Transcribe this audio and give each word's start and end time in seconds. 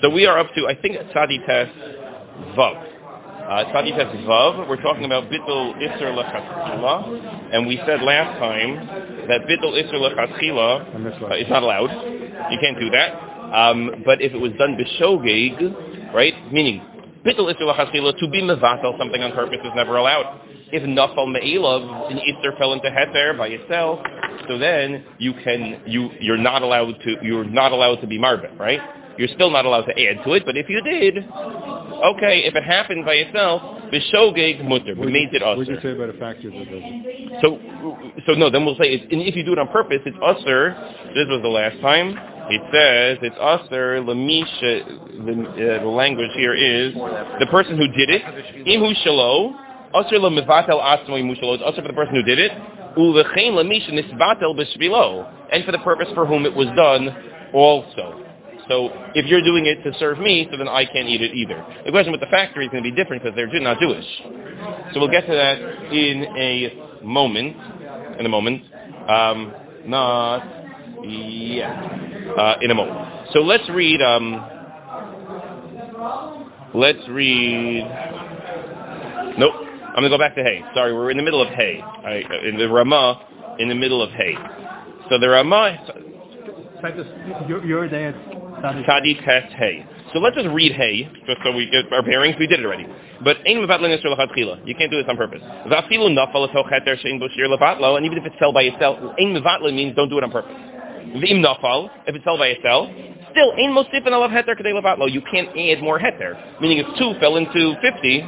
So 0.00 0.08
we 0.08 0.24
are 0.24 0.38
up 0.38 0.46
to, 0.54 0.66
I 0.66 0.74
think, 0.74 0.96
Tzadi 0.96 1.44
Test 1.44 1.70
Vav. 2.56 2.76
Uh, 2.80 3.64
Tzadi 3.68 3.94
Test 3.94 4.16
Vav, 4.24 4.66
we're 4.70 4.80
talking 4.80 5.04
about 5.04 5.24
Bittul 5.24 5.76
Isser 5.76 6.16
Lechatchila, 6.16 7.52
and 7.52 7.66
we 7.66 7.76
said 7.84 8.00
last 8.00 8.38
time 8.38 9.28
that 9.28 9.42
Bittul 9.42 9.76
Isser 9.76 10.00
Lechatchila 10.00 11.30
uh, 11.30 11.34
is 11.34 11.46
not 11.50 11.62
allowed. 11.62 11.90
You 12.50 12.58
can't 12.58 12.80
do 12.80 12.88
that. 12.88 13.20
Um, 13.54 14.02
but 14.06 14.22
if 14.22 14.32
it 14.32 14.38
was 14.38 14.52
done 14.52 14.78
Bishogeg, 14.78 16.14
right, 16.14 16.32
meaning 16.50 16.80
Bittul 17.22 17.52
Isser 17.52 17.70
Lechatchila, 17.70 18.18
to 18.18 18.30
be 18.30 18.40
Mevatel, 18.40 18.96
something 18.96 19.22
on 19.22 19.32
purpose 19.32 19.58
is 19.62 19.72
never 19.74 19.98
allowed. 19.98 20.40
If 20.72 20.84
Nafal 20.84 21.30
Me'elav, 21.30 22.10
an 22.10 22.16
Isser 22.16 22.56
fell 22.56 22.72
into 22.72 22.88
Heter 22.88 23.36
by 23.36 23.48
itself, 23.48 24.00
so 24.48 24.56
then 24.56 25.04
you 25.18 25.34
can, 25.44 25.82
you, 25.86 26.08
you're 26.18 26.38
not 26.38 26.62
allowed 26.62 26.98
to, 27.02 27.16
you're 27.20 27.44
not 27.44 27.72
allowed 27.72 27.96
to 27.96 28.06
be 28.06 28.18
Marbet, 28.18 28.58
right? 28.58 28.80
You're 29.18 29.28
still 29.28 29.50
not 29.50 29.64
allowed 29.64 29.86
to 29.86 29.92
add 29.92 30.24
to 30.24 30.32
it, 30.32 30.44
but 30.44 30.56
if 30.56 30.68
you 30.68 30.82
did, 30.82 31.18
okay, 31.18 32.44
if 32.44 32.54
it 32.54 32.64
happened 32.64 33.04
by 33.04 33.14
itself, 33.14 33.62
b'shogeg 33.90 34.64
mutter, 34.64 34.94
we 34.94 35.10
made 35.10 35.32
it 35.32 35.42
usher. 35.42 35.56
What 35.56 35.66
did 35.66 35.76
you 35.76 35.80
say 35.80 35.92
about 35.92 36.10
a 36.10 36.18
factor 36.18 36.50
that 36.50 36.64
doesn't? 36.64 37.40
So, 37.40 37.58
so 38.26 38.32
no, 38.32 38.50
then 38.50 38.64
we'll 38.64 38.76
say, 38.76 38.92
it's, 38.92 39.04
and 39.10 39.22
if 39.22 39.34
you 39.36 39.44
do 39.44 39.52
it 39.52 39.58
on 39.58 39.68
purpose, 39.68 40.00
it's 40.04 40.16
usher. 40.22 40.74
This 41.14 41.26
was 41.28 41.40
the 41.42 41.48
last 41.48 41.80
time. 41.80 42.18
It 42.48 42.62
says 42.72 43.18
it's 43.22 43.36
usher. 43.40 44.00
Lamisha. 44.02 44.86
The, 45.24 45.32
uh, 45.32 45.82
the 45.82 45.88
language 45.88 46.30
here 46.34 46.54
is 46.54 46.94
the 46.94 47.46
person 47.50 47.76
who 47.76 47.88
did 47.88 48.10
it. 48.10 48.22
Imu 48.66 48.94
shalo. 49.04 49.54
Usher 49.94 50.16
lemivatel 50.18 50.80
asmo 50.80 51.16
imu 51.16 51.40
shalo. 51.40 51.54
It's 51.54 51.62
usher 51.64 51.82
for 51.82 51.88
the 51.88 51.94
person 51.94 52.14
who 52.14 52.22
did 52.22 52.38
it. 52.38 52.52
Ulechein 52.96 53.52
lamisha 53.52 53.90
nisbatel 53.90 54.54
b'shvilo. 54.54 55.32
And 55.52 55.64
for 55.64 55.72
the 55.72 55.78
purpose 55.78 56.08
for 56.14 56.26
whom 56.26 56.44
it 56.46 56.54
was 56.54 56.68
done 56.76 57.08
also. 57.52 58.25
So 58.68 58.90
if 59.14 59.26
you're 59.26 59.42
doing 59.42 59.66
it 59.66 59.82
to 59.84 59.96
serve 59.98 60.18
me, 60.18 60.48
so 60.50 60.56
then 60.56 60.68
I 60.68 60.84
can't 60.84 61.08
eat 61.08 61.22
it 61.22 61.34
either. 61.34 61.64
The 61.84 61.90
question 61.90 62.12
with 62.12 62.20
the 62.20 62.26
factory 62.26 62.66
is 62.66 62.70
going 62.70 62.82
to 62.82 62.90
be 62.90 62.96
different 62.96 63.22
because 63.22 63.36
they're 63.36 63.48
not 63.60 63.78
Jewish. 63.78 64.04
So 64.92 65.00
we'll 65.00 65.10
get 65.10 65.26
to 65.26 65.32
that 65.32 65.58
in 65.92 66.24
a 66.36 67.02
moment. 67.04 67.56
In 68.18 68.26
a 68.26 68.28
moment. 68.28 68.62
Um, 69.08 69.54
not 69.86 70.42
yet. 71.04 71.70
Uh, 72.36 72.56
in 72.60 72.70
a 72.70 72.74
moment. 72.74 73.30
So 73.32 73.40
let's 73.40 73.68
read. 73.70 74.02
Um, 74.02 74.44
let's 76.74 77.08
read. 77.08 77.84
Nope. 79.38 79.54
I'm 79.96 80.02
going 80.02 80.10
to 80.10 80.10
go 80.10 80.18
back 80.18 80.34
to 80.34 80.42
Hay. 80.42 80.62
Sorry, 80.74 80.92
we're 80.92 81.10
in 81.10 81.16
the 81.16 81.22
middle 81.22 81.40
of 81.40 81.48
Hay. 81.48 81.82
Right, 82.04 82.26
in 82.44 82.58
the 82.58 82.68
Ramah, 82.68 83.56
in 83.58 83.68
the 83.68 83.74
middle 83.74 84.02
of 84.02 84.10
Hay. 84.10 84.34
So 85.08 85.18
the 85.18 85.28
Ramah. 85.28 86.02
You're, 87.48 87.64
you're 87.64 87.88
there. 87.88 88.14
Tzadi 88.62 89.24
test 89.24 89.52
Hey. 89.54 89.84
So 90.12 90.20
let's 90.20 90.36
just 90.36 90.48
read 90.48 90.72
Hey, 90.72 91.08
just 91.26 91.40
so 91.44 91.52
we 91.52 91.68
get 91.68 91.92
our 91.92 92.02
bearings. 92.02 92.36
We 92.38 92.46
did 92.46 92.60
it 92.60 92.66
already. 92.66 92.86
But 93.22 93.38
Ein 93.46 93.56
Mevatlin 93.56 93.90
Yisrael 93.96 94.16
L'Chatchila. 94.16 94.66
You 94.66 94.74
can't 94.74 94.90
do 94.90 94.98
this 94.98 95.06
on 95.08 95.16
purpose. 95.16 95.42
Vafilu 95.66 96.08
Nafal 96.14 96.48
Eto 96.48 96.68
Cheter 96.68 96.96
Shein 96.96 97.20
Boshir 97.20 97.48
Levatlo. 97.48 97.96
And 97.96 98.06
even 98.06 98.18
if 98.18 98.24
it's 98.24 98.36
fell 98.38 98.52
by 98.52 98.62
itself, 98.62 98.98
Ein 99.18 99.34
Mevatlin 99.34 99.74
means 99.74 99.96
don't 99.96 100.08
do 100.08 100.18
it 100.18 100.24
on 100.24 100.30
purpose. 100.30 100.52
V'im 100.52 101.44
Nafal, 101.44 101.90
if 102.06 102.14
it's 102.14 102.24
fell 102.24 102.38
by 102.38 102.48
itself, 102.48 102.88
still 103.30 103.52
Ein 103.52 103.70
Mosifin 103.70 104.08
Alav 104.08 104.30
Heter 104.30 104.58
Kadei 104.58 104.72
Levatlo. 104.72 105.10
You 105.10 105.22
can't 105.30 105.48
add 105.48 105.82
more 105.82 105.98
Heter. 105.98 106.60
Meaning 106.60 106.78
if 106.78 106.86
two 106.98 107.14
fell 107.20 107.36
into 107.36 107.74
50, 107.82 108.24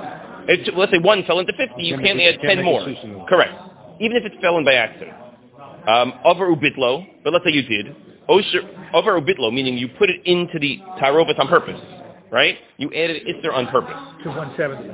if, 0.48 0.74
let's 0.76 0.92
say 0.92 0.98
one 0.98 1.24
fell 1.24 1.38
into 1.38 1.52
50, 1.52 1.74
you 1.82 1.98
can't 1.98 2.20
add 2.20 2.40
10 2.40 2.64
more. 2.64 2.84
Correct. 3.28 3.52
Even 4.00 4.16
if 4.16 4.24
it's 4.24 4.36
fell 4.40 4.58
in 4.58 4.64
by 4.64 4.74
accident. 4.74 5.16
Um, 5.86 6.12
over 6.24 6.48
Ubitlo, 6.48 7.06
but 7.24 7.32
let's 7.32 7.44
say 7.44 7.52
you 7.52 7.62
did. 7.62 7.94
Over 8.28 9.20
Ubitlo, 9.20 9.52
meaning 9.52 9.78
you 9.78 9.88
put 9.88 10.10
it 10.10 10.20
into 10.24 10.58
the 10.58 10.78
Tarovis 11.00 11.38
on 11.38 11.48
purpose, 11.48 11.80
right? 12.30 12.56
You 12.76 12.88
added 12.88 13.22
Isser 13.26 13.52
on 13.52 13.66
purpose. 13.68 13.96
To 14.24 14.28
170. 14.28 14.88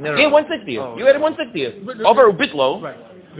No, 0.00 0.14
no. 0.14 0.16
Yeah, 0.16 0.26
160. 0.26 0.78
Oh. 0.78 0.96
You 0.98 1.08
added 1.08 1.20
160. 1.20 2.04
Over 2.04 2.32
Ubitlo. 2.32 2.82
Right. 2.82 2.96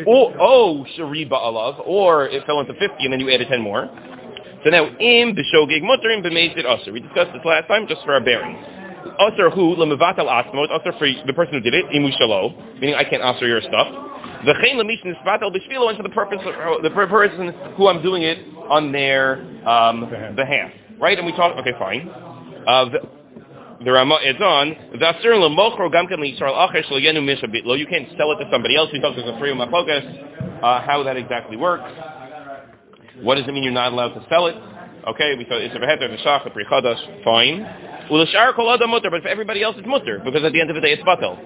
Or, 0.07 0.33
oh, 0.41 0.87
Shariba 0.97 1.33
Alav, 1.33 1.87
or 1.87 2.27
it 2.27 2.47
fell 2.47 2.61
into 2.61 2.73
50 2.73 2.89
and 3.01 3.13
then 3.13 3.21
you 3.21 3.31
added 3.31 3.49
10 3.49 3.61
more. 3.61 3.91
So 4.65 4.71
now, 4.71 4.87
im 4.87 5.35
b'shogeg 5.35 5.83
mutter, 5.83 6.11
im 6.11 6.23
b'mezid 6.23 6.65
aser. 6.65 6.93
We 6.93 7.01
discussed 7.01 7.33
this 7.33 7.45
last 7.45 7.67
time 7.67 7.87
just 7.89 8.03
for 8.05 8.15
our 8.15 8.21
bearings. 8.21 8.65
Aser 9.21 9.51
who, 9.51 9.77
lemevatal 9.77 10.27
asmo, 10.27 10.65
it's 10.65 10.73
aser 10.73 10.93
for 10.99 11.07
the 11.27 11.33
person 11.33 11.55
who 11.55 11.61
did 11.61 11.75
it, 11.75 11.85
imu 11.95 12.11
shalo, 12.19 12.55
meaning 12.81 12.95
I 12.95 13.05
can't 13.05 13.23
aser 13.23 13.47
your 13.47 13.61
stuff. 13.61 13.89
V'chein 14.45 14.77
lemishin 14.77 15.15
nisvatal 15.15 15.51
b'shvilo, 15.55 15.89
and 15.89 15.97
for 15.97 16.03
the 16.03 16.09
purpose, 16.11 16.41
the 16.83 16.91
person 16.91 17.55
who 17.77 17.89
I'm 17.89 18.03
doing 18.03 18.23
it 18.23 18.39
on 18.69 18.93
their 18.93 19.41
um, 19.69 20.09
behalf. 20.35 20.73
Right? 20.99 21.19
And 21.19 21.27
we 21.27 21.33
talk, 21.33 21.57
okay, 21.59 21.73
fine. 21.79 22.09
Uh, 22.67 22.85
the, 22.87 23.01
the 23.85 23.93
Rama 23.93 24.19
is 24.25 24.41
on, 24.41 24.69
you 27.79 27.87
can't 27.87 28.09
sell 28.17 28.33
it 28.33 28.39
to 28.45 28.49
somebody 28.51 28.77
else. 28.77 28.91
We 28.93 29.01
talked 29.01 29.17
to 29.17 29.23
the 29.23 29.37
three 29.39 29.53
focus, 29.71 30.05
uh, 30.63 30.81
how 30.83 31.03
that 31.05 31.17
exactly 31.17 31.57
works. 31.57 31.91
What 33.21 33.35
does 33.37 33.47
it 33.47 33.53
mean 33.53 33.63
you're 33.65 33.73
not 33.73 33.93
allowed 33.93 34.15
to 34.15 34.25
sell 34.29 34.47
it? 34.47 34.57
Okay, 35.09 35.35
we 35.37 35.45
thought 35.45 35.61
it's 35.61 35.75
a 35.75 35.79
beheter, 35.79 36.09
the 36.09 36.17
shach, 36.23 36.45
the 36.45 36.51
Pri 36.51 36.65
Chadash, 36.65 37.25
fine. 37.25 37.67
Well, 38.13 38.21
the 38.21 38.31
shar 38.31 38.53
kol 38.53 38.71
adam 38.71 38.91
mutter, 38.91 39.09
but 39.09 39.23
for 39.23 39.29
everybody 39.29 39.63
else 39.63 39.75
it's 39.79 39.89
mutter, 39.89 40.21
because 40.23 40.45
at 40.45 40.53
the 40.53 40.61
end 40.61 40.69
of 40.69 40.77
the 40.77 40.83
day 40.83 40.93
it's 40.93 41.03
batel. 41.03 41.41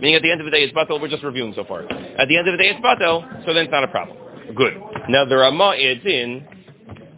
Meaning 0.00 0.14
at 0.14 0.22
the 0.22 0.30
end 0.30 0.40
of 0.40 0.44
the 0.44 0.52
day 0.52 0.62
it's 0.62 0.72
batel, 0.72 1.00
we're 1.02 1.08
just 1.08 1.24
reviewing 1.24 1.52
so 1.56 1.64
far. 1.64 1.82
At 1.82 2.28
the 2.28 2.38
end 2.38 2.46
of 2.46 2.52
the 2.52 2.62
day 2.62 2.70
it's 2.70 2.78
batel, 2.78 3.44
so 3.44 3.52
then 3.52 3.64
it's 3.64 3.72
not 3.72 3.82
a 3.82 3.88
problem. 3.88 4.16
Good. 4.54 4.74
Now 5.08 5.24
the 5.24 5.34
Rama 5.34 5.74
adds 5.74 6.06
in, 6.06 6.46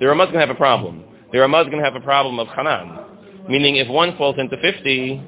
the 0.01 0.07
Rama's 0.09 0.33
going 0.33 0.41
to 0.41 0.47
have 0.47 0.49
a 0.49 0.55
problem. 0.55 1.05
The 1.33 1.39
Rama's 1.39 1.67
going 1.67 1.81
to 1.81 1.85
have 1.85 1.97
a 1.97 2.01
problem 2.01 2.39
of 2.39 2.49
Hanan. 2.49 3.45
Meaning 3.47 3.77
if 3.77 3.89
one 3.89 4.17
falls 4.17 4.37
into 4.39 4.57
50, 4.57 5.23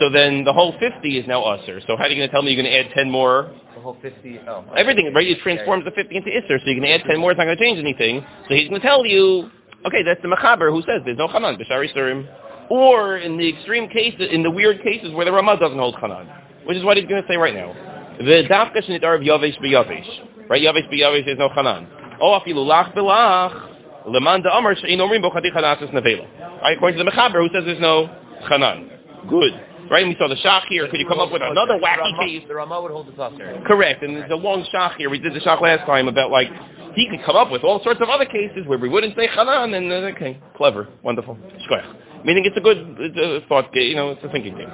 so 0.00 0.08
then 0.08 0.44
the 0.44 0.52
whole 0.54 0.72
50 0.80 1.18
is 1.18 1.28
now 1.28 1.42
usher. 1.42 1.82
So 1.86 1.94
how 1.94 2.04
are 2.04 2.08
you 2.08 2.16
going 2.16 2.26
to 2.26 2.32
tell 2.32 2.40
me 2.40 2.52
you're 2.52 2.62
going 2.62 2.72
to 2.72 2.88
add 2.88 2.94
10 2.96 3.10
more? 3.10 3.52
The 3.74 3.82
whole 3.82 3.98
50, 4.00 4.40
oh. 4.48 4.64
Everything, 4.78 5.12
right? 5.12 5.28
It 5.28 5.40
transforms 5.42 5.84
the 5.84 5.90
50 5.90 6.16
into 6.16 6.30
Isser, 6.30 6.56
so 6.64 6.70
you 6.70 6.80
can 6.80 6.86
add 6.86 7.02
10 7.06 7.20
more, 7.20 7.32
it's 7.32 7.38
not 7.38 7.44
going 7.44 7.58
to 7.58 7.62
change 7.62 7.78
anything. 7.78 8.24
So 8.48 8.54
he's 8.54 8.70
going 8.70 8.80
to 8.80 8.86
tell 8.86 9.04
you, 9.04 9.50
okay, 9.84 10.02
that's 10.02 10.22
the 10.22 10.28
Mechaber 10.28 10.72
who 10.72 10.80
says 10.88 11.02
there's 11.04 11.18
no 11.18 11.28
Hanan, 11.28 11.58
Bishari 11.58 11.94
Surim. 11.94 12.26
Or 12.70 13.16
in 13.16 13.38
the 13.38 13.48
extreme 13.48 13.88
cases, 13.88 14.28
in 14.30 14.42
the 14.42 14.50
weird 14.50 14.82
cases 14.82 15.12
where 15.12 15.24
the 15.24 15.32
Ramah 15.32 15.58
doesn't 15.58 15.78
hold 15.78 15.96
Hanan, 16.00 16.28
which 16.64 16.76
is 16.76 16.84
what 16.84 16.96
he's 16.96 17.06
going 17.06 17.22
to 17.22 17.28
say 17.28 17.36
right 17.36 17.54
now. 17.54 17.72
The 18.18 18.44
Dafka 18.50 18.84
Shnit 18.86 19.02
Arab 19.02 19.22
Yavesh 19.22 19.58
B'Yavesh. 19.58 20.48
Right? 20.48 20.62
Yavesh 20.62 20.92
B'Yavesh, 20.92 21.24
there's 21.24 21.38
no 21.38 21.48
Hanan. 21.48 21.86
Oh, 22.20 22.38
afilu 22.38 22.66
lach 22.66 22.94
b'lach. 22.94 24.08
Leman 24.08 24.42
da 24.42 24.58
Amar 24.58 24.74
she'in 24.74 24.98
omrim 24.98 25.22
bo 25.22 25.30
chadi 25.30 25.52
chanasis 25.54 25.90
nevela. 25.90 26.26
Right? 26.60 26.76
According 26.76 26.98
to 26.98 27.04
the 27.04 27.10
Mechaber, 27.10 27.46
who 27.46 27.48
says 27.54 27.64
there's 27.64 27.80
no 27.80 28.08
Hanan. 28.48 28.90
Good. 29.30 29.52
Right? 29.90 30.02
And 30.02 30.10
we 30.10 30.16
saw 30.18 30.28
the 30.28 30.36
Shach 30.36 30.64
here. 30.68 30.88
Could 30.88 31.00
you 31.00 31.08
come 31.08 31.20
up 31.20 31.32
with 31.32 31.42
another 31.42 31.78
wacky 31.78 32.18
case? 32.18 32.44
The 32.48 32.54
Ramah 32.54 32.82
would 32.82 32.90
hold 32.90 33.06
the 33.06 33.16
saucer. 33.16 33.62
Correct. 33.66 34.02
And 34.02 34.16
there's 34.16 34.30
a 34.30 34.36
long 34.36 34.66
Shach 34.74 34.96
here. 34.96 35.08
We 35.08 35.18
did 35.18 35.32
the 35.32 35.40
Shach 35.40 35.62
last 35.62 35.86
time 35.86 36.08
about 36.08 36.30
like, 36.30 36.48
he 36.94 37.08
could 37.08 37.24
come 37.24 37.36
up 37.36 37.50
with 37.50 37.62
all 37.62 37.82
sorts 37.82 38.00
of 38.02 38.08
other 38.08 38.26
cases 38.26 38.66
where 38.66 38.78
we 38.78 38.88
wouldn't 38.88 39.14
say 39.16 39.28
Hanan 39.28 39.72
and, 39.74 39.92
uh, 39.92 40.10
okay, 40.16 40.40
clever, 40.56 40.88
wonderful. 41.02 41.36
Shkoyach. 41.70 42.07
Meaning 42.24 42.44
it's 42.44 42.56
a 42.56 42.60
good 42.60 42.96
it's 42.98 43.16
a 43.16 43.46
thought, 43.48 43.74
you 43.74 43.94
know, 43.94 44.10
it's 44.10 44.24
a 44.24 44.28
thinking 44.28 44.56
game. 44.56 44.70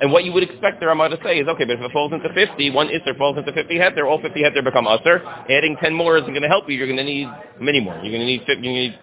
And 0.00 0.10
what 0.12 0.24
you 0.24 0.32
would 0.32 0.42
expect 0.42 0.80
the 0.80 0.86
Ramah 0.86 1.10
to 1.10 1.18
say 1.22 1.38
is, 1.38 1.48
okay, 1.48 1.64
but 1.64 1.74
if 1.74 1.80
it 1.80 1.92
falls 1.92 2.12
into 2.12 2.32
50, 2.32 2.70
one 2.70 2.88
iser 2.88 3.14
falls 3.18 3.36
into 3.36 3.52
50 3.52 3.74
heter, 3.74 4.08
all 4.08 4.20
50 4.20 4.40
heter 4.40 4.64
become 4.64 4.86
usher. 4.86 5.22
Adding 5.50 5.76
10 5.82 5.92
more 5.92 6.16
isn't 6.16 6.30
going 6.30 6.42
to 6.42 6.48
help 6.48 6.68
you. 6.68 6.76
You're 6.76 6.86
going 6.86 6.96
to 6.96 7.04
need 7.04 7.28
many 7.60 7.80
more. 7.80 7.94
You're 8.02 8.16
going 8.16 8.26
to 8.26 8.26
need, 8.26 8.46
need 8.62 8.98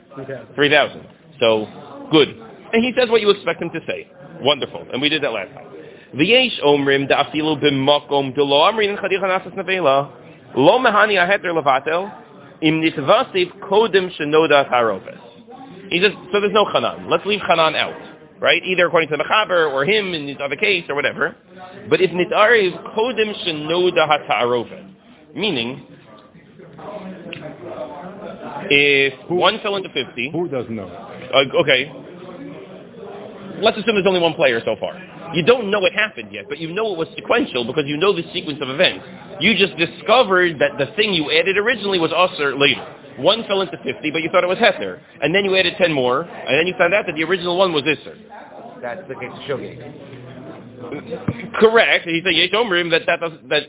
3,000. 0.55 1.05
So, 1.39 1.67
good. 2.11 2.29
And 2.73 2.83
he 2.83 2.93
says 2.97 3.09
what 3.09 3.21
you 3.21 3.29
expect 3.29 3.61
him 3.61 3.69
to 3.71 3.79
say. 3.85 4.09
Wonderful. 4.41 4.87
And 4.91 5.01
we 5.01 5.09
did 5.09 5.21
that 5.23 5.31
last 5.31 5.53
time. 5.53 5.67
Im 12.61 12.81
nitvasiv 12.81 13.59
kodem 13.59 14.09
shenoda 14.17 14.67
haroves. 14.69 15.05
He 15.89 16.01
says, 16.01 16.11
so 16.31 16.39
there's 16.39 16.53
no 16.53 16.65
chanan. 16.65 17.09
Let's 17.09 17.25
leave 17.25 17.39
chanan 17.41 17.75
out, 17.75 17.95
right? 18.39 18.61
Either 18.63 18.87
according 18.87 19.09
to 19.09 19.17
the 19.17 19.23
mechaber 19.23 19.71
or 19.71 19.85
him 19.85 20.13
in 20.13 20.27
this 20.27 20.37
other 20.41 20.55
case 20.55 20.85
or 20.89 20.95
whatever. 20.95 21.35
But 21.89 22.01
if 22.01 22.11
nitarev 22.11 22.95
kodem 22.95 23.33
shenoda 23.45 24.07
hatarovet, 24.07 24.93
meaning 25.35 25.85
if 28.69 29.13
Who- 29.27 29.35
one 29.35 29.59
fell 29.59 29.75
into 29.75 29.89
50, 29.89 30.29
Who 30.31 30.47
doesn't 30.47 30.75
know? 30.75 30.87
uh, 30.87 31.43
okay, 31.61 31.91
let's 33.61 33.77
assume 33.77 33.95
there's 33.95 34.07
only 34.07 34.19
one 34.19 34.33
player 34.33 34.61
so 34.65 34.75
far. 34.79 34.95
You 35.33 35.43
don't 35.43 35.69
know 35.69 35.85
it 35.85 35.93
happened 35.93 36.31
yet, 36.31 36.45
but 36.49 36.57
you 36.57 36.71
know 36.73 36.93
it 36.93 36.97
was 36.97 37.07
sequential 37.15 37.65
because 37.65 37.83
you 37.85 37.97
know 37.97 38.13
the 38.15 38.23
sequence 38.33 38.59
of 38.61 38.69
events. 38.69 39.05
You 39.39 39.55
just 39.55 39.77
discovered 39.77 40.59
that 40.59 40.77
the 40.77 40.87
thing 40.95 41.13
you 41.13 41.31
added 41.31 41.57
originally 41.57 41.99
was 41.99 42.11
usher 42.15 42.57
later. 42.57 42.85
One 43.17 43.43
fell 43.45 43.61
into 43.61 43.77
50, 43.83 44.11
but 44.11 44.21
you 44.21 44.29
thought 44.29 44.43
it 44.43 44.47
was 44.47 44.57
Heter. 44.57 44.99
And 45.21 45.35
then 45.35 45.45
you 45.45 45.55
added 45.55 45.75
10 45.77 45.91
more, 45.91 46.21
and 46.21 46.57
then 46.57 46.67
you 46.67 46.73
found 46.77 46.93
out 46.93 47.05
that 47.05 47.15
the 47.15 47.23
original 47.23 47.57
one 47.57 47.73
was 47.73 47.83
Isser. 47.83 48.17
That's 48.81 49.05
the 49.07 49.15
case 49.15 49.31
of 49.33 49.39
Shogeg. 49.43 49.75
Correct. 51.59 52.07
He 52.07 52.21
said, 52.23 52.33
Yesh 52.33 52.51
Omrim, 52.51 52.89
that, 52.91 53.01
that, 53.05 53.19
does, 53.19 53.33
that 53.49 53.63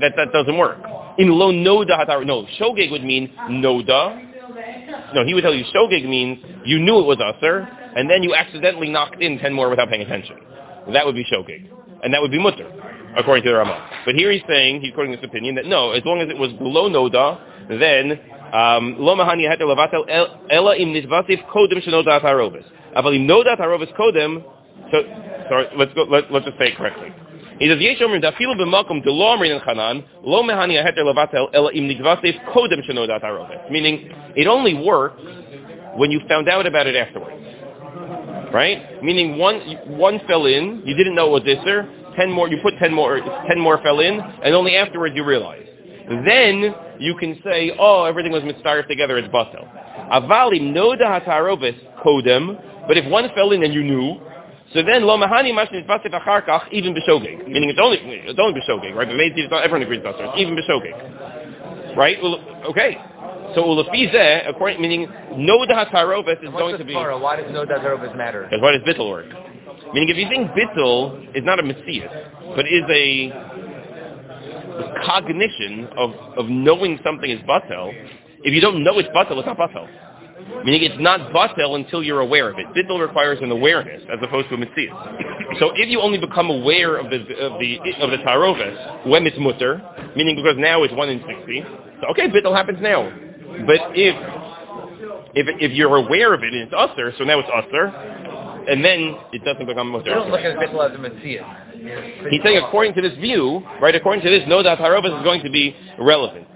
that 0.00 0.12
that 0.16 0.32
doesn't 0.32 0.56
work. 0.56 0.78
In 1.18 1.30
lo 1.30 1.52
noda 1.52 1.98
hatar, 1.98 2.24
no, 2.24 2.46
shogeg 2.58 2.90
would 2.90 3.04
mean 3.04 3.32
noda. 3.50 4.29
No, 5.14 5.24
he 5.24 5.34
would 5.34 5.42
tell 5.42 5.54
you 5.54 5.64
shogeg 5.74 6.08
means 6.08 6.38
you 6.64 6.78
knew 6.78 6.98
it 7.00 7.06
was 7.06 7.18
usher, 7.18 7.68
and 7.96 8.08
then 8.08 8.22
you 8.22 8.34
accidentally 8.34 8.88
knocked 8.88 9.20
in 9.20 9.38
ten 9.38 9.52
more 9.52 9.68
without 9.68 9.88
paying 9.88 10.02
attention. 10.02 10.36
That 10.92 11.04
would 11.04 11.14
be 11.14 11.24
shogeg, 11.24 11.68
and 12.04 12.14
that 12.14 12.22
would 12.22 12.30
be 12.30 12.38
mutter, 12.38 12.70
according 13.16 13.44
to 13.44 13.50
the 13.50 13.56
Rama. 13.56 14.02
But 14.04 14.14
here 14.14 14.30
he's 14.30 14.42
saying, 14.48 14.82
he's 14.82 14.94
quoting 14.94 15.12
this 15.12 15.24
opinion, 15.24 15.56
that 15.56 15.66
no, 15.66 15.90
as 15.92 16.04
long 16.04 16.20
as 16.20 16.28
it 16.28 16.38
was 16.38 16.52
below 16.54 16.88
noda, 16.88 17.38
then 17.68 18.12
um, 18.52 18.96
mahani 18.98 19.48
heter 19.48 19.62
levatel 19.62 20.04
el- 20.08 20.40
ela 20.50 20.76
im 20.76 20.92
nitvatif 20.92 21.44
kodem 21.48 21.82
harobis. 22.22 22.64
Aval 22.96 23.14
im 23.14 23.26
nodat 23.26 23.58
harobis 23.58 23.92
kodem, 23.96 24.42
so, 24.90 25.02
sorry, 25.48 25.66
let's 25.76 25.92
go, 25.94 26.02
let, 26.04 26.32
let's 26.32 26.46
just 26.46 26.58
say 26.58 26.68
it 26.68 26.76
correctly. 26.76 27.12
He 27.60 27.68
says. 27.68 27.78
Meaning, 33.70 34.10
it 34.34 34.46
only 34.46 34.74
works 34.74 35.22
when 35.94 36.10
you 36.10 36.20
found 36.26 36.48
out 36.48 36.66
about 36.66 36.86
it 36.86 36.96
afterwards. 36.96 37.36
Right? 38.52 39.02
Meaning 39.02 39.36
one, 39.36 39.60
one 39.86 40.20
fell 40.26 40.46
in, 40.46 40.82
you 40.86 40.96
didn't 40.96 41.14
know 41.14 41.36
it 41.36 41.44
was 41.44 41.56
Isser, 41.56 42.16
ten 42.16 42.32
more, 42.32 42.48
you 42.48 42.58
put 42.62 42.78
ten 42.78 42.94
more, 42.94 43.20
ten 43.46 43.60
more 43.60 43.80
fell 43.82 44.00
in, 44.00 44.18
and 44.18 44.54
only 44.54 44.76
afterwards 44.76 45.14
you 45.14 45.24
realize. 45.24 45.66
Then 46.08 46.74
you 46.98 47.14
can 47.16 47.38
say, 47.44 47.72
oh, 47.78 48.04
everything 48.04 48.32
was 48.32 48.42
mitzvah 48.42 48.84
together, 48.88 49.18
it's 49.18 49.28
batel. 49.28 49.68
Avalim 50.10 50.72
noda 50.72 51.20
hatarovis 51.20 51.76
kodem, 52.04 52.88
but 52.88 52.96
if 52.96 53.04
one 53.10 53.28
fell 53.34 53.52
in 53.52 53.62
and 53.62 53.72
you 53.72 53.84
knew, 53.84 54.18
so 54.72 54.82
then 54.82 55.02
lo 55.04 55.18
mahani 55.18 55.54
mash 55.54 55.68
nitzvasif 55.68 56.12
achar 56.12 56.46
kach, 56.46 56.68
even 56.70 56.94
b'shogeg. 56.94 57.48
Meaning 57.48 57.70
it's 57.70 57.80
only, 57.82 57.98
it's 58.02 58.38
only 58.38 58.60
b'shogeg, 58.60 58.94
right? 58.94 59.08
But 59.08 59.16
maybe 59.16 59.46
not, 59.48 59.64
everyone 59.64 59.82
agrees 59.82 60.00
it's 60.04 60.18
not, 60.20 60.38
even 60.38 60.56
b'shogeg. 60.56 61.96
Right? 61.96 62.22
Well, 62.22 62.38
okay. 62.70 62.96
So 63.54 63.64
ulafizeh, 63.64 64.48
according, 64.48 64.80
meaning 64.80 65.08
noda 65.32 65.74
hatarovis 65.74 66.42
is 66.42 66.50
going 66.50 66.78
to 66.78 66.84
be, 66.84 66.92
Torah? 66.92 67.18
Why 67.18 67.36
does 67.36 67.52
no 67.52 67.66
Dazarovas 67.66 68.16
matter? 68.16 68.44
because 68.44 68.62
what 68.62 68.72
does 68.72 68.82
bittul 68.82 69.10
work? 69.10 69.26
Meaning 69.92 70.08
if 70.08 70.16
you 70.16 70.28
think 70.28 70.50
bittul 70.52 71.36
is 71.36 71.44
not 71.44 71.58
a 71.58 71.64
messias, 71.64 72.10
but 72.54 72.64
is 72.66 72.84
a 72.88 73.32
cognition 75.04 75.88
of, 75.96 76.12
of 76.38 76.46
knowing 76.48 77.00
something 77.02 77.28
is 77.28 77.40
batel, 77.40 77.92
if 78.44 78.54
you 78.54 78.60
don't 78.60 78.84
know 78.84 78.98
it's 79.00 79.08
batel, 79.08 79.38
it's 79.38 79.46
not 79.46 79.58
batel. 79.58 79.88
Meaning 80.64 80.82
it's 80.82 81.00
not 81.00 81.32
batel 81.32 81.76
until 81.76 82.02
you're 82.02 82.20
aware 82.20 82.50
of 82.50 82.58
it. 82.58 82.66
Bittul 82.74 83.00
requires 83.00 83.38
an 83.40 83.50
awareness 83.50 84.02
as 84.12 84.18
opposed 84.22 84.48
to 84.48 84.54
a 84.54 84.58
messias. 84.58 85.58
So 85.58 85.72
if 85.74 85.88
you 85.88 86.00
only 86.00 86.18
become 86.18 86.50
aware 86.50 86.96
of 86.96 87.10
the 87.10 87.18
of 87.38 87.58
the 87.60 87.78
of 88.00 88.10
the 88.10 88.18
tarovis 88.18 89.06
when 89.06 89.26
it's 89.26 89.36
mutter, 89.38 89.82
meaning 90.16 90.36
because 90.36 90.56
now 90.58 90.82
it's 90.82 90.94
one 90.94 91.08
in 91.08 91.22
sixty, 91.26 91.64
so 92.00 92.08
okay, 92.10 92.28
bittul 92.28 92.54
happens 92.54 92.78
now. 92.80 93.10
But 93.66 93.80
if 93.94 94.14
if 95.34 95.46
if 95.60 95.72
you're 95.72 95.96
aware 95.96 96.34
of 96.34 96.42
it 96.42 96.52
and 96.52 96.62
it's 96.62 96.74
usher, 96.76 97.12
so 97.18 97.24
now 97.24 97.38
it's 97.40 97.48
usher, 97.52 97.86
and 98.68 98.84
then 98.84 99.16
it 99.32 99.44
doesn't 99.44 99.66
become 99.66 99.90
mutter. 99.90 100.14
don't 100.14 100.30
look 100.30 100.40
at 100.40 100.56
Bittul 100.56 100.88
as 100.88 100.94
a 100.94 100.98
Messiah. 100.98 101.44
He's 102.30 102.42
saying 102.42 102.58
according 102.58 102.94
to 102.94 103.02
this 103.02 103.16
view, 103.18 103.62
right, 103.80 103.94
according 103.94 104.22
to 104.24 104.30
this, 104.30 104.42
no 104.46 104.62
that 104.62 104.78
Harobas 104.78 105.16
is 105.18 105.24
going 105.24 105.42
to 105.42 105.50
be 105.50 105.74
relevant. 105.98 106.46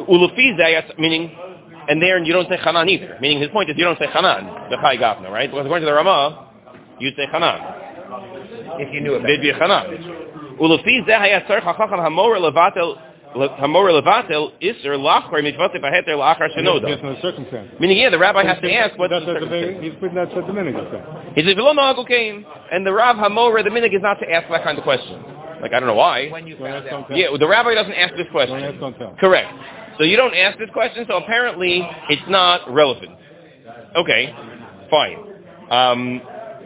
Ulufizayat, 0.00 0.98
meaning, 0.98 1.36
and 1.92 2.00
there 2.00 2.16
you 2.24 2.32
don't 2.32 2.48
say 2.48 2.56
Hanan 2.56 2.88
either. 2.88 3.18
Meaning 3.20 3.40
his 3.42 3.50
point 3.50 3.68
is 3.68 3.76
you 3.76 3.84
don't 3.84 3.98
say 3.98 4.06
Hanan, 4.06 4.70
the 4.70 4.76
Chai 4.80 4.96
Gafna, 4.96 5.30
right? 5.30 5.50
Because 5.50 5.66
according 5.66 5.84
to 5.86 5.90
the 5.90 5.94
Ramah, 5.94 6.48
you 6.98 7.10
say 7.16 7.26
Hanan. 7.30 7.60
If 8.80 8.92
you 8.94 9.00
knew 9.02 9.14
about 9.14 9.26
There'd 9.26 9.40
it. 9.40 9.42
be 9.42 9.50
a 9.50 9.54
Hanan. 9.54 10.56
Ulufi 10.58 11.04
zayat 11.06 11.46
tzarech 11.46 11.62
hachacham 11.62 12.00
hamor 12.02 12.36
levatel 12.38 12.96
hamor 13.60 13.90
levatel 13.90 14.52
iser 14.62 14.96
lachor 14.96 15.40
mitzvot 15.44 15.74
beheter 15.80 16.16
lachar 16.16 16.48
shenoda. 16.56 16.88
Yes, 16.88 17.00
no 17.02 17.16
circumstance. 17.20 17.68
Meaning, 17.78 17.98
yeah, 17.98 18.08
the 18.10 18.18
rabbi 18.18 18.44
has 18.44 18.58
to 18.62 18.72
ask 18.72 18.96
what's 18.98 19.12
That's 19.12 19.26
the 19.26 19.32
what 19.34 19.40
the 19.40 19.48
circumstance. 19.48 19.84
He's 19.84 19.94
putting 20.00 20.14
that 20.16 20.34
what 20.34 20.46
the 20.46 20.52
minute 20.52 20.74
saying. 20.90 21.04
He 21.34 21.42
says, 21.44 21.54
"V'lo 21.56 21.76
nahagul 21.76 22.06
kain," 22.08 22.44
and 22.72 22.86
the 22.86 22.92
Rav 22.92 23.16
Hamor, 23.16 23.62
the 23.62 23.70
minig 23.70 23.94
is 23.94 24.02
not 24.02 24.18
to 24.20 24.30
ask 24.30 24.48
that 24.48 24.64
kind 24.64 24.78
of 24.78 24.84
question. 24.84 25.22
Like 25.60 25.72
I 25.72 25.80
don't 25.80 25.86
know 25.88 25.94
why. 25.94 26.28
When 26.28 26.46
you 26.46 26.56
Don't 26.56 26.66
found 26.66 26.88
out. 26.88 27.16
Yeah, 27.16 27.28
the 27.38 27.46
rabbi 27.46 27.74
doesn't 27.74 27.92
ask 27.92 28.14
this 28.16 28.24
Don't 28.24 28.32
question. 28.32 28.62
ask, 28.62 28.78
don't 28.80 28.98
tell. 28.98 29.16
Correct. 29.20 29.48
So 29.98 30.04
you 30.04 30.16
don't 30.16 30.34
ask 30.34 30.58
this 30.58 30.70
question, 30.72 31.04
so 31.08 31.16
apparently 31.16 31.86
it's 32.08 32.22
not 32.28 32.72
relevant. 32.72 33.16
Okay, 33.96 34.34
fine. 34.90 35.18
Um, 35.70 36.20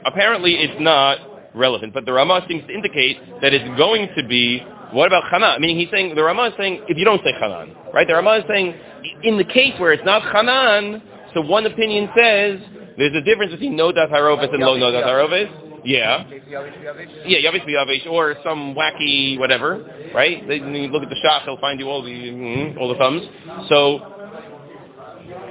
apparently 0.04 0.54
it's 0.54 0.80
not 0.80 1.18
relevant, 1.54 1.92
but 1.94 2.06
the 2.06 2.12
Ramah 2.12 2.44
seems 2.48 2.66
to 2.66 2.72
indicate 2.72 3.18
that 3.40 3.52
it's 3.52 3.76
going 3.76 4.08
to 4.16 4.26
be, 4.26 4.60
what 4.92 5.06
about 5.06 5.24
Hanan? 5.30 5.60
Meaning 5.60 5.78
he's 5.78 5.90
saying, 5.90 6.14
the 6.14 6.22
Ramah 6.22 6.48
is 6.48 6.54
saying, 6.58 6.82
if 6.88 6.96
you 6.96 7.04
don't 7.04 7.22
say 7.24 7.32
Hanan, 7.32 7.74
right? 7.92 8.06
The 8.06 8.14
Ramah 8.14 8.38
is 8.38 8.44
saying, 8.48 8.74
in 9.22 9.38
the 9.38 9.44
case 9.44 9.74
where 9.78 9.92
it's 9.92 10.04
not 10.04 10.22
Hanan, 10.22 11.02
so 11.34 11.40
one 11.40 11.66
opinion 11.66 12.08
says, 12.16 12.60
there's 12.96 13.14
a 13.14 13.22
difference 13.22 13.52
between 13.52 13.76
no 13.76 13.92
dat 13.92 14.08
harovis 14.10 14.52
and 14.52 14.62
lo 14.62 14.76
no 14.76 14.90
dat 14.90 15.04
harovis. 15.04 15.65
Yeah. 15.86 16.24
Yeah, 16.28 17.38
Yavish 17.38 17.66
Yavish, 17.66 18.06
or 18.06 18.34
some 18.42 18.74
wacky 18.74 19.38
whatever, 19.38 20.10
right? 20.14 20.46
They 20.48 20.56
you 20.56 20.88
look 20.88 21.04
at 21.04 21.08
the 21.08 21.20
shop, 21.22 21.42
they'll 21.46 21.60
find 21.60 21.78
you 21.78 21.88
all 21.88 22.02
the 22.02 22.10
mm, 22.10 22.76
all 22.78 22.88
the 22.88 22.96
thumbs. 22.96 23.22
So 23.68 24.12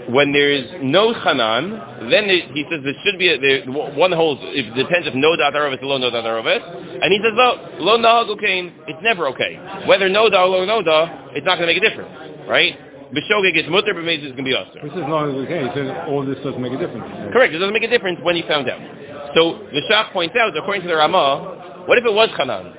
when 0.09 0.33
there's 0.33 0.69
no 0.83 1.13
chanan, 1.13 2.11
then 2.11 2.25
it, 2.29 2.51
he 2.53 2.65
says 2.69 2.81
there 2.83 2.93
should 3.03 3.17
be 3.17 3.29
a, 3.29 3.39
there, 3.39 3.65
one 3.65 4.11
holds. 4.11 4.41
It 4.43 4.75
depends 4.75 5.07
if 5.07 5.15
no 5.15 5.35
dat 5.37 5.53
aravis 5.53 5.81
or 5.81 5.99
no 5.99 6.09
dat 6.09 6.25
aravis, 6.25 7.01
and 7.01 7.13
he 7.13 7.19
says 7.23 7.31
lo 7.33 7.69
lo 7.79 7.97
nahag 7.97 8.27
okain. 8.29 8.73
It's 8.87 8.99
never 9.01 9.27
okay. 9.29 9.55
Whether 9.87 10.09
no 10.09 10.29
da 10.29 10.45
or 10.45 10.65
no 10.65 10.81
da, 10.81 11.31
it's 11.31 11.45
not 11.45 11.57
going 11.57 11.67
to 11.67 11.73
make 11.73 11.81
a 11.81 11.89
difference, 11.89 12.11
right? 12.47 12.77
B'shogeg 13.13 13.55
is 13.55 13.69
mutter, 13.69 13.93
but 13.93 14.03
is 14.03 14.35
going 14.35 14.37
to 14.37 14.43
be 14.43 14.55
usher. 14.55 14.83
This 14.83 14.91
is 14.91 15.03
as 15.03 15.09
long 15.09 15.31
as 15.31 15.35
we 15.37 15.47
can. 15.47 15.69
He 15.69 15.73
says 15.73 15.87
all 16.07 16.25
this 16.25 16.37
doesn't 16.43 16.61
make 16.61 16.73
a 16.73 16.77
difference. 16.77 17.05
Correct. 17.31 17.53
It 17.53 17.59
doesn't 17.59 17.73
make 17.73 17.83
a 17.83 17.89
difference 17.89 18.19
when 18.21 18.35
you 18.35 18.43
found 18.47 18.67
out. 18.67 18.81
So 19.35 19.67
the 19.71 19.81
Shach 19.91 20.11
points 20.13 20.35
out, 20.39 20.55
according 20.55 20.83
to 20.83 20.87
the 20.87 20.95
Ramah, 20.95 21.83
what 21.87 21.97
if 21.97 22.05
it 22.05 22.13
was 22.13 22.29
Hanan? 22.37 22.73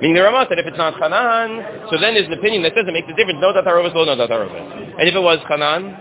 Meaning 0.00 0.14
the 0.14 0.22
Ramah 0.22 0.46
said 0.48 0.58
if 0.58 0.66
it's 0.66 0.78
not 0.78 0.94
Hanan, 0.94 1.88
so 1.90 1.98
then 2.00 2.14
there's 2.14 2.26
an 2.26 2.32
opinion 2.32 2.62
that 2.62 2.72
says 2.74 2.84
it 2.88 2.92
makes 2.92 3.08
a 3.12 3.14
difference. 3.14 3.38
No 3.40 3.52
dat 3.52 3.64
harovis, 3.64 3.94
no 3.94 4.04
dat 4.04 4.30
harovis. 4.30 4.98
And 4.98 5.08
if 5.08 5.14
it 5.14 5.20
was 5.20 5.38
Hanan, 5.48 5.96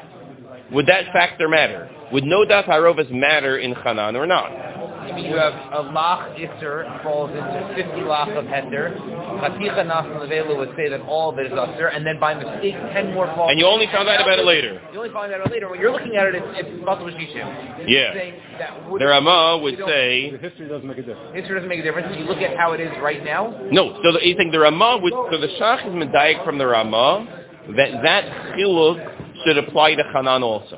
would 0.71 0.85
that 0.87 1.11
factor 1.11 1.49
matter? 1.49 1.89
Would 2.11 2.23
no 2.23 2.45
dat 2.45 2.65
harovis 2.65 3.11
matter 3.11 3.57
in 3.57 3.73
Hanan 3.73 4.15
or 4.15 4.25
not? 4.25 4.76
You 5.07 5.35
have 5.37 5.53
a 5.71 5.83
lach 5.91 6.35
iser 6.35 6.85
falls 7.03 7.31
into 7.31 7.73
50 7.75 8.01
lach 8.01 8.37
of 8.37 8.45
hender. 8.45 8.93
Chaticha 8.97 9.85
nasan 9.85 10.19
levela 10.19 10.57
would 10.57 10.73
say 10.75 10.89
that 10.89 11.01
all 11.01 11.31
of 11.31 11.39
it 11.39 11.47
is 11.47 11.53
usher, 11.57 11.87
and 11.87 12.05
then 12.05 12.19
by 12.19 12.33
mistake 12.33 12.73
10 12.73 13.13
more 13.13 13.27
fall. 13.35 13.49
And 13.49 13.59
you 13.59 13.65
only 13.65 13.87
found 13.87 14.09
out 14.09 14.21
about 14.21 14.39
it 14.39 14.45
later. 14.45 14.81
You 14.91 14.99
only 14.99 15.11
find 15.11 15.31
out 15.31 15.41
about 15.41 15.51
it 15.51 15.53
later. 15.53 15.69
When 15.69 15.79
you're 15.79 15.91
looking 15.91 16.15
at 16.15 16.27
it, 16.27 16.35
it's, 16.35 16.47
it's 16.55 16.69
Batal 16.83 17.07
Shishim. 17.11 17.87
Yeah. 17.87 18.13
Saying 18.13 18.33
that 18.59 18.89
would, 18.89 19.01
The 19.01 19.07
Rama 19.07 19.59
would 19.61 19.77
say, 19.87 20.31
The 20.31 20.37
history 20.37 20.67
doesn't 20.67 20.87
make 20.87 20.97
a 20.97 21.03
difference. 21.03 21.35
History 21.35 21.55
doesn't 21.55 21.69
make 21.69 21.79
a 21.79 21.83
difference. 21.83 22.15
You 22.17 22.25
look 22.25 22.39
at 22.39 22.57
how 22.57 22.73
it 22.73 22.79
is 22.81 22.91
right 23.01 23.23
now. 23.23 23.55
no. 23.71 23.99
So 24.03 24.13
the, 24.13 24.19
you 24.27 24.35
think 24.35 24.51
the 24.51 24.59
Rama 24.59 24.99
would, 25.01 25.13
so 25.31 25.37
the 25.39 25.47
Shach 25.59 25.87
is 25.87 25.93
medayik 25.93 26.43
from 26.43 26.57
the 26.57 26.67
Rama 26.67 27.27
that 27.75 28.01
that 28.03 28.23
chiluk 28.55 28.97
should 29.45 29.57
apply 29.57 29.95
to 29.95 30.03
Hanan 30.13 30.43
also. 30.43 30.77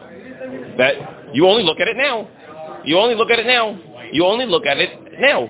That 0.77 0.95
you 1.33 1.47
only 1.47 1.63
look 1.63 1.79
at 1.79 1.87
it 1.87 1.97
now. 1.97 2.27
You 2.85 2.97
only 2.97 3.15
look 3.15 3.29
at 3.29 3.39
it 3.39 3.45
now. 3.45 3.77
You 4.11 4.25
only 4.25 4.45
look 4.45 4.65
at 4.65 4.77
it 4.77 4.89
now, 5.19 5.49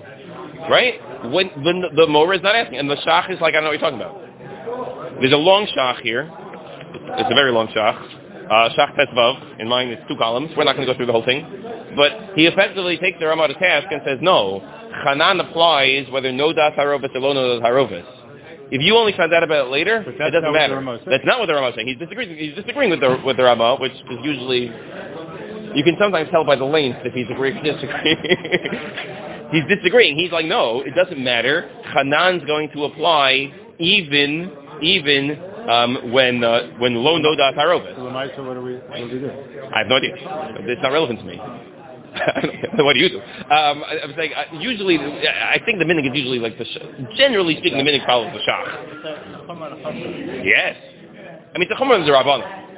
right? 0.68 1.00
When, 1.32 1.48
when 1.64 1.80
the, 1.80 1.88
the 1.94 2.06
Mora 2.06 2.36
is 2.36 2.42
not 2.42 2.56
asking, 2.56 2.78
and 2.78 2.90
the 2.90 2.96
Shach 2.96 3.30
is 3.30 3.40
like, 3.40 3.54
I 3.54 3.60
don't 3.60 3.64
know 3.64 3.70
what 3.70 3.80
you're 3.80 3.90
talking 3.90 4.00
about. 4.00 5.20
There's 5.20 5.32
a 5.32 5.36
long 5.36 5.66
Shach 5.66 6.00
here. 6.00 6.30
It's 7.18 7.30
a 7.30 7.34
very 7.34 7.52
long 7.52 7.68
Shach. 7.68 7.96
Uh, 8.50 8.68
Shach 8.76 8.96
Tesvav. 8.96 9.60
In 9.60 9.68
mine, 9.68 9.88
it's 9.88 10.02
two 10.08 10.16
columns. 10.16 10.50
We're 10.56 10.64
not 10.64 10.76
going 10.76 10.86
to 10.86 10.92
go 10.92 10.96
through 10.96 11.06
the 11.06 11.12
whole 11.12 11.24
thing. 11.24 11.46
But 11.96 12.36
he 12.36 12.46
effectively 12.46 12.98
takes 12.98 13.18
the 13.18 13.26
Ramah 13.26 13.48
to 13.48 13.54
task 13.54 13.88
and 13.90 14.00
says, 14.04 14.18
no, 14.20 14.60
Hanan 15.04 15.40
applies 15.40 16.10
whether 16.10 16.32
no 16.32 16.52
das 16.52 16.72
harovis 16.76 17.14
or 17.14 17.34
no 17.34 17.60
das 17.60 17.66
harovis. 17.66 18.06
If 18.72 18.82
you 18.82 18.96
only 18.96 19.12
found 19.16 19.34
out 19.34 19.42
about 19.42 19.66
it 19.66 19.70
later, 19.70 20.04
it 20.06 20.32
doesn't 20.32 20.52
matter. 20.52 20.80
That's 21.06 21.24
not 21.24 21.40
what 21.40 21.46
the 21.46 21.54
Ramah 21.54 21.70
is 21.70 21.74
saying. 21.74 21.88
He's 21.88 21.98
disagreeing. 21.98 22.36
He's 22.36 22.54
disagreeing 22.54 22.90
with 22.90 23.00
the 23.00 23.20
with 23.26 23.36
the 23.36 23.42
Ramah, 23.42 23.76
which 23.80 23.92
is 23.92 24.18
usually 24.22 24.70
you 25.74 25.84
can 25.84 25.96
sometimes 25.98 26.28
tell 26.30 26.44
by 26.44 26.56
the 26.56 26.64
length 26.64 27.00
if 27.04 27.12
he's 27.14 27.26
agreeing 27.30 27.58
or 27.58 27.62
disagreeing. 27.62 28.16
he's 29.52 29.64
disagreeing. 29.68 30.16
He's 30.16 30.32
like, 30.32 30.46
no, 30.46 30.80
it 30.80 30.94
doesn't 30.94 31.22
matter. 31.22 31.70
Hanan's 31.94 32.44
going 32.44 32.70
to 32.74 32.84
apply 32.84 33.52
even 33.78 34.52
even 34.82 35.38
um, 35.68 36.12
when 36.12 36.42
uh, 36.42 36.70
when 36.78 36.94
lo 36.94 37.18
no 37.18 37.34
das 37.36 37.54
harovis. 37.54 37.94
So 37.96 38.02
Maisa, 38.02 38.46
what 38.46 38.54
do 38.54 38.62
we, 38.62 38.74
what 38.76 38.96
do 38.96 39.02
we 39.04 39.20
do? 39.20 39.30
I 39.74 39.78
have 39.80 39.88
no 39.88 39.96
idea. 39.96 40.14
It's 40.16 40.82
not 40.82 40.92
relevant 40.92 41.20
to 41.20 41.24
me. 41.24 41.40
what 42.78 42.94
do 42.94 42.98
you 42.98 43.08
do? 43.08 43.18
Um, 43.18 43.84
I, 43.86 44.00
I 44.02 44.06
was 44.06 44.16
like, 44.18 44.32
uh, 44.34 44.56
usually, 44.58 44.98
I 44.98 45.60
think 45.64 45.78
the 45.78 45.84
minig 45.84 46.10
is 46.10 46.16
usually 46.16 46.40
like 46.40 46.58
the, 46.58 46.64
sh- 46.64 47.16
generally 47.16 47.56
speaking, 47.58 47.78
the 47.78 47.84
minig 47.84 48.04
follows 48.04 48.32
the 48.32 48.40
shach. 48.40 49.44
Yes. 50.44 50.76
I 51.54 51.58
mean, 51.58 51.68
the 51.68 51.76
chumrah 51.76 52.02
is 52.02 52.08
a 52.08 52.12
rabbanon. 52.12 52.69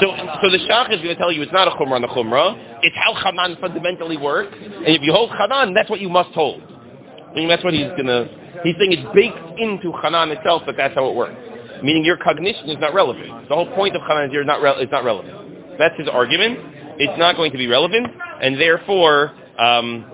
So, 0.00 0.14
so 0.42 0.50
the 0.50 0.58
shach 0.68 0.92
is 0.92 1.00
going 1.02 1.14
to 1.14 1.16
tell 1.16 1.32
you 1.32 1.42
it's 1.42 1.52
not 1.52 1.68
a 1.68 1.72
chumrah 1.72 1.92
on 1.92 2.02
the 2.02 2.08
chumrah. 2.08 2.80
It's 2.82 2.96
how 2.96 3.14
Hanan 3.14 3.56
fundamentally 3.60 4.16
works. 4.16 4.54
And 4.54 4.88
if 4.88 5.02
you 5.02 5.12
hold 5.12 5.30
Hanan, 5.30 5.74
that's 5.74 5.90
what 5.90 6.00
you 6.00 6.08
must 6.08 6.30
hold. 6.30 6.62
I 6.62 7.34
mean, 7.34 7.48
that's 7.48 7.62
what 7.62 7.74
he's 7.74 7.88
going 7.90 8.06
to 8.06 8.28
He's 8.64 8.74
saying 8.78 8.92
it's 8.92 9.14
baked 9.14 9.38
into 9.58 9.92
Hanan 10.02 10.30
itself 10.30 10.62
that 10.66 10.76
that's 10.76 10.94
how 10.94 11.08
it 11.08 11.14
works. 11.14 11.36
Meaning 11.82 12.04
your 12.04 12.16
cognition 12.16 12.68
is 12.70 12.78
not 12.80 12.92
relevant. 12.94 13.48
The 13.48 13.54
whole 13.54 13.72
point 13.74 13.94
of 13.94 14.02
Hanan 14.02 14.26
is 14.26 14.32
you're 14.32 14.44
not 14.44 14.60
re- 14.62 14.74
it's 14.78 14.90
not 14.90 15.04
relevant. 15.04 15.78
That's 15.78 15.96
his 15.96 16.08
argument. 16.08 16.58
It's 16.98 17.16
not 17.18 17.36
going 17.36 17.52
to 17.52 17.58
be 17.58 17.68
relevant, 17.68 18.08
and 18.42 18.60
therefore, 18.60 19.32
um, 19.58 20.04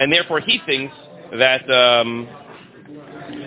and 0.00 0.12
therefore 0.12 0.38
he 0.38 0.60
thinks 0.64 0.94
that 1.36 1.68
um, 1.68 2.28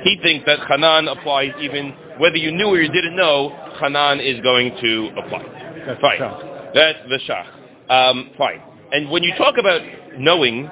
he 0.04 0.20
thinks 0.22 0.46
that 0.46 0.60
Hanan 0.68 1.08
applies 1.08 1.52
even 1.62 1.94
whether 2.20 2.38
you 2.38 2.52
knew 2.52 2.68
or 2.68 2.82
you 2.82 2.92
didn't 2.92 3.16
know. 3.16 3.54
Hanan 3.80 4.20
is 4.20 4.40
going 4.42 4.76
to 4.82 5.10
apply. 5.18 5.44
That's 5.86 6.02
Fine. 6.02 6.20
the 6.20 6.26
shach. 6.26 6.74
That's 6.74 7.00
the 7.10 7.20
shach. 7.28 7.48
Um, 7.92 8.32
fine. 8.38 8.62
And 8.92 9.10
when 9.12 9.24
you 9.24 9.34
talk 9.36 9.58
about 9.58 9.82
knowing, 10.18 10.70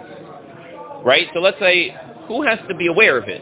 right? 1.03 1.27
So 1.33 1.39
let's 1.41 1.59
say 1.59 1.95
who 2.27 2.41
has 2.43 2.59
to 2.69 2.75
be 2.75 2.87
aware 2.87 3.17
of 3.17 3.25
it? 3.27 3.41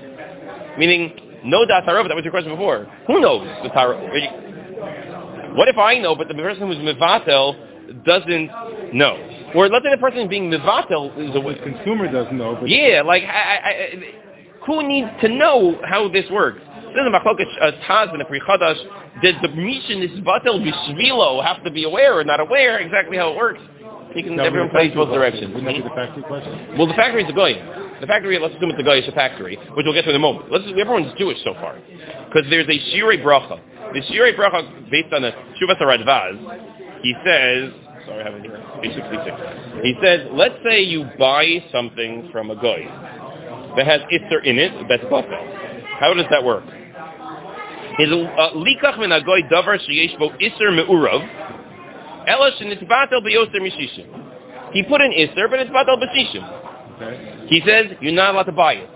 Meaning, 0.79 1.13
no 1.43 1.65
dat 1.65 1.83
tarov. 1.85 2.07
That 2.07 2.15
was 2.15 2.23
your 2.23 2.31
question 2.31 2.51
before. 2.51 2.87
Who 3.07 3.19
knows 3.21 3.45
the 3.63 3.69
tarov? 3.69 5.55
What 5.55 5.67
if 5.67 5.77
I 5.77 5.99
know, 5.99 6.15
but 6.15 6.27
the 6.27 6.33
person 6.33 6.67
who's 6.67 6.77
mivatel 6.77 8.03
doesn't 8.05 8.95
know? 8.95 9.51
Or 9.53 9.67
let's 9.69 9.83
say 9.85 9.91
the 9.91 9.97
person 9.97 10.27
being 10.29 10.49
mivatel 10.49 11.11
is 11.19 11.33
The 11.33 11.39
aware. 11.39 11.55
consumer 11.61 12.11
doesn't 12.11 12.37
know, 12.37 12.55
but 12.59 12.69
Yeah, 12.69 13.01
like 13.01 13.23
I, 13.23 13.27
I, 13.27 13.69
I, 13.69 14.13
who 14.65 14.87
needs 14.87 15.09
to 15.21 15.27
know 15.27 15.79
how 15.85 16.07
this 16.07 16.25
works? 16.31 16.61
This 16.91 16.99
is 16.99 17.07
machlokas 17.07 17.47
uh, 17.61 17.71
Taz 17.87 18.11
and 18.11 18.21
a 18.21 18.25
Pri 18.25 18.41
Chadash. 18.41 18.75
Does 19.23 19.35
the 19.41 19.47
Mishin 19.47 20.03
is 20.03 20.19
batel 20.19 20.59
b'shvilo 20.59 21.41
have 21.41 21.63
to 21.63 21.71
be 21.71 21.85
aware 21.85 22.19
or 22.19 22.23
not 22.25 22.41
aware 22.41 22.79
exactly 22.79 23.15
how 23.15 23.31
it 23.31 23.37
works? 23.37 23.61
You 24.13 24.23
can, 24.23 24.37
everyone 24.41 24.69
plays 24.71 24.93
both 24.93 25.07
directions. 25.07 25.53
Wouldn't 25.53 25.65
that 25.65 25.83
be 25.83 25.87
the 25.87 25.95
factory 25.95 26.23
question? 26.23 26.77
Well, 26.77 26.87
the 26.87 26.93
factory 26.95 27.23
is 27.23 27.29
a 27.29 27.33
goy. 27.33 27.53
The 28.01 28.07
factory, 28.07 28.37
let's 28.39 28.55
assume 28.55 28.71
it's 28.71 28.79
a 28.79 28.83
goyish 28.83 29.13
factory, 29.15 29.55
which 29.55 29.85
we'll 29.85 29.93
get 29.93 30.03
to 30.03 30.09
in 30.09 30.17
a 30.17 30.19
moment. 30.19 30.51
Let's, 30.51 30.65
everyone's 30.67 31.13
Jewish 31.17 31.37
so 31.45 31.53
far. 31.53 31.79
Because 32.27 32.49
there's 32.49 32.67
a 32.67 32.79
shirei 32.91 33.23
bracha. 33.23 33.61
The 33.93 34.01
shirei 34.11 34.35
bracha, 34.35 34.91
based 34.91 35.13
on 35.13 35.21
the 35.21 35.31
Shuvas 35.61 35.79
Radvaz, 35.79 37.03
he 37.03 37.13
says, 37.23 37.71
sorry, 38.05 38.19
I 38.19 38.23
have 38.25 38.33
it 38.33 38.41
here, 38.41 38.59
page 38.81 38.95
66. 38.95 39.83
He 39.83 39.95
says, 40.03 40.27
let's 40.33 40.55
say 40.67 40.81
you 40.81 41.07
buy 41.17 41.63
something 41.71 42.27
from 42.33 42.51
a 42.51 42.55
goy 42.55 42.83
that 43.77 43.87
has 43.87 44.01
itzer 44.11 44.43
in 44.43 44.59
it, 44.59 44.73
that's 44.89 45.03
batel. 45.03 45.71
How 46.01 46.13
does 46.13 46.25
that 46.31 46.43
work? 46.43 46.65
Is 48.01 48.09
uh, 48.09 48.57
likach 48.57 48.97
min 48.97 49.11
agoy 49.11 49.47
davar 49.51 49.77
sheyesh 49.77 50.17
bo 50.17 50.31
iser 50.39 50.71
me'urav, 50.71 51.21
ela 52.27 52.51
shenitzbatel 52.59 53.21
beyoser 53.21 53.61
mishishim. 53.61 54.07
He 54.73 54.81
put 54.83 55.01
an 55.01 55.11
iser, 55.13 55.47
but 55.47 55.59
it's 55.59 55.69
batel 55.69 56.01
b'shishim. 56.01 56.43
Okay. 56.95 57.47
He 57.47 57.61
says 57.65 57.97
you're 58.01 58.13
not 58.13 58.33
allowed 58.33 58.43
to 58.43 58.51
buy 58.53 58.73
it. 58.73 58.89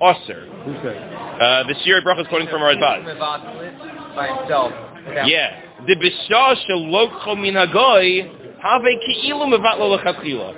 Osir. 0.00 0.48
Who 0.64 0.74
said? 0.82 0.96
Uh, 0.96 1.64
the 1.68 1.74
Shir 1.84 2.00
Bracha 2.02 2.22
is 2.22 2.26
quoting 2.28 2.48
from 2.48 2.62
our 2.62 2.70
advice. 2.70 3.04
By 4.16 4.26
himself. 4.38 4.72
Yeah. 5.26 5.62
The 5.86 5.94
bishah 5.94 6.54
shalokcho 6.68 7.40
min 7.40 7.54
hagoy 7.54 8.60
have 8.60 8.82
ki'ilu 8.82 9.46
mevatlo 9.46 9.98
lechatchila. 9.98 10.48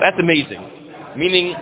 That's 0.00 0.18
amazing. 0.18 0.64
Meaning, 1.16 1.54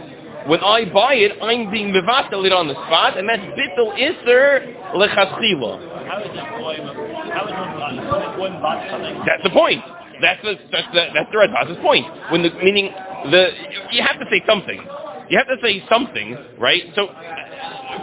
when 0.46 0.60
I 0.60 0.84
buy 0.92 1.14
it, 1.14 1.32
I'm 1.42 1.70
being 1.70 1.92
mevatel 1.92 2.46
it 2.46 2.52
on 2.52 2.68
the 2.68 2.74
spot, 2.74 3.18
and 3.18 3.28
that's 3.28 3.42
bittel 3.58 3.94
iser 3.94 4.74
lechatchila. 4.94 6.06
How 6.06 6.22
is 6.22 6.30
it 6.30 6.46
going? 6.58 6.82
How 7.30 7.44
is 7.44 7.52
it 7.52 8.36
going 8.36 8.62
back 8.62 8.90
something? 8.90 9.22
That's 9.26 9.42
the 9.42 9.50
point. 9.50 9.82
That's 10.20 10.40
the 10.42 10.54
that's 10.70 10.88
the 10.94 11.02
that's 11.14 11.30
the 11.30 11.38
Radbaz's 11.38 11.82
point. 11.82 12.06
When 12.30 12.42
the 12.42 12.50
meaning 12.62 12.90
the 13.30 13.50
you 13.90 14.02
have 14.02 14.18
to 14.18 14.26
say 14.30 14.42
something. 14.46 14.80
You 15.28 15.38
have 15.38 15.48
to 15.48 15.58
say 15.60 15.82
something, 15.90 16.36
right? 16.58 16.82
So 16.94 17.08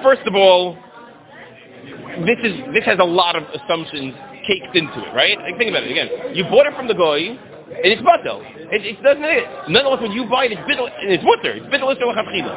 first 0.04 0.28
of 0.28 0.36
all, 0.36 0.78
this 2.26 2.38
is 2.44 2.60
this 2.74 2.84
has 2.86 3.00
a 3.00 3.08
lot 3.08 3.36
of 3.36 3.44
assumptions 3.56 4.14
caked 4.46 4.76
into 4.76 5.00
it, 5.00 5.16
right? 5.16 5.38
Like, 5.40 5.58
think 5.58 5.70
about 5.70 5.84
it 5.84 5.92
again. 5.92 6.36
You 6.36 6.44
bought 6.44 6.68
it 6.68 6.76
from 6.76 6.88
the 6.88 6.94
goy, 6.94 7.40
and 7.78 7.90
it's 7.92 8.02
batel. 8.02 8.42
It, 8.72 8.86
it 8.86 9.02
doesn't. 9.02 9.72
Nonetheless, 9.72 10.02
when 10.02 10.12
you 10.12 10.26
buy 10.30 10.46
it, 10.46 10.54
it's 10.54 10.62
bidel, 10.62 10.90
and 10.90 11.12
it's 11.12 11.24
mutter. 11.24 11.58
It's 11.58 11.66
bidel 11.68 11.90
isur 11.90 12.06
lachatchila. 12.06 12.54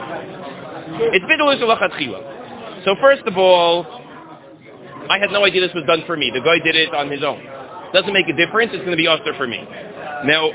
It's 1.15 1.25
bidel 1.25 1.49
isur 1.57 1.69
lachatchila. 1.69 2.85
So 2.85 2.95
first 3.01 3.23
of 3.27 3.37
all, 3.37 3.87
I 5.09 5.19
had 5.19 5.31
no 5.31 5.45
idea 5.45 5.61
this 5.61 5.75
was 5.75 5.85
done 5.87 6.03
for 6.07 6.17
me. 6.17 6.31
The 6.33 6.41
guy 6.41 6.59
did 6.65 6.77
it 6.77 6.95
on 6.95 7.11
his 7.11 7.23
own. 7.23 7.43
Doesn't 7.93 8.13
make 8.13 8.29
a 8.29 8.37
difference. 8.37 8.71
It's 8.75 8.85
going 8.85 8.97
to 8.97 9.01
be 9.01 9.09
usher 9.09 9.35
for 9.37 9.47
me. 9.47 9.63
Now, 10.25 10.51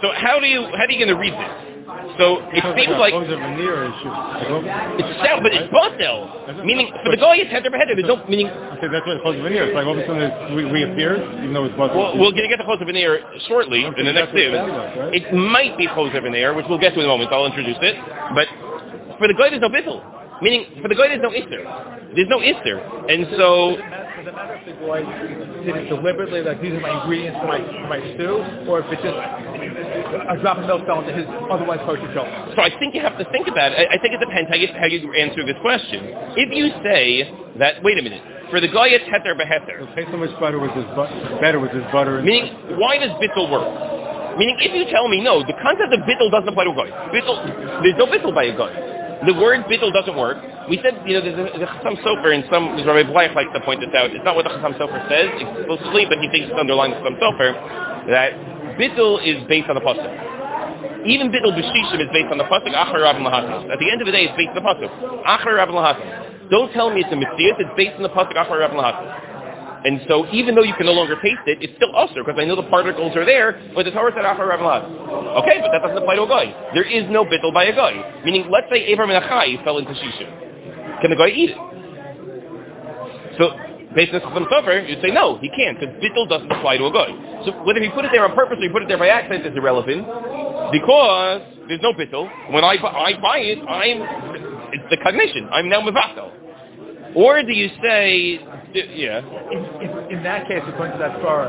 so 0.00 0.12
how 0.14 0.38
do 0.40 0.46
you 0.46 0.62
how 0.76 0.84
are 0.84 0.90
you 0.90 0.98
going 0.98 1.14
to 1.14 1.20
read 1.20 1.32
this? 1.32 1.65
So 2.18 2.40
it 2.54 2.62
seems 2.78 2.96
like 2.96 3.12
Close 3.12 3.28
a 3.28 3.36
veneer 3.36 3.90
issue. 3.90 4.12
It's 5.02 5.12
sound, 5.20 5.42
but 5.42 5.52
it's 5.52 5.68
batel. 5.74 6.64
Meaning 6.64 6.92
for 7.04 7.10
the 7.10 7.18
guy, 7.20 7.36
it's 7.36 7.50
header 7.50 7.70
by 7.70 7.78
header. 7.78 7.94
There's 7.98 8.08
no 8.08 8.22
meaning. 8.30 8.48
Said 8.80 8.90
that's 8.94 9.06
what 9.06 9.20
close 9.22 9.36
a 9.38 9.42
veneer. 9.42 9.68
It's 9.68 9.76
like 9.76 9.86
all 9.86 9.96
of 9.96 10.00
a 10.00 10.06
sudden 10.06 10.22
it 10.22 10.32
re- 10.54 10.70
reappears, 10.70 11.20
even 11.42 11.52
though 11.52 11.66
it's 11.66 11.76
buzzing. 11.76 11.96
We'll, 11.98 12.16
we'll 12.18 12.32
get 12.32 12.46
get 12.48 12.58
the 12.58 12.68
close 12.68 12.80
of 12.80 12.88
shortly 13.48 13.84
Okay, 13.84 14.00
in 14.00 14.06
the 14.06 14.14
next 14.16 14.32
day. 14.32 14.48
it 14.48 14.56
right? 14.56 15.14
It 15.14 15.26
might 15.34 15.76
be 15.76 15.86
an 16.24 16.34
air, 16.34 16.54
which 16.54 16.66
we'll 16.68 16.80
get 16.80 16.94
to 16.94 17.00
in 17.00 17.06
a 17.06 17.08
moment. 17.08 17.32
I'll 17.32 17.46
introduce 17.46 17.78
it. 17.82 17.96
But 18.34 18.48
for 19.18 19.28
the 19.28 19.34
guy, 19.34 19.50
there's 19.50 19.60
no 19.64 19.68
bittel. 19.72 20.00
Meaning 20.42 20.82
for 20.82 20.88
the 20.88 20.94
guy, 20.94 21.08
there's 21.08 21.22
no 21.22 21.32
ister. 21.32 21.64
There's 22.14 22.28
no 22.28 22.40
ister, 22.40 22.76
and 23.08 23.24
so 23.36 23.76
Does 23.76 24.28
it 24.28 24.34
matter 24.36 24.56
if 24.56 24.64
the 24.68 24.76
boy 24.80 25.00
did 25.64 25.76
it 25.76 25.88
deliberately, 25.88 26.40
like 26.40 26.60
these 26.60 26.72
are 26.72 26.80
my 26.80 26.92
ingredients 27.02 27.40
for 27.40 27.48
my 27.48 27.60
for 27.60 27.88
my 27.88 28.00
stew, 28.16 28.36
or 28.68 28.80
if 28.80 28.88
it's 28.92 29.00
just 29.04 29.16
a 29.16 30.36
drop 30.40 30.60
of 30.60 30.68
milk 30.68 30.84
fell 30.84 31.00
into 31.00 31.12
his 31.12 31.28
otherwise 31.48 31.80
kosher 31.84 32.08
jar? 32.12 32.28
So 32.56 32.60
I 32.60 32.72
think 32.80 32.94
you 32.94 33.00
have 33.00 33.16
to 33.16 33.24
think 33.32 33.48
about 33.48 33.72
it. 33.72 33.84
I, 33.84 33.96
I 33.96 33.98
think 34.00 34.12
it 34.16 34.20
depends 34.20 34.48
how 34.48 34.56
you, 34.56 34.68
how 34.76 34.88
you 34.88 35.12
answer 35.12 35.44
this 35.44 35.56
question. 35.60 36.04
If 36.36 36.52
you 36.52 36.72
say 36.84 37.28
that, 37.60 37.80
wait 37.84 37.96
a 37.96 38.04
minute, 38.04 38.20
for 38.48 38.60
the 38.60 38.68
guy 38.68 38.92
it's 38.92 39.04
heter 39.08 39.36
beheter, 39.36 39.84
It 39.84 39.88
tastes 39.96 40.12
so 40.12 40.16
much 40.16 40.32
better 40.40 40.60
with 40.60 40.72
this 40.76 40.86
but 40.96 41.08
better 41.40 41.60
with 41.60 41.72
this 41.72 41.84
butter. 41.92 42.20
And 42.20 42.26
meaning 42.28 42.52
why 42.80 42.96
does 42.96 43.12
bittel 43.20 43.48
work? 43.52 43.68
Meaning 44.38 44.56
if 44.60 44.72
you 44.72 44.84
tell 44.92 45.08
me 45.08 45.20
no, 45.20 45.40
the 45.44 45.56
concept 45.60 45.92
of 45.92 46.00
bittel 46.04 46.30
doesn't 46.30 46.48
apply 46.48 46.64
to 46.64 46.72
a 46.72 46.76
guy. 46.76 46.88
Bittel, 47.12 47.40
there's 47.84 47.96
no 47.96 48.06
bittel 48.06 48.32
by 48.32 48.48
a 48.48 48.56
guy. 48.56 48.95
The 49.24 49.32
word 49.32 49.64
bittel 49.64 49.92
doesn't 49.92 50.16
work. 50.16 50.36
We 50.68 50.76
said, 50.84 51.00
you 51.08 51.16
know, 51.16 51.24
there's 51.24 51.38
a 51.40 51.66
Chassam 51.80 51.96
Sofer, 52.04 52.36
and 52.36 52.44
some, 52.52 52.76
Rabbi 52.76 53.08
Bleich 53.08 53.34
likes 53.34 53.48
to 53.54 53.60
point 53.64 53.80
this 53.80 53.88
out. 53.96 54.12
It's 54.12 54.24
not 54.24 54.36
what 54.36 54.44
the 54.44 54.52
Chassam 54.52 54.76
Sofer 54.76 55.00
says 55.08 55.32
explicitly, 55.40 56.04
but 56.04 56.18
he 56.20 56.28
thinks 56.28 56.52
it's 56.52 56.60
underlying 56.60 56.92
the 56.92 57.00
Chassam 57.00 57.16
Sofer, 57.16 57.50
that 58.12 58.36
bittel 58.76 59.16
is 59.24 59.40
based 59.48 59.68
on 59.68 59.76
the 59.76 59.80
pasuk. 59.80 61.06
Even 61.06 61.32
bittel 61.32 61.56
b'shishim 61.56 62.00
is 62.02 62.10
based 62.12 62.28
on 62.30 62.38
the 62.38 62.44
pasuk 62.44 62.74
achar 62.76 63.00
rabin 63.00 63.22
lahatas. 63.24 63.70
At 63.72 63.78
the 63.78 63.90
end 63.90 64.02
of 64.02 64.06
the 64.06 64.12
day, 64.12 64.28
it's 64.28 64.36
based 64.36 64.52
on 64.52 64.60
the 64.60 64.66
pasuk 64.68 64.90
achar 65.24 65.56
rabin 65.56 65.74
lahatas. 65.74 66.50
Don't 66.50 66.72
tell 66.72 66.90
me 66.92 67.00
it's 67.00 67.12
a 67.12 67.16
mitzvah. 67.16 67.56
It's 67.58 67.74
based 67.76 67.96
on 67.96 68.02
the 68.02 68.12
pasuk 68.12 68.36
achar 68.36 68.58
rabin 68.60 68.76
lahatas. 68.76 69.08
And 69.86 70.02
so 70.08 70.26
even 70.34 70.56
though 70.56 70.66
you 70.66 70.74
can 70.74 70.86
no 70.86 70.92
longer 70.92 71.14
taste 71.22 71.46
it, 71.46 71.62
it's 71.62 71.72
still 71.78 71.94
usher 71.94 72.26
because 72.26 72.34
I 72.36 72.44
know 72.44 72.56
the 72.56 72.66
particles 72.66 73.14
are 73.14 73.24
there, 73.24 73.54
but 73.72 73.84
the 73.86 73.92
Torah 73.92 74.10
said 74.10 74.26
achar 74.26 74.42
rabin. 74.42 74.66
Okay, 74.66 75.62
but 75.62 75.70
that 75.70 75.78
doesn't 75.86 76.02
apply 76.02 76.16
to 76.16 76.26
a 76.26 76.28
guy. 76.28 76.50
There 76.74 76.82
is 76.82 77.06
no 77.08 77.24
bittel 77.24 77.54
by 77.54 77.70
a 77.70 77.74
guy. 77.74 77.94
Meaning, 78.24 78.50
let's 78.50 78.66
say 78.66 78.82
Abraham 78.90 79.14
and 79.14 79.22
Achai 79.22 79.62
fell 79.62 79.78
into 79.78 79.92
shishim. 79.92 80.26
Can 81.00 81.10
the 81.10 81.16
guy 81.16 81.28
eat 81.30 81.50
it? 81.54 81.58
So 83.38 83.54
based 83.94 84.12
on 84.12 84.20
Chassam 84.26 84.50
Sofer, 84.50 84.88
you'd 84.88 85.00
say 85.02 85.14
no, 85.14 85.38
he 85.38 85.48
can't, 85.54 85.78
because 85.78 85.94
bittul 86.02 86.28
doesn't 86.28 86.50
apply 86.50 86.78
to 86.78 86.86
a 86.86 86.92
guy. 86.92 87.14
So 87.46 87.52
whether 87.62 87.80
he 87.80 87.88
put 87.90 88.04
it 88.04 88.10
there 88.12 88.24
on 88.24 88.34
purpose 88.34 88.58
or 88.58 88.66
he 88.66 88.68
put 88.68 88.82
it 88.82 88.88
there 88.88 88.98
by 88.98 89.08
accident 89.08 89.46
is 89.46 89.54
irrelevant, 89.56 90.02
because 90.72 91.42
there's 91.68 91.82
no 91.82 91.92
bittul. 91.92 92.26
When 92.50 92.64
I, 92.64 92.74
I 92.74 93.14
buy 93.22 93.38
it, 93.38 93.62
I'm, 93.62 94.02
it's 94.74 94.90
the 94.90 94.98
cognition. 94.98 95.48
I'm 95.52 95.68
now 95.68 95.80
mevatel. 95.80 96.45
Or 97.16 97.42
do 97.42 97.52
you 97.52 97.70
say, 97.82 98.38
yeah, 98.76 99.24
In, 99.48 99.64
in, 99.80 100.18
in 100.18 100.22
that 100.22 100.46
case, 100.48 100.60
according 100.68 100.92
to 100.92 100.98
that 101.00 101.16
Torah, 101.24 101.48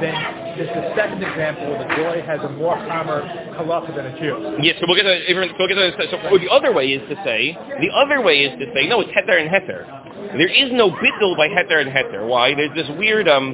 then 0.00 0.16
there's 0.56 0.72
the 0.72 0.96
second 0.96 1.20
example 1.20 1.68
where 1.68 1.84
the 1.84 1.92
boy 2.00 2.24
has 2.24 2.40
a 2.40 2.48
more 2.56 2.78
hammer 2.78 3.20
halacha 3.52 3.94
than 3.94 4.06
a 4.06 4.16
Jew. 4.16 4.56
Yes, 4.64 4.76
so 4.80 4.86
we'll 4.88 4.96
get 4.96 5.04
to, 5.04 5.20
so 5.28 5.36
we'll 5.36 5.68
get 5.68 5.76
to 5.76 6.08
so 6.08 6.38
the 6.38 6.48
other 6.48 6.72
way 6.72 6.96
is 6.96 7.04
to 7.12 7.16
say, 7.28 7.52
the 7.52 7.92
other 7.92 8.22
way 8.22 8.40
is 8.48 8.58
to 8.58 8.72
say, 8.72 8.88
no, 8.88 9.02
it's 9.04 9.12
heter 9.12 9.36
and 9.36 9.52
heter. 9.52 9.84
There 10.32 10.48
is 10.48 10.72
no 10.72 10.88
bittul 10.90 11.36
by 11.36 11.48
heter 11.48 11.84
and 11.84 11.90
heter. 11.90 12.26
Why? 12.26 12.54
There's 12.54 12.72
this 12.74 12.88
weird, 12.96 13.28
um, 13.28 13.52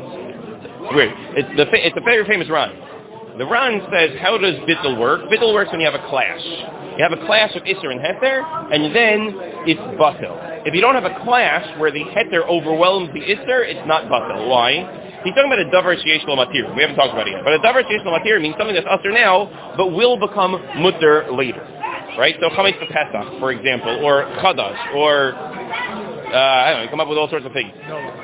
weird. 0.95 1.11
It's 1.35 1.51
the 1.59 1.67
it's 1.75 1.97
a 1.99 2.07
very 2.07 2.25
famous 2.25 2.49
Ran. 2.49 2.71
The 3.37 3.47
Ran 3.47 3.83
says, 3.91 4.15
how 4.23 4.39
does 4.39 4.55
bittul 4.63 4.97
work? 4.99 5.23
Bittul 5.27 5.53
works 5.53 5.73
when 5.73 5.81
you 5.81 5.91
have 5.91 5.99
a 5.99 6.07
clash. 6.09 6.78
You 6.99 7.07
have 7.07 7.15
a 7.15 7.25
clash 7.27 7.55
of 7.55 7.63
Isser 7.63 7.95
and 7.95 8.03
Heter, 8.03 8.43
and 8.75 8.91
then 8.91 9.31
it's 9.71 9.81
Batil. 9.95 10.67
If 10.67 10.75
you 10.75 10.81
don't 10.81 10.99
have 10.99 11.07
a 11.07 11.15
clash 11.23 11.79
where 11.79 11.93
the 11.93 12.03
Heter 12.03 12.43
overwhelms 12.43 13.15
the 13.15 13.21
Isser, 13.21 13.63
it's 13.63 13.87
not 13.87 14.11
Batil. 14.11 14.51
Why? 14.51 14.83
He's 15.23 15.35
talking 15.35 15.47
about 15.47 15.63
a 15.63 15.71
davar 15.71 15.95
sheyesh 15.95 16.27
lo 16.27 16.35
matir. 16.35 16.75
We 16.75 16.83
haven't 16.83 16.97
talked 16.97 17.15
about 17.15 17.27
it 17.27 17.39
yet. 17.39 17.43
But 17.43 17.55
a 17.55 17.59
davar 17.59 17.87
sheyesh 17.87 18.05
lo 18.05 18.19
matir 18.19 18.43
means 18.43 18.55
something 18.59 18.75
that's 18.75 18.87
usher 18.91 19.11
now, 19.11 19.75
but 19.77 19.95
will 19.95 20.19
become 20.19 20.59
mutter 20.83 21.31
later. 21.31 21.63
Right? 22.19 22.35
So 22.41 22.51
chametz 22.51 22.79
Pesach, 22.91 23.39
for 23.39 23.53
example, 23.53 24.03
or 24.03 24.27
chadash, 24.43 24.95
or 24.95 25.35
uh, 25.35 26.35
I 26.35 26.71
don't 26.71 26.79
know, 26.79 26.83
you 26.83 26.91
come 26.91 27.01
up 27.01 27.09
with 27.09 27.19
all 27.19 27.31
sorts 27.31 27.47
of 27.47 27.53
things. 27.53 27.73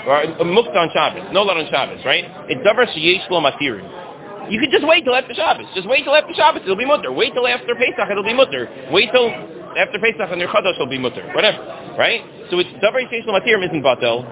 Or 0.06 0.22
a 0.22 0.44
mukta 0.44 0.74
on 0.74 0.90
Shabbos, 0.92 1.30
no 1.32 1.42
lot 1.42 1.56
on 1.56 1.70
Shabbos, 1.70 2.04
right? 2.04 2.24
It's 2.50 2.58
davar 2.66 2.90
sheyesh 2.90 3.30
lo 3.30 3.40
matir. 3.40 4.03
You 4.50 4.60
could 4.60 4.70
just 4.70 4.86
wait 4.86 5.04
till 5.04 5.14
after 5.14 5.34
Shabbos. 5.34 5.66
Just 5.74 5.88
wait 5.88 6.04
till 6.04 6.14
after 6.14 6.34
Shabbos, 6.34 6.62
it'll 6.62 6.76
be 6.76 6.86
mutter. 6.86 7.12
Wait 7.12 7.32
till 7.32 7.46
after 7.46 7.74
Pesach, 7.74 8.08
it'll 8.10 8.24
be 8.24 8.34
mutter. 8.34 8.68
Wait 8.90 9.10
till 9.12 9.28
after 9.76 9.98
Pesach 9.98 10.28
and 10.30 10.40
your 10.40 10.50
Chodesh 10.50 10.78
will 10.78 10.86
be 10.86 10.98
mutter, 10.98 11.26
whatever, 11.34 11.58
right? 11.98 12.22
So 12.50 12.58
it's 12.58 12.70
davar 12.82 13.02
yisrael 13.02 13.34
matirim 13.34 13.64
isn't 13.66 13.82
batel. 13.82 14.22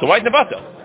So 0.00 0.06
why 0.06 0.18
is 0.18 0.24
it 0.24 0.32
batel? 0.32 0.76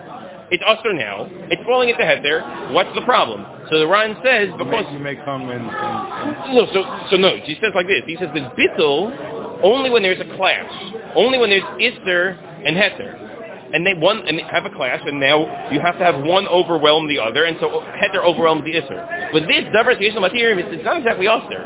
It's 0.50 0.62
usher 0.66 0.92
now. 0.92 1.26
It's 1.48 1.62
falling 1.64 1.88
into 1.88 2.04
head 2.04 2.20
there. 2.22 2.42
What's 2.72 2.94
the 2.94 3.00
problem? 3.02 3.46
So 3.70 3.78
the 3.78 3.86
Ran 3.86 4.16
says 4.22 4.48
You 4.52 4.58
because 4.58 4.84
you 4.92 4.98
may 4.98 5.16
come 5.16 5.48
and, 5.48 5.64
and 5.64 6.54
no, 6.54 6.66
so 6.74 6.84
so 7.10 7.16
no. 7.16 7.36
He 7.44 7.56
says 7.62 7.72
like 7.74 7.86
this. 7.86 8.02
He 8.06 8.16
says 8.16 8.28
there's 8.34 8.52
bittul 8.52 9.62
only 9.62 9.88
when 9.88 10.02
there's 10.02 10.20
a 10.20 10.36
clash, 10.36 10.70
only 11.16 11.38
when 11.38 11.48
there's 11.48 11.64
ister 11.80 12.36
and 12.66 12.76
heter, 12.76 13.31
and 13.72 13.86
they 13.86 13.94
one 13.94 14.26
and 14.26 14.38
they 14.38 14.42
have 14.44 14.64
a 14.66 14.70
clash, 14.70 15.00
and 15.06 15.18
now 15.20 15.70
you 15.70 15.80
have 15.80 15.98
to 15.98 16.04
have 16.04 16.22
one 16.24 16.46
overwhelm 16.48 17.08
the 17.08 17.18
other, 17.18 17.44
and 17.44 17.56
so 17.60 17.68
heter 18.00 18.22
overwhelms 18.24 18.64
the 18.64 18.76
ister. 18.76 18.98
But 19.32 19.48
this 19.48 19.64
davar 19.74 19.96
yisrael 19.98 20.22
matirim, 20.28 20.58
it's 20.58 20.68
it's 20.72 20.84
not 20.84 20.96
exactly 20.98 21.28
usher. 21.28 21.64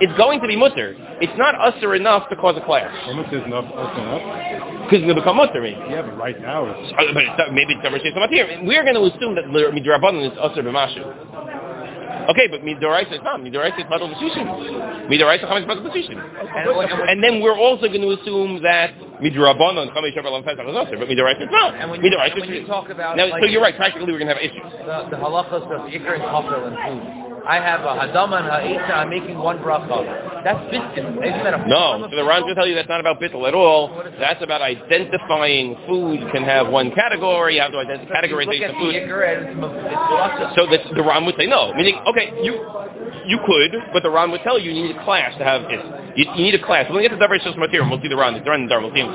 It's 0.00 0.12
going 0.18 0.40
to 0.40 0.48
be 0.48 0.56
mutter. 0.56 0.96
It's 1.22 1.32
not 1.38 1.54
usher 1.54 1.94
enough 1.94 2.28
to 2.28 2.34
cause 2.36 2.56
a 2.58 2.64
clash 2.64 2.90
almost 3.06 3.32
is 3.32 3.44
enough, 3.46 3.64
enough. 3.70 4.82
because 4.90 4.98
it's 4.98 5.06
going 5.06 5.14
to 5.14 5.22
become 5.22 5.36
mutter. 5.36 5.62
maybe. 5.62 5.78
Yeah, 5.88 6.02
but 6.02 6.18
right 6.18 6.34
now 6.42 6.66
it's 6.66 6.92
Uh, 6.92 7.14
But 7.14 7.22
it's 7.22 7.52
maybe 7.54 7.74
it's 7.74 7.82
davar 7.86 8.02
yisrael 8.02 8.26
matirim. 8.26 8.66
We're 8.66 8.82
going 8.82 8.98
to 8.98 9.06
assume 9.06 9.34
that 9.36 9.44
midrabanan 9.46 10.26
is 10.26 10.36
usher 10.38 10.62
b'mashu. 10.62 11.06
Okay, 12.30 12.48
but 12.48 12.60
midoraisa 12.62 13.12
is 13.12 13.20
not. 13.22 13.40
Midoraisa 13.40 13.78
is 13.78 13.84
patel 13.88 14.08
b'shishim. 14.08 14.46
Midoraisa 15.08 15.44
chametz 15.44 15.66
patel 15.66 15.84
b'shishim. 15.84 16.18
And, 17.08 17.22
then 17.22 17.40
we're 17.40 17.56
also 17.58 17.88
going 17.88 18.00
to 18.00 18.12
assume 18.20 18.62
that 18.62 18.94
midrabanan 19.20 19.92
chametz 19.92 20.16
shabbal 20.16 20.36
and 20.36 20.44
pesach 20.44 20.64
is 20.66 20.98
but 20.98 21.08
midoraisa 21.08 21.42
is 21.42 21.48
not. 21.50 21.74
and 21.74 21.90
when 21.90 22.02
you, 22.02 22.10
Midoraisa 22.10 22.40
when 22.40 22.48
you 22.48 22.62
is 22.62 22.66
talk 22.66 22.88
about 22.88 23.16
now, 23.16 23.28
like, 23.28 23.42
so 23.42 23.46
you're 23.46 23.62
right. 23.62 23.76
Practically, 23.76 24.12
we're 24.12 24.18
going 24.18 24.28
to 24.28 24.34
have 24.34 24.42
issues. 24.42 24.62
the, 24.84 25.08
the 25.10 25.16
halachas 25.16 25.64
of 25.68 25.90
ikr 25.90 26.14
and 26.14 26.22
kafel 26.22 26.66
and 26.68 26.76
food. 26.76 27.33
I 27.46 27.56
have 27.56 27.80
a 27.80 27.92
hadama 28.00 28.40
and 28.40 28.48
ha'isa. 28.48 28.94
I'm 28.94 29.10
making 29.10 29.38
one 29.38 29.58
bracha. 29.58 30.42
That's 30.44 30.60
biscuit. 30.70 31.04
Isn't 31.04 31.44
that 31.44 31.54
a 31.54 31.68
No, 31.68 32.08
so 32.10 32.16
the 32.16 32.24
Ron 32.24 32.44
will 32.44 32.54
tell 32.54 32.66
you 32.66 32.74
that's 32.74 32.88
not 32.88 33.00
about 33.00 33.20
bittul 33.20 33.46
at 33.48 33.54
all. 33.54 34.02
That's 34.18 34.42
about 34.42 34.62
identifying 34.62 35.76
food 35.88 36.20
can 36.32 36.44
have 36.44 36.68
one 36.68 36.90
category. 36.92 37.56
You 37.56 37.62
have 37.62 37.72
to 37.72 37.78
identify 37.78 38.20
look 38.20 38.24
categorization 38.24 38.70
of 38.70 38.76
the 38.76 38.80
food. 38.80 38.94
ikr 38.94 39.44
it's, 39.44 39.52
it's. 39.52 40.56
So 40.56 40.94
the 40.94 41.02
Ron 41.02 41.24
would 41.26 41.36
say 41.38 41.46
no, 41.46 41.72
meaning 41.74 42.00
okay, 42.06 42.32
you 42.42 42.64
you 43.26 43.38
could, 43.46 43.72
but 43.92 44.02
the 44.02 44.10
Ron 44.10 44.30
would 44.30 44.42
tell 44.42 44.58
you 44.58 44.70
you 44.72 44.82
need 44.88 44.96
a 44.96 45.04
class 45.04 45.36
to 45.38 45.44
have 45.44 45.62
it. 45.68 45.80
You, 46.16 46.24
you 46.36 46.42
need 46.44 46.54
a 46.54 46.62
class. 46.64 46.86
When 46.88 46.96
we 46.98 47.02
get 47.02 47.10
to 47.10 47.20
Davar 47.20 47.38
Shos 47.40 47.56
Material, 47.56 47.88
we'll 47.90 48.00
see 48.02 48.08
the 48.08 48.16
Ron. 48.16 48.34
The 48.34 48.42
Ron 48.48 48.62
in 48.62 48.68
Dar, 48.68 48.80
we'll 48.80 48.92
see 48.94 49.00
him. 49.00 49.12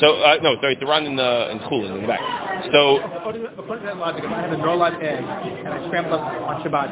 So 0.00 0.14
uh, 0.22 0.38
no, 0.42 0.54
sorry, 0.60 0.76
the 0.78 0.86
Ron 0.86 1.06
in 1.06 1.16
the 1.16 1.50
in 1.50 1.58
Chulin 1.66 1.94
in 1.96 2.02
the 2.02 2.06
back. 2.08 2.20
So 2.72 2.98
According 3.02 3.42
to 3.42 3.48
according 3.58 3.82
to 3.82 3.94
that 3.94 3.96
logic, 3.98 4.22
if 4.24 4.30
I 4.30 4.40
have 4.42 4.52
a 4.52 4.56
no 4.58 4.74
live 4.76 4.94
egg 5.02 5.22
and 5.22 5.68
I 5.68 5.78
scramble 5.88 6.14
up 6.14 6.22
on 6.22 6.62
Shabbat, 6.62 6.88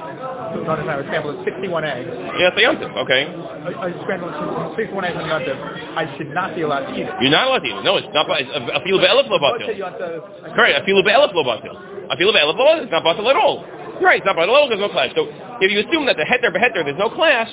not 0.67 0.79
I 0.79 1.03
scramble 1.07 1.43
61 1.45 1.85
eggs, 1.85 2.07
yeah, 2.39 2.51
it's 2.51 2.59
a 2.59 2.63
yontif, 2.67 2.91
okay. 3.03 3.27
I, 3.27 3.71
I 3.87 4.03
scramble 4.03 4.31
61 4.77 5.05
eggs 5.05 5.17
on 5.19 5.27
Yontif, 5.31 5.59
I 5.99 6.05
should 6.17 6.31
not 6.35 6.55
be 6.55 6.63
allowed 6.63 6.87
to 6.87 6.95
eat 6.95 7.07
it. 7.07 7.15
You're 7.21 7.31
not 7.31 7.47
allowed 7.47 7.63
to 7.63 7.69
eat 7.71 7.79
it. 7.79 7.85
No, 7.85 7.97
it's 7.99 8.07
not. 8.15 8.27
It's 8.39 8.51
a, 8.51 8.63
a 8.75 8.81
filu 8.83 8.99
be'elef 9.03 9.27
lo 9.31 9.39
batil. 9.39 9.77
you 9.77 9.83
want 9.83 9.99
to- 9.99 10.23
Correct. 10.55 10.75
A 10.79 10.83
filu 10.87 11.03
be'elef 11.03 11.35
lo 11.35 11.43
batil. 11.43 11.75
A 12.11 12.15
filu 12.17 12.31
be'elef 12.35 12.55
lo 12.59 12.65
batil. 12.67 12.83
It's 12.87 12.93
not 12.93 13.03
batil 13.03 13.27
at 13.31 13.37
all. 13.37 13.63
Right. 14.01 14.19
It's 14.19 14.27
not 14.27 14.37
batil 14.37 14.43
at 14.45 14.49
all. 14.49 14.69
There's 14.69 14.81
no 14.81 14.89
clash. 14.89 15.13
So 15.15 15.29
if 15.61 15.71
you 15.71 15.81
assume 15.81 16.07
that 16.07 16.17
the 16.17 16.25
heter 16.25 16.53
beheter, 16.53 16.85
there's 16.85 16.99
no 16.99 17.11
clash, 17.11 17.51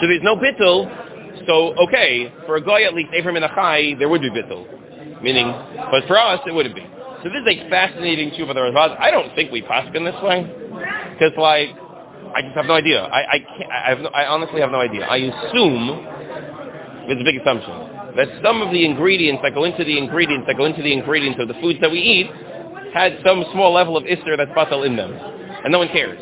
so 0.00 0.06
there's 0.06 0.22
no 0.22 0.36
bittul. 0.36 0.88
So 1.46 1.74
okay, 1.88 2.32
for 2.46 2.56
a 2.56 2.62
guy 2.62 2.82
at 2.82 2.94
least, 2.94 3.12
Ephraim 3.14 3.36
and 3.36 3.44
Achai, 3.44 3.98
there 3.98 4.08
would 4.08 4.22
be 4.22 4.30
bittul. 4.30 5.22
Meaning, 5.22 5.52
but 5.90 6.06
for 6.06 6.18
us, 6.18 6.40
it 6.46 6.52
wouldn't 6.52 6.74
be. 6.74 6.86
So 7.22 7.28
this 7.28 7.42
is 7.44 7.48
a 7.48 7.68
fascinating 7.68 8.30
tshuva 8.30 8.50
of 8.50 8.56
the 8.56 8.60
Ravaz. 8.60 8.96
I 8.98 9.10
don't 9.10 9.34
think 9.34 9.52
we 9.52 9.60
pass 9.62 9.86
in 9.94 10.04
this 10.04 10.16
way, 10.22 10.44
because 11.12 11.32
like, 11.36 11.68
I 12.34 12.40
just 12.40 12.56
have 12.56 12.64
no 12.64 12.74
idea. 12.74 13.04
I 13.04 13.20
I, 13.20 13.38
can't, 13.38 13.70
I, 13.70 13.90
have 13.90 13.98
no, 14.00 14.08
I 14.08 14.26
honestly 14.26 14.60
have 14.60 14.70
no 14.70 14.80
idea. 14.80 15.04
I 15.04 15.16
assume 15.18 16.06
it's 17.08 17.20
a 17.20 17.24
big 17.24 17.36
assumption 17.36 18.16
that 18.16 18.28
some 18.42 18.62
of 18.62 18.72
the 18.72 18.84
ingredients 18.84 19.42
that 19.42 19.54
go 19.54 19.64
into 19.64 19.84
the 19.84 19.98
ingredients 19.98 20.46
that 20.46 20.56
go 20.56 20.64
into 20.64 20.82
the 20.82 20.92
ingredients 20.92 21.38
of 21.40 21.48
the 21.48 21.54
foods 21.60 21.78
that 21.80 21.90
we 21.90 22.00
eat 22.00 22.30
had 22.92 23.18
some 23.24 23.44
small 23.52 23.72
level 23.72 23.96
of 23.96 24.06
ister 24.06 24.36
that's 24.36 24.50
batal 24.52 24.86
in 24.86 24.96
them, 24.96 25.12
and 25.12 25.72
no 25.72 25.78
one 25.78 25.88
cares. 25.88 26.18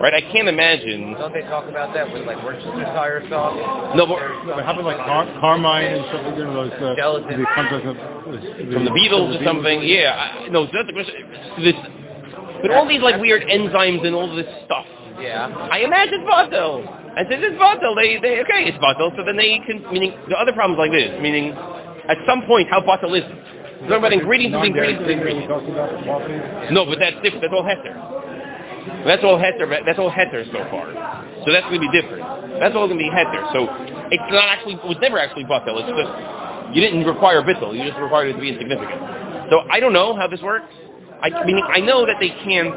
Right? 0.00 0.14
I 0.14 0.22
can't 0.32 0.48
imagine. 0.48 1.12
Don't 1.12 1.32
they 1.34 1.42
talk 1.42 1.68
about 1.68 1.92
that 1.92 2.10
with 2.10 2.24
like 2.24 2.42
Worcestershire 2.42 3.28
sauce? 3.28 3.92
No, 3.94 4.06
but 4.06 4.16
But 4.48 4.64
how 4.64 4.72
about 4.72 4.84
like 4.84 4.96
car- 4.96 5.28
carmine 5.40 5.92
and 5.92 6.04
stuff 6.08 6.24
like 6.24 6.36
that? 6.40 6.48
Those, 6.48 6.72
uh, 6.72 6.96
Gelatin. 6.96 7.36
the 7.36 7.46
comes 7.52 7.68
from, 7.68 8.72
from 8.72 8.84
the 8.88 8.92
beetles 8.96 9.36
or 9.36 9.44
something. 9.44 9.82
Yeah, 9.84 10.16
I, 10.16 10.48
no, 10.48 10.64
that's 10.64 10.88
the 10.88 10.96
question. 10.96 11.14
This, 11.60 11.76
but 12.62 12.70
all 12.72 12.88
these 12.88 13.02
like 13.02 13.20
weird 13.20 13.42
enzymes 13.44 14.00
and 14.06 14.16
all 14.16 14.34
this 14.34 14.48
stuff. 14.64 14.86
Yeah. 15.20 15.52
I 15.52 15.84
imagine 15.84 16.24
batal. 16.24 16.80
And 17.20 17.28
since 17.28 17.44
it's 17.44 17.60
batal, 17.60 17.92
they, 17.92 18.16
they 18.24 18.40
okay, 18.40 18.72
it's 18.72 18.78
batal. 18.80 19.12
So 19.16 19.24
then 19.24 19.36
they 19.36 19.60
can 19.68 19.84
meaning 19.92 20.16
the 20.32 20.36
other 20.36 20.52
problems 20.56 20.78
like 20.80 20.92
this, 20.92 21.12
meaning 21.20 21.52
at 22.08 22.16
some 22.26 22.48
point 22.48 22.68
how 22.70 22.80
batal 22.80 23.12
is 23.12 23.24
it? 23.28 23.59
We're 23.80 23.88
talking 23.88 24.04
about 24.04 24.12
ingredients 24.12 24.56
the 24.60 24.68
ingredients 24.68 25.04
the 25.08 25.16
ingredients. 25.16 25.48
No, 26.70 26.84
but 26.84 27.00
that's 27.00 27.16
different. 27.24 27.40
That's 27.40 27.54
all 27.56 27.64
heter. 27.64 27.96
That's 29.08 29.24
all 29.24 29.38
heter. 29.40 29.64
That's 29.84 29.98
all 29.98 30.12
heter 30.12 30.44
so 30.52 30.60
far. 30.68 30.92
So 31.44 31.52
that's 31.52 31.64
going 31.64 31.80
to 31.80 31.88
be 31.88 31.92
different. 31.96 32.60
That's 32.60 32.76
all 32.76 32.86
going 32.86 33.00
to 33.00 33.04
be 33.04 33.08
heter. 33.08 33.40
So 33.56 33.64
it's 34.12 34.28
not 34.28 34.52
actually. 34.52 34.76
It 34.76 34.84
was 34.84 35.00
never 35.00 35.18
actually 35.18 35.44
batel. 35.44 35.80
It's 35.80 35.88
just 35.96 36.12
you 36.76 36.80
didn't 36.84 37.08
require 37.08 37.40
bittel. 37.42 37.72
You 37.72 37.88
just 37.88 37.98
required 37.98 38.28
it 38.28 38.34
to 38.34 38.40
be 38.40 38.52
insignificant. 38.52 39.00
So 39.48 39.64
I 39.72 39.80
don't 39.80 39.92
know 39.92 40.14
how 40.14 40.28
this 40.28 40.42
works. 40.42 40.68
I 41.22 41.30
meaning 41.44 41.64
I 41.64 41.80
know 41.80 42.04
that 42.04 42.16
they 42.20 42.30
can't. 42.44 42.74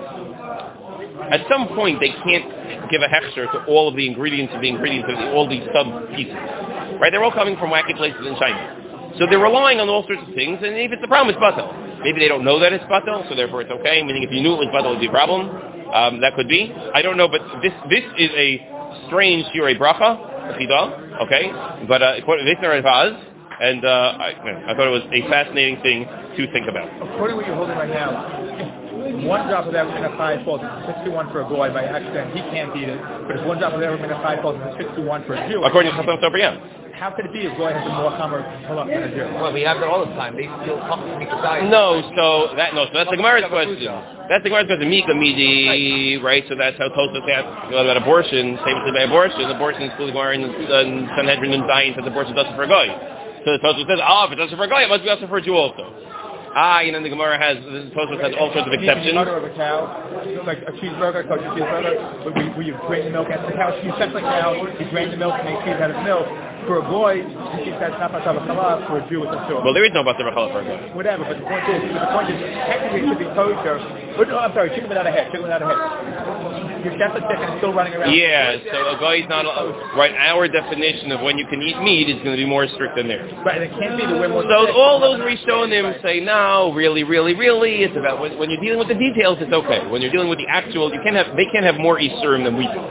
At 1.31 1.41
some 1.49 1.67
point, 1.69 1.99
they 1.99 2.11
can't 2.23 2.89
give 2.91 3.01
a 3.01 3.07
hechsher 3.07 3.51
to 3.51 3.65
all 3.65 3.87
of 3.87 3.95
the 3.95 4.05
ingredients 4.07 4.53
of 4.55 4.61
the 4.61 4.67
ingredients 4.67 5.07
of 5.11 5.17
the, 5.17 5.31
all 5.31 5.47
these 5.47 5.63
sub 5.73 5.87
pieces. 6.15 6.35
Right? 6.99 7.11
They're 7.11 7.23
all 7.23 7.31
coming 7.31 7.55
from 7.57 7.71
wacky 7.71 7.95
places 7.95 8.25
in 8.25 8.35
China. 8.35 8.82
So 9.19 9.25
they're 9.29 9.39
relying 9.39 9.79
on 9.79 9.89
all 9.89 10.05
sorts 10.07 10.21
of 10.27 10.33
things, 10.33 10.59
and 10.61 10.75
if 10.75 10.91
it's 10.91 11.03
a 11.03 11.07
problem, 11.07 11.35
it's 11.35 11.41
batel. 11.41 11.69
Maybe 12.01 12.19
they 12.19 12.27
don't 12.27 12.43
know 12.43 12.59
that 12.59 12.73
it's 12.73 12.83
batel, 12.85 13.27
so 13.29 13.35
therefore 13.35 13.61
it's 13.61 13.71
okay. 13.71 14.01
Meaning, 14.03 14.23
if 14.23 14.31
you 14.31 14.41
knew 14.41 14.53
it 14.53 14.65
was 14.65 14.71
batel, 14.73 14.97
it 14.97 14.99
would 14.99 15.05
be 15.05 15.07
a 15.07 15.11
problem. 15.11 15.49
Um, 15.93 16.21
that 16.21 16.35
could 16.35 16.49
be. 16.49 16.73
I 16.93 17.01
don't 17.01 17.17
know, 17.17 17.27
but 17.27 17.41
this 17.61 17.73
this 17.89 18.03
is 18.17 18.31
a 18.33 19.05
strange 19.07 19.45
shiurei 19.53 19.77
bracha, 19.77 20.17
okay? 21.21 21.51
But 21.87 22.01
uh, 22.01 22.13
according 22.17 22.45
to 22.45 22.81
Vaz, 22.81 23.13
and 23.61 23.85
uh, 23.85 24.17
I, 24.17 24.29
I 24.67 24.75
thought 24.75 24.87
it 24.87 24.95
was 24.97 25.05
a 25.13 25.21
fascinating 25.29 25.81
thing 25.83 26.05
to 26.05 26.51
think 26.51 26.67
about. 26.67 26.89
According 26.97 27.33
to 27.33 27.35
what 27.37 27.45
you're 27.45 27.55
holding 27.55 27.77
right 27.77 27.89
now, 27.89 28.25
one 29.27 29.47
drop 29.47 29.67
of 29.67 29.75
everything 29.75 30.03
at 30.03 30.17
five 30.17 30.43
falls 30.45 30.61
into 30.61 30.93
61 30.97 31.31
for 31.31 31.41
a 31.41 31.47
boy 31.47 31.69
by 31.69 31.83
accident, 31.83 32.33
he 32.33 32.41
can't 32.49 32.75
eat 32.75 32.89
it. 32.89 32.99
But 33.27 33.37
if 33.37 33.45
one 33.45 33.59
drop 33.59 33.73
of 33.73 33.81
everything 33.81 34.09
at 34.09 34.21
five 34.23 34.41
falls 34.41 34.55
into 34.59 34.73
61 34.81 35.25
for 35.25 35.35
a 35.35 35.49
Jew, 35.49 35.63
According 35.63 35.91
to 35.91 35.97
Chasam 36.01 36.19
Sofer, 36.19 36.39
yeah. 36.39 36.57
How 36.93 37.11
could 37.11 37.25
it 37.25 37.33
be 37.33 37.45
a 37.45 37.53
boy 37.57 37.73
has 37.73 37.83
a 37.85 37.93
more 37.93 38.13
common 38.15 38.41
halach 38.69 38.87
than 38.87 39.03
a 39.03 39.09
Jew? 39.09 39.25
Well, 39.41 39.51
we 39.51 39.61
have 39.65 39.79
that 39.81 39.89
all 39.89 40.05
the 40.05 40.13
time. 40.13 40.37
They 40.37 40.45
still 40.63 40.77
talk 40.85 41.01
to 41.01 41.17
me 41.17 41.25
beside. 41.25 41.65
No, 41.69 41.99
so 42.15 42.53
that 42.55 42.73
no, 42.73 42.85
so 42.87 42.93
that's 42.93 43.09
the 43.09 43.17
Gemara's 43.17 43.49
question. 43.49 43.81
That's 44.29 44.43
the 44.45 44.49
Gemara's 44.53 44.69
question. 44.69 44.89
Mika 44.89 45.13
midi, 45.13 46.17
right? 46.21 46.45
So 46.47 46.55
that's 46.55 46.77
how 46.77 46.89
Tosfos 46.93 47.25
has 47.27 47.45
you 47.69 47.75
know, 47.75 47.83
about 47.83 47.97
abortion. 47.97 48.55
Same 48.61 48.77
Famously 48.77 48.93
by 48.93 49.03
abortion, 49.09 49.41
abortion 49.49 49.81
is 49.89 49.93
the 49.97 50.13
Gemara 50.13 50.35
in, 50.37 50.43
in 50.45 51.09
Sanhedrin 51.17 51.53
and 51.53 51.65
Zion 51.67 51.93
says 51.97 52.05
abortion 52.05 52.35
doesn't 52.37 52.55
for 52.55 52.63
a 52.63 52.71
guy. 52.71 52.87
So 53.43 53.51
the 53.57 53.59
Tosfos 53.59 53.83
says, 53.89 53.99
oh, 53.99 54.29
if 54.29 54.31
it 54.33 54.39
doesn't 54.39 54.55
for 54.55 54.63
a 54.63 54.71
guy, 54.71 54.83
it 54.85 54.89
must 54.89 55.03
be 55.03 55.09
also 55.09 55.27
for 55.27 55.37
a 55.37 55.43
Jew 55.43 55.57
also. 55.57 55.83
Ah, 56.55 56.81
you 56.85 56.93
know, 56.93 57.01
the 57.01 57.09
Gemara 57.09 57.33
has 57.41 57.57
the 57.65 57.89
Tosfos 57.97 58.21
has 58.21 58.31
all 58.39 58.53
sorts 58.53 58.69
of 58.69 58.73
You 58.77 58.79
eat 58.79 58.85
the 58.85 58.93
exceptions. 58.93 59.17
udder 59.17 59.41
of 59.41 59.43
a 59.43 59.53
cow, 59.57 59.89
like 60.45 60.61
a 60.69 60.71
cheeseburger, 60.77 61.25
coach 61.27 61.41
a 61.41 61.49
cheeseburger, 61.57 61.93
where, 62.23 62.33
we, 62.37 62.43
where 62.53 62.61
you 62.69 62.77
drain 62.87 63.09
the 63.09 63.11
milk 63.11 63.27
out 63.33 63.41
of 63.41 63.49
the 63.49 63.57
cow. 63.57 63.73
You 63.81 63.91
set 63.97 64.13
the 64.13 64.21
cow, 64.21 64.53
you 64.53 64.85
drain 64.93 65.09
the 65.09 65.17
milk, 65.17 65.33
and 65.33 65.49
make 65.49 65.59
cheese 65.65 65.81
out 65.81 65.89
of 65.89 65.99
milk. 66.05 66.29
For 66.67 66.79
a 66.79 66.85
boy, 66.87 67.19
you 67.19 67.27
keep 67.63 67.75
that 67.79 67.91
top 67.99 68.13
on 68.13 68.23
top. 68.23 68.87
For 68.87 68.99
a 68.99 69.09
Jew, 69.09 69.23
it's 69.23 69.35
a 69.35 69.39
sure. 69.47 69.63
Well, 69.63 69.73
there 69.73 69.83
is 69.83 69.91
no 69.91 70.03
Basar 70.03 70.23
B'chala 70.23 70.51
for 70.51 70.61
a 70.61 70.65
guy. 70.65 70.95
Whatever, 70.95 71.23
but 71.27 71.37
the 71.37 71.43
point 71.43 71.65
is, 71.67 71.91
the 71.91 72.07
point 72.15 72.27
is, 72.31 72.39
technically 72.39 72.99
it 73.03 73.07
should 73.11 73.19
be 73.19 73.29
kosher. 73.35 73.77
But, 74.15 74.27
no, 74.29 74.39
I'm 74.39 74.53
sorry, 74.53 74.69
chicken 74.71 74.87
without 74.87 75.07
a 75.07 75.11
head, 75.11 75.27
chicken 75.33 75.43
without 75.43 75.61
a 75.61 75.67
head. 75.67 76.63
Your 76.83 76.93
is 76.93 76.99
chicken 76.99 77.47
is 77.47 77.57
still 77.63 77.73
running 77.73 77.95
around. 77.95 78.11
Yeah, 78.11 78.59
so 78.71 78.95
a 78.95 78.99
guy 78.99 79.23
is 79.23 79.29
not 79.31 79.47
right. 79.95 80.11
Our 80.19 80.47
definition 80.47 81.11
of 81.11 81.21
when 81.21 81.37
you 81.37 81.47
can 81.47 81.61
eat 81.63 81.79
meat 81.79 82.11
is 82.11 82.19
going 82.23 82.35
to 82.35 82.41
be 82.41 82.45
more 82.45 82.67
strict 82.67 82.95
than 82.95 83.07
theirs. 83.07 83.31
Right, 83.43 83.59
and 83.59 83.71
it 83.71 83.73
can't 83.79 83.95
be 83.95 84.05
the 84.05 84.19
way 84.19 84.27
more 84.27 84.43
So 84.43 84.71
all 84.75 84.99
those 84.99 85.19
Rishonim 85.23 86.01
say, 86.03 86.19
no, 86.19 86.71
really, 86.75 87.03
really, 87.03 87.35
really, 87.35 87.87
it's 87.87 87.95
about, 87.95 88.19
when, 88.19 88.37
when 88.37 88.49
you're 88.49 88.61
dealing 88.61 88.79
with 88.79 88.91
the 88.91 88.99
details, 88.99 89.39
it's 89.39 89.51
okay. 89.51 89.87
When 89.87 90.01
you're 90.01 90.11
dealing 90.11 90.29
with 90.29 90.39
the 90.39 90.47
actual, 90.47 90.93
you 90.93 90.99
can't 91.03 91.15
have, 91.15 91.35
they 91.35 91.47
can't 91.51 91.65
have 91.65 91.79
more 91.79 91.99
Isurim 91.99 92.43
than 92.43 92.55
we 92.55 92.67
do. 92.67 92.81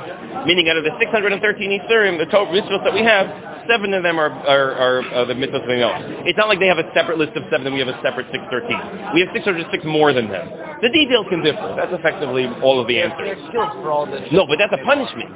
Meaning 0.49 0.69
out 0.69 0.77
of 0.77 0.85
the 0.85 0.97
613 0.99 1.37
Isurim, 1.85 2.19
the 2.19 2.27
total 2.27 2.49
mitzvahs 2.49 2.83
that 2.83 2.95
we 2.95 3.05
have, 3.05 3.52
seven 3.69 3.95
of 3.95 4.03
them 4.03 4.19
are, 4.19 4.31
are, 4.31 4.73
are, 4.73 4.99
are 5.15 5.27
the 5.27 5.35
mitzvahs 5.35 5.67
we 5.67 5.79
know. 5.79 5.93
It's 6.27 6.39
not 6.39 6.49
like 6.49 6.59
they 6.59 6.67
have 6.67 6.79
a 6.79 6.89
separate 6.95 7.19
list 7.19 7.37
of 7.37 7.45
seven 7.51 7.67
and 7.67 7.75
we 7.75 7.81
have 7.81 7.89
a 7.89 7.99
separate 8.03 8.27
613. 8.33 9.15
We 9.15 9.21
have 9.23 9.31
606 9.35 9.85
more 9.85 10.13
than 10.13 10.29
them. 10.29 10.47
The 10.83 10.91
details 10.91 11.27
can 11.31 11.43
differ. 11.43 11.75
That's 11.77 11.93
effectively 11.93 12.47
all 12.63 12.81
of 12.81 12.89
the 12.89 12.99
They're 12.99 13.11
answers. 13.11 13.39
skills 13.49 13.73
for 13.83 13.91
all 13.91 14.07
this. 14.07 14.27
No, 14.33 14.47
but 14.47 14.59
that's 14.59 14.75
a 14.75 14.83
punishment. 14.85 15.31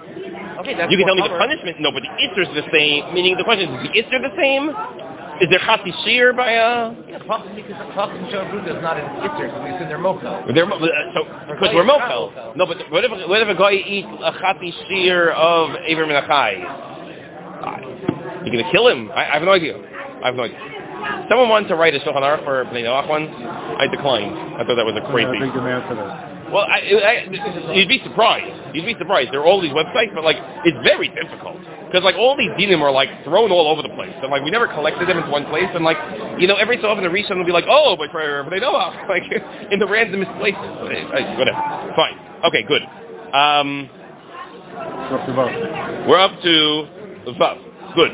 Okay, 0.62 0.74
that's 0.74 0.90
You 0.90 0.98
can 0.98 1.06
tell 1.06 1.16
me 1.16 1.22
the 1.22 1.38
punishment. 1.38 1.78
No, 1.80 1.92
but 1.92 2.02
the 2.02 2.10
is 2.10 2.50
the 2.54 2.66
same. 2.72 3.14
Meaning 3.14 3.36
the 3.36 3.44
question 3.44 3.70
is, 3.70 3.90
is 3.94 4.10
the 4.10 4.18
Isser 4.18 4.20
the 4.22 4.34
same? 4.34 4.74
Is 5.40 5.50
there 5.50 5.60
Chati 5.60 5.92
Shir 6.04 6.32
by 6.32 6.52
a... 6.52 6.96
Yeah, 7.08 7.18
Fox 7.26 7.46
because 7.54 7.76
Fox 7.94 8.12
and 8.16 8.30
Show 8.32 8.40
Bruta 8.48 8.74
is 8.74 8.82
not 8.82 8.96
an 8.96 9.04
Itzer 9.20 9.52
because 9.52 9.68
it's 9.74 9.82
in 9.82 9.88
their 9.88 9.98
mocha. 9.98 10.44
They're, 10.54 10.64
uh, 10.64 10.78
so, 11.12 11.28
because 11.52 11.74
we're 11.74 11.84
mokel. 11.84 12.56
No, 12.56 12.64
but 12.64 12.78
what 12.90 13.04
if, 13.04 13.10
what 13.28 13.42
if 13.42 13.48
a 13.48 13.54
guy 13.54 13.72
eats 13.72 14.08
a 14.08 14.32
chati 14.32 14.72
shir 14.88 15.32
of 15.32 15.76
Aver 15.86 16.06
Menachai? 16.06 16.86
You're 18.46 18.54
going 18.54 18.64
to 18.64 18.70
kill 18.70 18.87
him? 18.88 19.11
I, 19.11 19.26
I 19.26 19.35
have 19.35 19.42
no 19.42 19.50
idea. 19.52 19.74
I 20.22 20.26
have 20.30 20.37
no 20.38 20.44
idea. 20.44 20.59
Someone 21.28 21.48
wanted 21.50 21.68
to 21.68 21.76
write 21.76 21.94
a 21.94 21.98
Shulchan 22.00 22.22
Aruch 22.22 22.44
for 22.44 22.64
Bnei 22.70 22.87
Noach 22.87 23.09
once. 23.11 23.28
I 23.35 23.87
declined. 23.90 24.32
I 24.56 24.64
thought 24.64 24.76
that 24.78 24.87
was 24.87 24.94
a 24.96 25.04
crazy. 25.11 25.35
big 25.38 25.52
demand 25.52 25.85
for 25.90 25.94
that. 25.98 26.50
Well, 26.50 26.62
I, 26.62 26.78
I, 26.78 27.74
you'd 27.74 27.88
be 27.90 27.98
surprised. 28.06 28.54
You'd 28.74 28.87
be 28.87 28.94
surprised. 28.98 29.32
There 29.35 29.40
are 29.42 29.46
all 29.46 29.61
these 29.61 29.72
websites, 29.74 30.14
but 30.14 30.22
like, 30.22 30.38
it's 30.64 30.78
very 30.87 31.09
difficult 31.11 31.59
because 31.90 32.02
like 32.06 32.14
all 32.14 32.37
these 32.37 32.50
dinim 32.54 32.80
are 32.82 32.92
like 32.92 33.11
thrown 33.24 33.50
all 33.50 33.66
over 33.66 33.82
the 33.82 33.90
place. 33.98 34.14
And 34.22 34.30
like 34.30 34.44
we 34.44 34.50
never 34.50 34.68
collected 34.68 35.09
them 35.09 35.18
into 35.18 35.30
one 35.30 35.44
place. 35.46 35.66
And 35.74 35.85
like, 35.85 35.98
you 36.38 36.46
know, 36.46 36.54
every 36.54 36.78
so 36.80 36.87
often 36.88 37.02
the 37.02 37.11
Rishon 37.11 37.37
will 37.37 37.44
be 37.44 37.50
like, 37.52 37.66
oh, 37.68 37.96
but 37.98 38.11
for 38.12 38.44
but 38.44 38.50
they 38.50 38.61
know 38.61 38.72
like 39.09 39.24
in 39.72 39.78
the 39.80 39.87
randomest 39.87 40.30
places. 40.38 40.62
Whatever. 41.37 41.59
Fine. 41.98 42.14
Okay. 42.46 42.62
Good. 42.62 42.82
Um, 43.35 43.90
So 45.11 45.16
up 45.18 45.26
to 45.26 45.32
vote. 45.35 46.06
we're 46.09 46.18
up 46.20 46.40
to 46.42 46.87
Vav. 47.42 47.59
Good. 47.96 48.12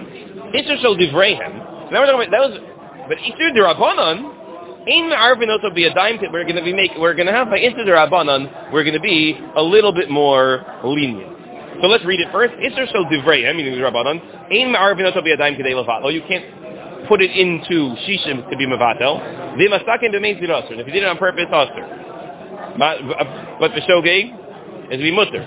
Isser 0.55 0.81
shel 0.81 0.97
divreihem. 0.97 1.91
Now 1.91 2.01
we're 2.01 2.07
talking 2.07 2.29
about 2.29 2.31
that 2.31 2.41
was, 2.41 2.55
but 3.09 3.19
Isser 3.19 3.51
derabanan. 3.53 4.39
In 4.87 5.11
Arvin 5.11 5.49
also 5.51 5.71
be 5.75 5.85
a 5.87 5.95
dime. 5.95 6.19
We're 6.33 6.45
going 6.45 6.57
to 6.57 6.63
be 6.63 6.73
make. 6.73 6.93
We're 6.99 7.15
going 7.15 7.27
to 7.27 7.33
have 7.33 7.51
by 7.51 7.59
Isser 7.59 7.85
derabanan. 7.85 8.73
We're 8.73 8.85
going 8.85 8.95
to 8.95 9.01
be 9.01 9.39
a 9.57 9.63
little 9.63 9.93
bit 9.93 10.09
more 10.09 10.65
lenient. 10.85 11.31
So 11.81 11.89
let's 11.89 12.05
read 12.05 12.21
it 12.21 12.31
first. 12.31 12.55
Isser 12.55 12.87
shel 12.91 13.07
divreihem, 13.07 13.57
meaning 13.57 13.75
derabanan. 13.75 14.21
In 14.53 14.75
Arvin 14.75 15.05
also 15.07 15.21
be 15.21 15.33
a 15.33 15.37
dime 15.37 15.55
kedei 15.55 15.75
levatlo. 15.75 16.13
You 16.13 16.23
can't 16.29 16.45
put 17.09 17.21
it 17.21 17.33
into 17.33 17.97
shishim 18.07 18.49
to 18.51 18.57
be 18.57 18.67
mevatel. 18.67 19.21
V'masakin 19.59 20.13
b'mein 20.15 20.41
zirasur. 20.41 20.79
If 20.79 20.87
you 20.87 20.93
did 20.93 21.03
it 21.03 21.09
on 21.09 21.19
purpose, 21.19 21.47
aser. 21.49 21.85
But 22.79 23.73
the 23.75 23.81
shogeg 23.83 24.93
is 24.93 25.01
be 25.01 25.11
mutter. 25.11 25.47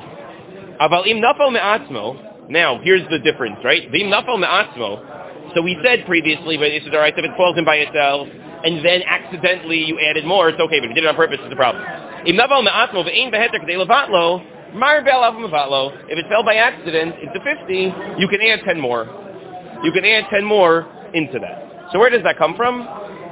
Aval 0.81 1.07
im 1.07 1.21
nafal 1.21 1.51
me'atzmo. 1.53 2.24
Now, 2.49 2.79
here's 2.83 3.07
the 3.09 3.19
difference, 3.19 3.57
right? 3.63 3.91
V'im 3.91 4.13
nafal 4.13 4.39
me'atzmo. 4.39 5.53
So 5.55 5.61
we 5.61 5.77
said 5.83 6.05
previously, 6.05 6.57
but 6.57 6.69
this 6.69 6.83
is 6.83 6.89
alright, 6.89 7.13
if 7.17 7.25
it 7.25 7.31
falls 7.37 7.57
in 7.57 7.65
by 7.65 7.77
itself, 7.77 8.27
and 8.63 8.85
then 8.85 9.01
accidentally 9.03 9.83
you 9.83 9.99
added 9.99 10.25
more, 10.25 10.49
it's 10.49 10.59
okay, 10.59 10.79
but 10.79 10.85
if 10.85 10.89
you 10.89 10.95
did 10.95 11.03
it 11.05 11.07
on 11.07 11.15
purpose, 11.15 11.39
it's 11.41 11.53
a 11.53 11.55
problem. 11.55 11.83
Im 12.25 12.35
nafal 12.35 12.63
me'atzmo 12.63 13.05
v'im 13.05 13.31
beheter 13.31 13.59
k'dei 13.59 13.77
mar 14.75 15.03
bel 15.03 15.23
av 15.23 15.33
mevatlo. 15.35 15.95
If 16.09 16.19
it 16.19 16.25
fell 16.29 16.43
by 16.43 16.55
accident 16.55 17.15
into 17.19 17.39
50, 17.39 18.19
you 18.19 18.27
can 18.27 18.41
add 18.41 18.61
10 18.65 18.79
more. 18.79 19.05
You 19.83 19.91
can 19.91 20.05
add 20.05 20.25
10 20.29 20.43
more 20.43 20.87
into 21.13 21.39
that. 21.39 21.89
So 21.91 21.99
where 21.99 22.09
does 22.09 22.23
that 22.23 22.37
come 22.37 22.55
from? 22.55 22.87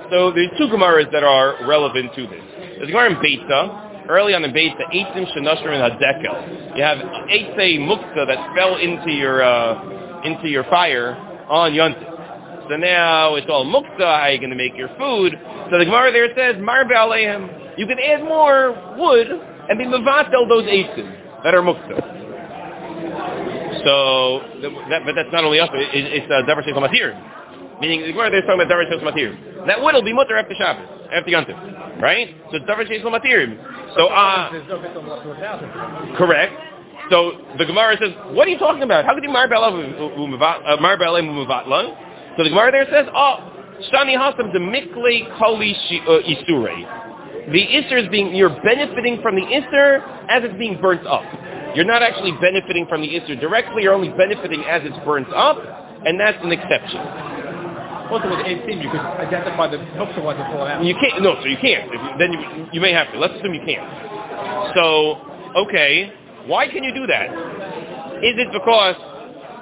So 0.09 0.31
there's 0.31 0.49
two 0.57 0.67
Gemaras 0.67 1.11
that 1.11 1.23
are 1.23 1.55
relevant 1.67 2.13
to 2.15 2.27
this. 2.27 2.43
There's 2.77 2.89
a 2.89 2.91
Gemara 2.91 3.11
in 3.11 3.15
Beitza, 3.17 3.82
early 4.09 4.33
on 4.33 4.43
in 4.43 4.51
Beitza, 4.51 4.83
Eitzim 4.93 5.25
Shenashrim 5.35 5.73
and 5.73 5.93
Hadekel. 5.93 6.77
You 6.77 6.83
have 6.83 6.97
Eitzei 6.97 7.79
Mukta 7.79 8.27
that 8.27 8.55
fell 8.55 8.77
into 8.77 9.11
your, 9.11 9.43
uh, 9.43 10.21
into 10.23 10.47
your 10.47 10.63
fire 10.65 11.15
on 11.49 11.71
Yontif. 11.71 12.69
So 12.69 12.77
now 12.77 13.35
it's 13.35 13.47
all 13.49 13.65
Mukta, 13.65 13.99
how 13.99 14.05
are 14.05 14.31
you 14.31 14.39
going 14.39 14.49
to 14.51 14.55
make 14.55 14.75
your 14.75 14.89
food? 14.97 15.33
So 15.69 15.77
the 15.77 15.85
Gemara 15.85 16.11
there 16.11 16.29
says, 16.35 16.61
Mar 16.61 16.85
Aleim, 16.85 17.77
you 17.77 17.87
can 17.87 17.99
add 17.99 18.23
more 18.23 18.71
wood 18.97 19.27
and 19.27 19.77
be 19.77 19.85
Mavatel 19.85 20.47
those 20.47 20.65
Eitzim 20.65 21.43
that 21.43 21.53
are 21.53 21.61
Mukta. 21.61 22.13
So, 23.83 24.39
that, 24.89 25.01
but 25.05 25.15
that's 25.15 25.31
not 25.33 25.43
only 25.43 25.59
us, 25.59 25.67
it, 25.73 26.23
it's 26.23 26.31
uh, 26.31 26.47
Davar 26.47 26.63
Sheikhel 26.63 26.87
Matir. 26.87 27.11
Meaning, 27.81 28.01
the 28.01 28.11
Gemara 28.13 28.31
there's 28.31 28.45
talking 28.47 28.61
about 28.61 28.71
Davar 28.71 28.87
Sheikhel 28.87 29.03
Matir. 29.03 29.67
That 29.67 29.81
wood 29.83 29.93
will 29.95 30.03
be 30.03 30.13
mutter 30.13 30.37
after 30.37 30.55
Shabbos, 30.55 30.87
after 31.13 31.31
Yontif. 31.31 32.01
Right? 32.01 32.35
So 32.51 32.59
Davar 32.59 32.85
Sheikhel 32.89 33.11
Matir. 33.13 33.57
So, 33.95 34.07
uh, 34.07 34.49
correct. 36.17 36.53
So 37.09 37.33
the 37.57 37.65
Gemara 37.65 37.97
says, 37.99 38.11
what 38.31 38.47
are 38.47 38.51
you 38.51 38.57
talking 38.57 38.83
about? 38.83 39.05
How 39.05 39.13
could 39.13 39.23
you 39.23 39.29
Mar 39.29 39.47
Ba'alem 39.47 40.17
Muvatla? 40.17 41.95
So 42.37 42.43
the 42.43 42.49
Gemara 42.49 42.71
there 42.71 42.87
says, 42.89 43.05
oh, 43.13 43.51
Shani 43.91 44.17
Hasam 44.17 44.53
the 44.53 44.59
Mikle 44.59 45.37
Kali 45.37 45.73
uh, 45.73 46.21
Isure. 46.21 46.85
The 47.51 47.59
Isser 47.59 48.03
is 48.03 48.09
being, 48.09 48.33
you're 48.33 48.55
benefiting 48.63 49.21
from 49.21 49.35
the 49.35 49.41
Isser 49.41 50.01
as 50.29 50.43
it's 50.43 50.57
being 50.57 50.79
burnt 50.79 51.05
up. 51.05 51.25
You're 51.75 51.85
not 51.85 52.01
actually 52.01 52.31
benefiting 52.39 52.87
from 52.87 53.01
the 53.01 53.09
Isser 53.09 53.39
directly, 53.39 53.83
you're 53.83 53.93
only 53.93 54.09
benefiting 54.09 54.63
as 54.63 54.81
it's 54.85 54.97
burnt 55.03 55.27
up, 55.33 55.57
and 56.05 56.19
that's 56.19 56.37
an 56.41 56.51
exception. 56.51 57.01
Also 58.13 58.29
with 58.29 58.45
18, 58.45 58.77
you 58.79 58.91
could 58.91 59.01
identify 59.01 59.65
the. 59.65 59.81
You 60.85 60.95
can't, 61.01 61.23
no, 61.23 61.33
so 61.41 61.47
you 61.49 61.57
can't. 61.57 61.89
If 61.89 62.19
then 62.19 62.31
you, 62.33 62.67
you 62.73 62.81
may 62.81 62.93
have 62.93 63.11
to. 63.11 63.17
Let's 63.17 63.33
assume 63.41 63.55
you 63.55 63.65
can't. 63.65 63.81
So, 64.75 65.17
okay, 65.65 66.13
why 66.45 66.67
can 66.67 66.83
you 66.83 66.93
do 66.93 67.07
that? 67.07 67.33
Is 68.21 68.37
it 68.37 68.53
because, 68.53 68.95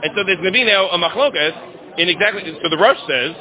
and 0.03 0.11
so 0.15 0.23
there's 0.27 0.43
going 0.43 0.51
to 0.51 0.59
be 0.59 0.65
now 0.65 0.89
a 0.89 0.97
machlokas 0.99 1.55
in 1.97 2.09
exactly, 2.09 2.43
so 2.61 2.69
the 2.69 2.77
Rosh 2.77 2.97
says, 3.07 3.35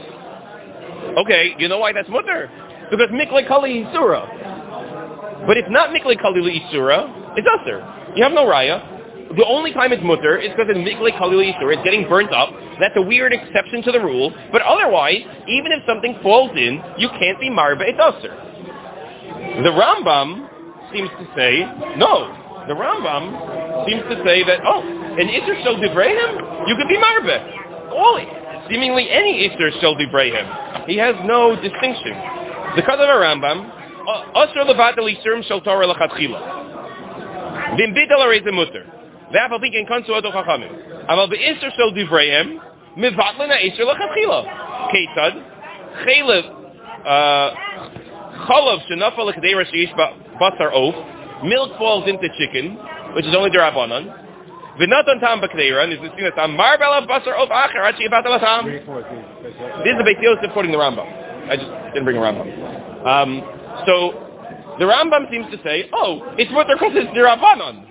okay, 1.18 1.54
you 1.58 1.66
know 1.66 1.78
why 1.78 1.92
that's 1.92 2.08
mutter? 2.08 2.50
Because 2.90 3.08
mikle 3.10 3.46
kali 3.48 3.82
isura. 3.84 5.46
But 5.46 5.56
it's 5.56 5.68
not 5.70 5.90
mikle 5.90 6.20
kali 6.20 6.40
isura, 6.40 7.36
it's 7.36 7.48
usher. 7.60 7.82
You 8.14 8.22
have 8.22 8.32
no 8.32 8.44
raya. 8.46 8.99
The 9.36 9.46
only 9.46 9.72
time 9.72 9.92
it's 9.92 10.02
mutter 10.02 10.36
is 10.38 10.50
because 10.50 10.66
it's 10.68 10.78
mikle 10.78 11.16
kali 11.16 11.52
isura, 11.52 11.74
it's 11.74 11.84
getting 11.84 12.08
burnt 12.08 12.32
up. 12.32 12.50
That's 12.80 12.96
a 12.96 13.02
weird 13.02 13.32
exception 13.32 13.82
to 13.84 13.92
the 13.92 14.00
rule. 14.00 14.34
But 14.50 14.62
otherwise, 14.62 15.22
even 15.46 15.70
if 15.70 15.86
something 15.86 16.18
falls 16.22 16.50
in, 16.56 16.82
you 16.98 17.08
can't 17.10 17.38
be 17.38 17.48
marba, 17.48 17.86
it's. 17.86 18.26
The 19.62 19.70
Rambam 19.70 20.48
seems 20.92 21.10
to 21.18 21.26
say, 21.36 21.60
no. 21.96 22.40
The 22.66 22.74
Rambam 22.74 23.86
seems 23.86 24.02
to 24.10 24.22
say 24.24 24.44
that, 24.44 24.60
oh, 24.66 24.82
an 24.82 25.28
Isser 25.28 25.62
Shel 25.62 25.76
Divrehim, 25.76 26.68
you 26.68 26.76
could 26.76 26.88
be 26.88 26.98
Marbe. 26.98 27.90
All, 27.90 28.18
seemingly 28.68 29.10
any 29.10 29.48
Isser 29.48 29.70
Shel 29.80 29.94
Divrehim. 29.96 30.86
He 30.86 30.96
has 30.98 31.14
no 31.24 31.56
distinction. 31.56 32.14
Because 32.76 32.98
of 33.00 33.08
a 33.08 33.18
Rambam, 33.18 33.70
Asr 34.34 34.66
Levatel 34.66 35.08
Isurim 35.08 35.44
Shel 35.44 35.60
Torah 35.60 35.86
Lechatchila. 35.86 37.76
Vim 37.76 37.94
Bidel 37.94 38.18
Arezim 38.18 38.54
Mutter. 39.30 39.38
Ve'af 39.38 39.52
al 39.52 39.60
Pikin 39.60 39.86
Kansu 39.88 40.16
Ado 40.16 40.30
Chachamim. 40.30 41.06
Aval 41.08 41.30
Be'isser 41.30 41.70
Shel 41.76 41.92
Divrehim, 41.92 42.58
Mivatlin 42.96 43.50
HaIsser 43.50 43.84
Lechatchila. 43.86 44.44
Ketzad, 44.92 45.34
Chelev, 46.04 46.44
uh, 47.06 47.50
Chalav 48.46 48.78
Shenafal 48.90 49.32
Lekadei 49.32 49.54
Rashish 49.54 49.92
Basar 50.40 50.72
Oaf, 50.72 51.44
milk 51.44 51.76
falls 51.78 52.08
into 52.08 52.28
chicken, 52.38 52.76
which 53.14 53.26
is 53.26 53.34
only 53.34 53.50
as 53.50 53.74
mar 56.48 56.78
b'alav 56.78 57.06
basar 57.06 57.34
of 57.34 57.48
acher, 57.50 57.82
achi 57.84 58.06
about 58.06 58.24
the 58.24 58.38
tam. 58.38 58.64
Three, 58.64 58.84
four, 58.86 59.02
three. 59.02 59.18
That's 59.42 59.54
it. 59.54 59.84
This 59.84 59.92
is 59.92 59.98
the 59.98 60.04
Beit 60.04 60.18
Yosef 60.22 60.52
quoting 60.52 60.72
the 60.72 60.78
Rambam. 60.78 61.50
I 61.50 61.56
just 61.56 61.68
didn't 61.92 62.04
bring 62.04 62.16
a 62.16 62.20
Rambam. 62.20 63.06
Um, 63.06 63.42
so, 63.84 64.12
the 64.78 64.84
Rambam 64.84 65.30
seems 65.30 65.50
to 65.50 65.58
say, 65.62 65.90
oh, 65.92 66.22
it's 66.38 66.52
what 66.52 66.66
they're 66.66 66.78
called 66.78 66.96
is 66.96 67.04
derabanan. 67.08 67.89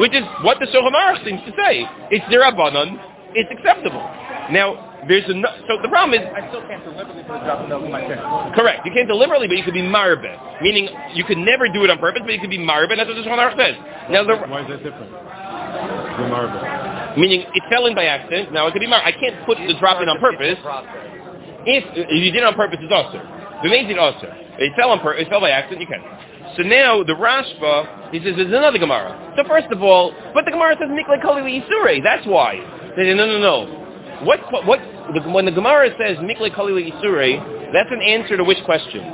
Which 0.00 0.14
is 0.14 0.24
what 0.42 0.58
the 0.60 0.66
Shulchan 0.66 0.92
Aruch 0.94 1.24
seems 1.24 1.40
to 1.46 1.52
say. 1.56 1.84
It's 2.10 2.24
derabanan, 2.32 2.98
it's 3.34 3.50
acceptable. 3.52 4.02
Now, 4.50 4.88
there's 5.08 5.24
a, 5.28 5.34
no- 5.34 5.54
so 5.68 5.80
the 5.82 5.88
problem 5.88 6.18
is, 6.20 6.26
I 6.34 6.48
still 6.48 6.60
can't 6.68 6.82
deliberately 6.84 7.22
put 7.24 7.40
a 7.40 7.44
drop 7.44 7.60
of 7.64 7.68
milk 7.68 7.84
in 7.84 7.92
my 7.92 8.02
chicken. 8.02 8.20
Correct. 8.54 8.84
You 8.84 8.92
can't 8.92 9.08
deliberately, 9.08 9.48
but 9.48 9.56
you 9.56 9.64
could 9.64 9.74
be 9.74 9.82
marbe. 9.82 10.26
Meaning, 10.60 10.88
you 11.14 11.24
could 11.24 11.38
never 11.38 11.68
do 11.68 11.84
it 11.84 11.90
on 11.90 11.98
purpose, 11.98 12.22
but 12.24 12.32
you 12.32 12.40
could 12.40 12.50
be 12.52 12.58
marbe. 12.58 12.90
That's 12.96 13.08
what 13.08 13.14
the 13.16 13.22
Shulchan 13.24 13.40
Aruch 13.40 13.56
says. 13.56 13.76
Now, 14.10 14.24
the, 14.24 14.36
Why 14.36 14.62
is 14.62 14.68
that 14.68 14.82
different? 14.82 15.10
The 15.10 16.26
marble. 16.28 16.60
meaning 17.16 17.46
it 17.54 17.62
fell 17.70 17.86
in 17.86 17.94
by 17.94 18.04
accident. 18.04 18.52
Now 18.52 18.66
it 18.66 18.72
could 18.72 18.80
be 18.80 18.86
marbe. 18.90 19.04
I 19.06 19.12
can't 19.12 19.44
put 19.46 19.56
the 19.58 19.74
drop 19.80 20.02
in 20.02 20.08
on 20.08 20.18
purpose. 20.20 20.58
If, 21.64 21.84
if 21.96 22.08
you 22.10 22.30
did 22.32 22.42
it 22.42 22.44
on 22.44 22.54
purpose, 22.54 22.78
it's 22.82 22.92
also. 22.92 23.20
The 23.62 23.68
main 23.68 23.86
thing 23.86 23.98
also. 23.98 24.26
It 24.58 24.72
fell 24.76 24.90
on 24.90 25.00
pur- 25.00 25.14
It 25.14 25.28
fell 25.28 25.40
by 25.40 25.50
accident. 25.50 25.80
You 25.80 25.86
can. 25.86 26.02
So 26.56 26.62
now 26.62 27.02
the 27.02 27.14
Rashba, 27.14 28.12
he 28.12 28.18
says 28.18 28.34
there's 28.36 28.48
another 28.48 28.78
Gemara. 28.78 29.34
So 29.36 29.44
first 29.48 29.68
of 29.70 29.82
all, 29.82 30.12
but 30.34 30.44
the 30.44 30.50
Gemara 30.50 30.76
says 30.78 30.88
Mikle 30.88 31.20
Kali 31.22 31.42
Yisure. 31.42 32.02
That's 32.02 32.26
why. 32.26 32.56
They 32.96 33.04
say, 33.04 33.14
no, 33.14 33.26
no, 33.26 33.38
no. 33.38 33.76
What, 34.24 34.40
what, 34.66 34.80
the, 35.14 35.30
when 35.30 35.44
the 35.44 35.52
Gemara 35.52 35.90
says 35.98 36.18
Mikle 36.18 36.54
Kali 36.54 36.90
Yisure, 36.90 37.72
that's 37.72 37.90
an 37.90 38.02
answer 38.02 38.36
to 38.36 38.44
which 38.44 38.58
question? 38.64 39.04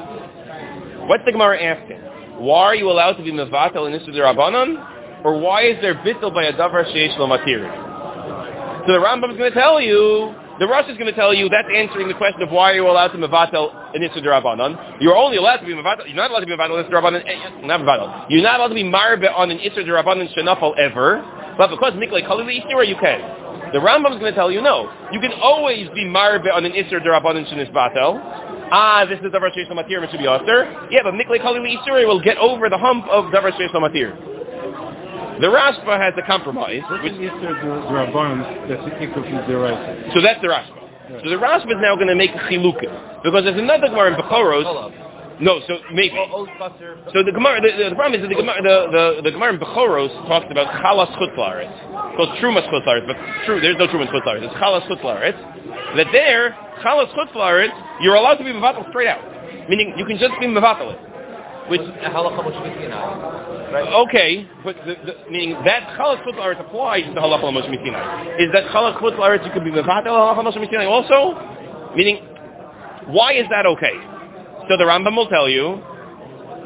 What's 1.08 1.24
the 1.24 1.32
Gemara 1.32 1.62
asking? 1.62 1.98
Why 2.38 2.64
are 2.64 2.74
you 2.74 2.90
allowed 2.90 3.14
to 3.14 3.22
be 3.22 3.32
Mevatel 3.32 3.86
in 3.86 3.98
Isra 4.00 4.34
Rabbanon? 4.34 5.24
Or 5.24 5.38
why 5.38 5.62
is 5.64 5.76
there 5.80 5.94
bittel 5.94 6.32
by 6.32 6.44
a 6.44 6.52
Davar 6.52 6.84
Sheish 6.92 7.16
Lamatir? 7.16 8.86
So 8.86 8.92
the 8.92 8.98
Rambam 8.98 9.32
is 9.32 9.38
going 9.38 9.52
to 9.52 9.58
tell 9.58 9.80
you, 9.80 10.34
the 10.58 10.66
Rosh 10.66 10.88
is 10.88 10.96
going 10.96 11.12
to 11.12 11.16
tell 11.16 11.34
you 11.34 11.48
that's 11.48 11.68
answering 11.68 12.08
the 12.08 12.14
question 12.14 12.40
of 12.40 12.50
why 12.50 12.72
are 12.72 12.74
you 12.74 12.88
allowed 12.88 13.08
to 13.08 13.18
Mevatel 13.18 13.94
in 13.94 14.00
Isra 14.00 14.24
Rabbanon. 14.24 15.00
You're 15.00 15.16
only 15.16 15.36
allowed 15.36 15.58
to 15.58 15.66
be 15.66 15.74
Mevatel, 15.74 16.06
you're 16.06 16.16
not 16.16 16.30
allowed 16.30 16.40
to 16.40 16.46
be 16.46 16.52
Mevatel 16.52 16.80
in 16.80 16.90
Isra 16.90 17.02
Rabbanon, 17.02 17.22
eh, 17.28 17.66
not 17.66 17.80
Mevatel. 17.80 18.26
You're 18.30 18.42
not 18.42 18.60
allowed 18.60 18.68
to 18.68 18.74
be 18.74 18.84
Marbe 18.84 19.28
on 19.36 19.50
an 19.50 19.58
Isra 19.58 19.84
Rabbanon 19.84 20.32
Shenafal 20.34 20.78
ever, 20.78 21.20
but 21.58 21.68
because 21.68 21.92
Mikle 21.92 22.24
Kalili 22.26 22.64
Isra, 22.64 22.88
you 22.88 22.96
can. 22.96 23.20
The 23.72 23.78
Rambam 23.78 24.14
is 24.14 24.20
going 24.20 24.32
to 24.32 24.34
tell 24.34 24.50
you 24.50 24.62
no. 24.62 24.90
You 25.12 25.20
can 25.20 25.32
always 25.42 25.88
be 25.90 26.06
Marbe 26.06 26.46
on 26.52 26.64
an 26.64 26.72
Isra 26.72 27.04
Rabbanon 27.04 27.52
Shenis 27.52 27.70
Batel. 27.72 28.16
Ah, 28.72 29.04
this 29.04 29.18
is 29.20 29.26
Davar 29.32 29.50
Sheish 29.52 29.70
Matir, 29.70 30.02
it 30.02 30.10
should 30.10 30.20
be 30.20 30.26
Aser. 30.26 30.88
Yeah, 30.90 31.00
but 31.02 31.14
Mikle 31.14 31.38
Kalili 31.40 31.76
Isra 31.76 32.06
will 32.06 32.22
get 32.22 32.38
over 32.38 32.70
the 32.70 32.78
hump 32.78 33.04
of 33.08 33.26
Davar 33.26 33.52
Sheish 33.52 33.74
Matir. 33.74 34.35
The 35.40 35.48
Rashba 35.52 36.00
has 36.00 36.14
a 36.16 36.26
compromise. 36.26 36.82
Which, 36.90 37.12
an 37.12 37.22
Easter 37.22 37.52
Rabbanon 37.92 38.68
that's 38.68 39.02
equal 39.02 39.22
to 39.22 39.36
the 39.44 40.12
so 40.14 40.20
that's 40.22 40.40
the 40.40 40.48
Rashba. 40.48 41.22
So 41.22 41.30
the 41.30 41.36
Rashba 41.36 41.70
is 41.70 41.80
now 41.80 41.94
going 41.94 42.08
to 42.08 42.16
make 42.16 42.30
a 42.30 42.42
chilukim 42.48 43.22
because 43.22 43.44
there's 43.44 43.60
another 43.60 43.88
Gemara 43.88 44.14
in 44.14 44.20
Bechoros. 44.20 44.92
No, 45.38 45.60
so 45.68 45.76
maybe. 45.92 46.16
Oh, 46.16 46.48
So 47.12 47.22
the 47.22 47.32
Gemara, 47.32 47.60
the, 47.60 47.68
the, 47.68 47.90
the 47.90 47.96
problem 47.96 48.16
is 48.16 48.24
that 48.24 48.32
the 48.32 48.40
Gemara, 48.40 48.62
the, 48.62 48.76
the, 48.88 49.22
the 49.28 49.32
Gemara 49.32 49.52
in 49.52 49.60
Bechoros 49.60 50.08
talks 50.26 50.46
about 50.50 50.72
chalas 50.80 51.12
chutzlaretz. 51.20 51.68
It's 51.68 52.16
called 52.16 52.32
trumas 52.40 52.64
chutzlaretz, 52.72 53.06
but 53.06 53.16
true, 53.44 53.60
there's 53.60 53.76
no 53.76 53.86
trumas 53.86 54.08
chutzlaretz. 54.08 54.48
It's 54.48 54.54
chalas 54.56 54.88
chutzlaretz. 54.88 55.36
That 55.96 56.06
there, 56.12 56.56
chalas 56.80 57.12
chutzlaretz, 57.12 58.02
you're 58.02 58.14
allowed 58.14 58.36
to 58.36 58.44
be 58.44 58.50
mevatel 58.50 58.88
straight 58.88 59.08
out. 59.08 59.20
Meaning, 59.68 59.94
you 59.98 60.06
can 60.06 60.16
just 60.16 60.32
be 60.40 60.46
mevatel 60.46 60.94
it. 60.94 61.00
Which, 61.68 61.80
Halacha 61.80 62.46
Right? 63.72 63.92
okay, 64.06 64.48
but 64.62 64.76
the, 64.86 64.94
the, 65.04 65.30
meaning 65.30 65.56
that 65.64 65.98
chalas 65.98 66.22
chutzlaretz 66.22 66.60
applies 66.60 67.02
to 67.02 67.20
halacha 67.20 67.42
moshe 67.50 67.68
mitinai. 67.68 68.40
Is 68.40 68.52
that 68.52 68.64
chalas 68.70 68.96
chutzlaretz 68.98 69.44
you 69.44 69.50
can 69.50 69.64
be 69.64 69.72
mevatel 69.72 70.06
halacha 70.06 70.46
moshe 70.46 70.56
mitinai 70.56 70.86
also? 70.86 71.34
Meaning, 71.96 72.24
why 73.06 73.32
is 73.32 73.46
that 73.50 73.66
okay? 73.66 73.92
So 74.68 74.76
the 74.76 74.84
Rambam 74.84 75.16
will 75.16 75.28
tell 75.28 75.48
you, 75.48 75.82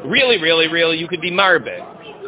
really, 0.05 0.37
really, 0.37 0.67
really, 0.67 0.99
you 0.99 1.07
could 1.07 1.21
be 1.21 1.31
marbe. 1.31 1.65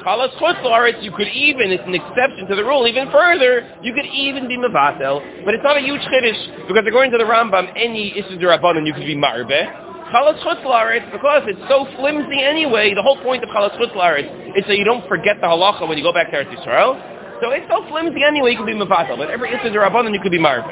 Chalas 0.04 0.34
chutzlaretz, 0.40 1.04
you 1.04 1.12
could 1.12 1.28
even, 1.30 1.70
it's 1.70 1.84
an 1.86 1.94
exception 1.94 2.48
to 2.48 2.56
the 2.56 2.64
rule, 2.64 2.88
even 2.88 3.12
further, 3.12 3.70
you 3.84 3.94
could 3.94 4.08
even 4.08 4.48
be 4.48 4.58
mevatel, 4.58 5.46
but 5.46 5.54
it's 5.54 5.64
not 5.64 5.78
a 5.78 5.82
huge 5.82 6.02
chiddush, 6.02 6.68
because 6.68 6.84
according 6.88 7.12
to 7.12 7.20
the 7.20 7.24
Rambam, 7.24 7.72
any 7.76 8.18
issue 8.18 8.40
and 8.42 8.88
you 8.88 8.94
could 8.94 9.06
be 9.06 9.16
marbe. 9.16 9.83
Chalas 10.14 10.38
chutzlaretz, 10.46 11.12
because 11.12 11.42
it's 11.48 11.60
so 11.68 11.88
flimsy 11.98 12.38
anyway, 12.40 12.94
the 12.94 13.02
whole 13.02 13.18
point 13.24 13.44
of 13.44 13.50
chalas 13.50 13.74
chutzlaretz 13.82 14.30
is 14.56 14.64
so 14.68 14.72
you 14.72 14.86
don't 14.86 15.08
forget 15.10 15.42
the 15.42 15.48
halacha 15.48 15.90
when 15.90 15.98
you 15.98 16.04
go 16.04 16.14
back 16.14 16.30
to 16.30 16.38
Eretz 16.38 16.54
Yisrael. 16.54 16.94
So 17.42 17.50
it's 17.50 17.66
so 17.68 17.82
flimsy 17.90 18.22
anyway, 18.24 18.52
you 18.52 18.58
can 18.58 18.68
be 18.68 18.78
mevatel, 18.78 19.18
but 19.18 19.32
every 19.32 19.50
issue 19.50 19.74
you 19.74 20.22
could 20.22 20.32
be 20.32 20.38
marbe. 20.38 20.70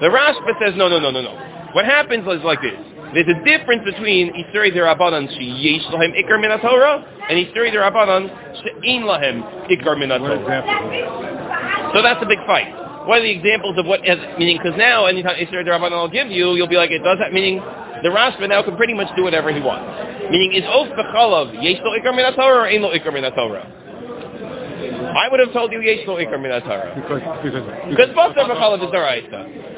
The 0.00 0.08
Rashba 0.08 0.56
says, 0.64 0.72
no, 0.76 0.88
no, 0.88 0.98
no, 0.98 1.10
no, 1.10 1.20
no. 1.20 1.34
What 1.74 1.84
happens 1.84 2.24
is 2.24 2.42
like 2.42 2.62
this. 2.62 2.80
There's 3.12 3.28
a 3.28 3.44
difference 3.44 3.84
between 3.84 4.32
Isuri 4.32 4.72
Derabanan 4.72 5.28
sheyesh 5.28 5.84
lahem 5.92 6.16
ikar 6.16 6.40
min 6.40 6.50
Torah 6.60 7.04
and 7.28 7.36
Isuri 7.36 7.68
Derabanan 7.68 8.32
she'in 8.64 9.02
lahem 9.02 9.44
ikar 9.68 9.98
min 9.98 10.08
Torah. 10.08 11.92
So 11.92 12.00
that's 12.00 12.22
a 12.22 12.26
big 12.26 12.38
fight. 12.46 12.72
What 13.06 13.18
are 13.18 13.22
the 13.22 13.30
examples 13.30 13.76
of 13.76 13.84
what 13.84 14.04
has, 14.06 14.18
meaning, 14.38 14.56
because 14.56 14.78
now 14.78 15.04
anytime 15.04 15.36
Isuri 15.36 15.66
Derabanan 15.68 16.00
will 16.00 16.08
give 16.08 16.28
you, 16.30 16.54
you'll 16.54 16.66
be 16.66 16.76
like, 16.76 16.90
it 16.90 17.04
does 17.04 17.18
that, 17.18 17.32
meaning 17.32 17.60
the 18.02 18.08
Rashba 18.08 18.48
now 18.48 18.62
can 18.62 18.76
pretty 18.76 18.94
much 18.94 19.08
do 19.16 19.22
whatever 19.22 19.52
he 19.52 19.60
wants. 19.60 19.86
Meaning, 20.30 20.54
is 20.54 20.64
Of 20.66 20.88
Bechalav 20.94 21.54
yesh 21.62 21.80
lo 21.82 21.92
ikar 21.98 22.14
min 22.14 22.24
Torah 22.34 22.64
or 22.64 22.68
ein 22.68 22.82
lo 22.82 22.90
ikar 22.90 23.12
min 23.12 23.24
Torah? 23.32 23.66
I 25.16 25.28
would 25.30 25.40
have 25.40 25.52
told 25.52 25.72
you 25.72 25.80
yesh 25.80 26.06
lo 26.06 26.16
ikar 26.16 26.40
min 26.40 26.50
Torah. 26.62 26.94
Because, 26.94 27.22
because, 27.42 27.64
Because 27.90 28.10
Basar 28.14 28.46
Bechalav 28.48 28.82
is 28.84 28.90
Daraisa. 28.90 29.68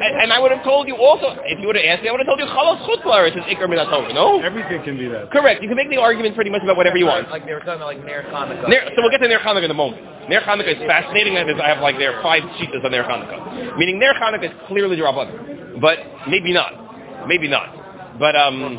And, 0.00 0.16
and 0.16 0.32
I 0.32 0.40
would 0.40 0.50
have 0.50 0.64
told 0.64 0.88
you 0.88 0.96
also, 0.96 1.36
if 1.44 1.60
you 1.60 1.66
would 1.68 1.76
have 1.76 1.84
asked 1.84 2.02
me, 2.02 2.08
I 2.08 2.12
would 2.12 2.24
have 2.24 2.26
told 2.26 2.40
you 2.40 2.48
Chalos 2.48 2.80
Chutzlaris 2.88 3.36
is 3.36 3.44
Ikar 3.52 3.68
Min 3.68 3.76
HaTorah, 3.76 4.14
no? 4.14 4.40
everything 4.40 4.80
can 4.82 4.96
be 4.96 5.08
that. 5.08 5.30
Correct. 5.30 5.60
You 5.60 5.68
can 5.68 5.76
make 5.76 5.90
the 5.90 6.00
argument 6.00 6.34
pretty 6.34 6.48
much 6.48 6.62
about 6.62 6.78
whatever 6.78 6.96
you 6.96 7.04
want. 7.04 7.28
Like 7.28 7.44
they 7.44 7.52
were 7.52 7.60
talking 7.60 7.84
about 7.84 7.92
like 7.92 8.04
Ner 8.06 8.24
Hanukkah. 8.32 8.66
Ner, 8.66 8.80
so 8.96 9.04
we'll 9.04 9.10
get 9.10 9.20
to 9.20 9.28
Ner 9.28 9.38
Hanukkah 9.38 9.64
in 9.64 9.70
a 9.70 9.76
moment. 9.76 10.00
Ner 10.30 10.40
Hanukkah 10.40 10.72
is 10.72 10.80
fascinating. 10.88 11.34
That 11.34 11.50
is, 11.50 11.60
I 11.60 11.68
have 11.68 11.82
like 11.82 11.98
there 11.98 12.16
are 12.16 12.22
five 12.22 12.40
sheets 12.56 12.72
on 12.82 12.90
Ner 12.92 13.04
Hanukkah. 13.04 13.76
Meaning 13.76 13.98
Ner 13.98 14.14
Hanukkah 14.14 14.48
is 14.48 14.56
clearly 14.68 14.96
Rabbanan. 14.96 15.82
But 15.82 15.98
maybe 16.28 16.54
not. 16.54 16.89
Maybe 17.26 17.48
not. 17.48 18.18
But, 18.18 18.36
um, 18.36 18.76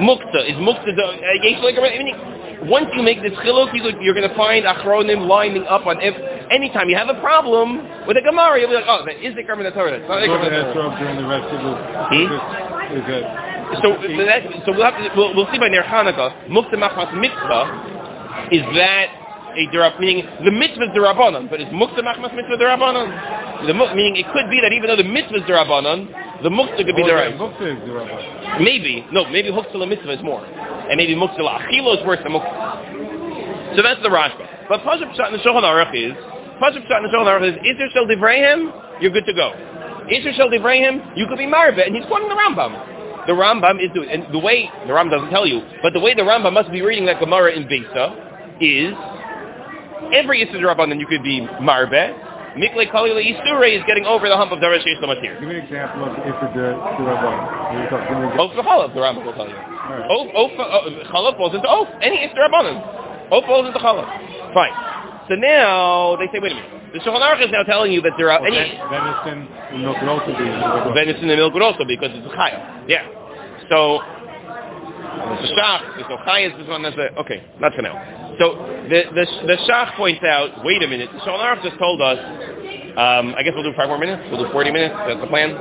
Mukta. 0.00 0.48
Is 0.48 0.56
Mukta 0.56 0.94
the, 0.94 1.04
uh, 1.04 1.86
I 1.86 2.02
mean, 2.02 2.68
once 2.68 2.86
you 2.94 3.02
make 3.02 3.22
this 3.22 3.32
chiluk, 3.44 3.74
you, 3.74 3.82
you're 4.00 4.14
going 4.14 4.28
to 4.28 4.36
find 4.36 4.64
achronim 4.64 5.26
lining 5.26 5.64
up 5.64 5.86
on 5.86 6.00
if, 6.00 6.14
anytime 6.50 6.88
you 6.88 6.96
have 6.96 7.08
a 7.08 7.18
problem 7.20 7.82
with 8.06 8.16
a 8.16 8.22
Gemara, 8.22 8.60
you'll 8.60 8.70
be 8.70 8.76
like, 8.76 8.88
oh, 8.88 9.04
that 9.04 9.16
is 9.18 9.34
the 9.34 9.42
Karman 9.42 9.72
Torah. 9.74 9.98
That's 9.98 10.08
not 10.08 10.20
the 10.20 10.26
Go 10.26 10.38
Karman 10.38 10.52
ahead, 10.52 10.74
Torah. 10.74 10.98
during 10.98 11.16
the 11.16 11.28
rest 11.28 11.48
of 11.50 11.60
the... 11.64 11.72
Hmm? 12.12 12.96
Is 12.98 13.04
that... 13.08 13.24
So, 13.80 13.96
so, 13.96 14.24
that, 14.28 14.42
so 14.66 14.72
we'll, 14.76 14.84
have 14.84 15.00
to, 15.00 15.08
we'll, 15.16 15.34
we'll 15.34 15.48
see 15.50 15.58
by 15.58 15.68
Ner 15.68 15.82
Hanukkah, 15.82 16.46
Mukta 16.48 16.76
Machmas 16.76 17.08
Mitzvah, 17.16 18.52
is 18.52 18.62
that 18.76 19.21
a 19.56 19.66
derab, 19.74 20.00
meaning 20.00 20.24
the 20.44 20.50
mitzvah 20.50 20.84
is 20.84 20.90
derabanan, 20.96 21.48
but 21.50 21.60
is 21.60 21.68
Mukta 21.68 22.00
Machmas 22.00 22.34
Mitzvah 22.34 22.56
derabanan? 22.56 23.66
The, 23.66 23.74
meaning 23.74 24.16
it 24.16 24.26
could 24.32 24.50
be 24.50 24.60
that 24.60 24.72
even 24.72 24.88
though 24.88 24.96
the 24.96 25.06
mitzvah 25.06 25.36
is 25.36 25.42
derabanan, 25.44 26.08
the 26.42 26.50
Mukta 26.50 26.82
could 26.84 26.96
be 26.96 27.02
Oh, 27.02 27.08
derabanan. 27.08 27.38
that 27.38 27.60
Mukta 27.60 27.64
is 27.70 27.78
the 27.86 27.92
rabbi. 27.94 28.58
Maybe. 28.62 29.06
No, 29.12 29.24
maybe 29.30 29.50
Huktala 29.50 29.88
mitzvah 29.88 30.12
is 30.18 30.22
more. 30.22 30.44
And 30.44 30.96
maybe 30.96 31.14
Muktala 31.14 31.62
Achilo 31.62 31.98
is 31.98 32.04
worse 32.06 32.18
than 32.22 32.32
Muktala. 32.32 33.76
So 33.76 33.82
that's 33.82 34.02
the 34.02 34.08
Rashba. 34.10 34.68
But 34.68 34.80
Pashup 34.82 35.14
Pshat 35.16 35.28
in 35.32 35.38
the 35.38 35.42
Shulchan 35.44 35.62
Aruch 35.64 35.94
is, 35.94 36.12
Pashup 36.60 36.84
Pshat 36.88 36.98
in 36.98 37.04
the 37.04 37.12
Shulchan 37.14 37.30
Aruch 37.30 37.48
is, 37.48 37.56
Isser 37.62 37.88
Shel 37.92 38.06
Divrahim, 38.06 39.00
you're 39.00 39.12
good 39.12 39.26
to 39.26 39.32
go. 39.32 39.52
Isser 40.10 40.34
Shel 40.34 40.48
Divrahim, 40.50 41.16
you 41.16 41.26
could 41.28 41.38
be 41.38 41.46
Maribet, 41.46 41.86
and 41.86 41.96
he's 41.96 42.04
quoting 42.06 42.28
the 42.28 42.34
Rambam. 42.34 43.26
The 43.26 43.32
Rambam 43.32 43.82
is 43.82 43.90
doing, 43.94 44.10
and 44.10 44.32
the 44.34 44.38
way, 44.38 44.68
the 44.86 44.92
Rambam 44.92 45.10
doesn't 45.12 45.30
tell 45.30 45.46
you, 45.46 45.62
but 45.82 45.92
the 45.92 46.00
way 46.00 46.12
the 46.14 46.22
Rambam 46.22 46.52
must 46.52 46.70
be 46.72 46.82
reading 46.82 47.06
that 47.06 47.20
Gemara 47.20 47.52
in 47.52 47.68
Besa 47.68 48.58
is, 48.60 48.92
every 50.12 50.44
Isser 50.44 50.60
Rabbanan 50.60 51.00
you 51.00 51.06
could 51.06 51.22
be 51.22 51.40
Maribet, 51.60 52.14
Mikle 52.56 52.84
Kalila 52.92 53.20
Isure 53.24 53.76
is 53.76 53.82
getting 53.86 54.04
over 54.04 54.28
the 54.28 54.36
hump 54.36 54.52
of 54.52 54.58
Darash 54.58 54.84
Yesh 54.84 55.00
Lamatir. 55.00 55.40
Give 55.40 55.48
me 55.48 55.56
an 55.56 55.64
example 55.64 56.04
of 56.04 56.12
if 56.20 56.36
the 56.36 56.48
the 56.52 57.04
rabbi. 57.08 57.32
Give 57.72 58.18
me 58.18 58.24
an 58.24 58.28
example. 58.28 58.44
Oath 58.44 58.52
for 58.52 58.92
the 58.92 59.00
Rambam 59.00 59.24
will 59.24 59.32
tell 59.32 59.48
you. 59.48 59.56
Oath, 60.12 60.30
oath, 60.36 60.52
uh, 60.60 61.36
falls 61.36 61.54
into 61.54 61.68
oath. 61.68 61.88
Any 62.02 62.28
Isra 62.28 62.48
Rabbanan. 62.48 63.32
Oath 63.32 63.46
falls 63.46 63.66
into 63.66 63.78
Chalav. 63.78 64.04
Fine. 64.52 64.92
So 65.28 65.34
now, 65.36 66.16
they 66.16 66.26
say, 66.28 66.40
wait 66.40 66.52
a 66.52 66.56
minute. 66.56 66.92
The 66.92 66.98
Shulchan 66.98 67.24
Aruch 67.24 67.40
is 67.46 67.50
now 67.50 67.62
telling 67.62 67.92
you 67.92 68.02
that 68.02 68.12
there 68.18 68.30
are 68.30 68.42
Well, 68.42 68.52
any... 68.52 68.76
Venison 68.76 69.48
and 69.72 69.82
milk 69.82 69.96
would 69.96 70.10
also 70.10 70.32
be. 70.36 70.44
Venison 70.92 71.30
and 71.30 71.38
milk 71.40 71.54
would 71.54 71.62
also 71.62 71.84
be, 71.86 71.96
because 71.96 72.12
it's 72.12 72.26
a 72.26 72.36
chaya. 72.36 72.84
Yeah. 72.86 73.08
So, 73.70 74.02
the 75.42 75.52
Shach, 75.52 75.98
so 76.08 76.16
chaya 76.24 76.50
is 76.50 76.58
this 76.58 76.68
one 76.68 76.82
that's 76.82 76.96
a... 76.96 77.12
Okay, 77.20 77.44
not 77.60 77.74
for 77.74 77.82
now. 77.82 77.98
So, 78.38 78.56
the, 78.88 79.10
the, 79.12 79.24
the 79.46 79.56
Shach 79.68 79.96
points 79.96 80.22
out, 80.24 80.64
wait 80.64 80.82
a 80.82 80.88
minute, 80.88 81.10
Shulchan 81.26 81.42
Aruch 81.42 81.62
just 81.62 81.78
told 81.78 82.00
us, 82.00 82.18
um, 82.96 83.34
I 83.36 83.42
guess 83.42 83.52
we'll 83.54 83.66
do 83.66 83.76
five 83.76 83.88
more 83.88 83.98
minutes, 83.98 84.22
we'll 84.30 84.44
do 84.46 84.52
40 84.52 84.70
minutes, 84.70 84.94
that's 85.06 85.20
the 85.20 85.26
plan. 85.26 85.52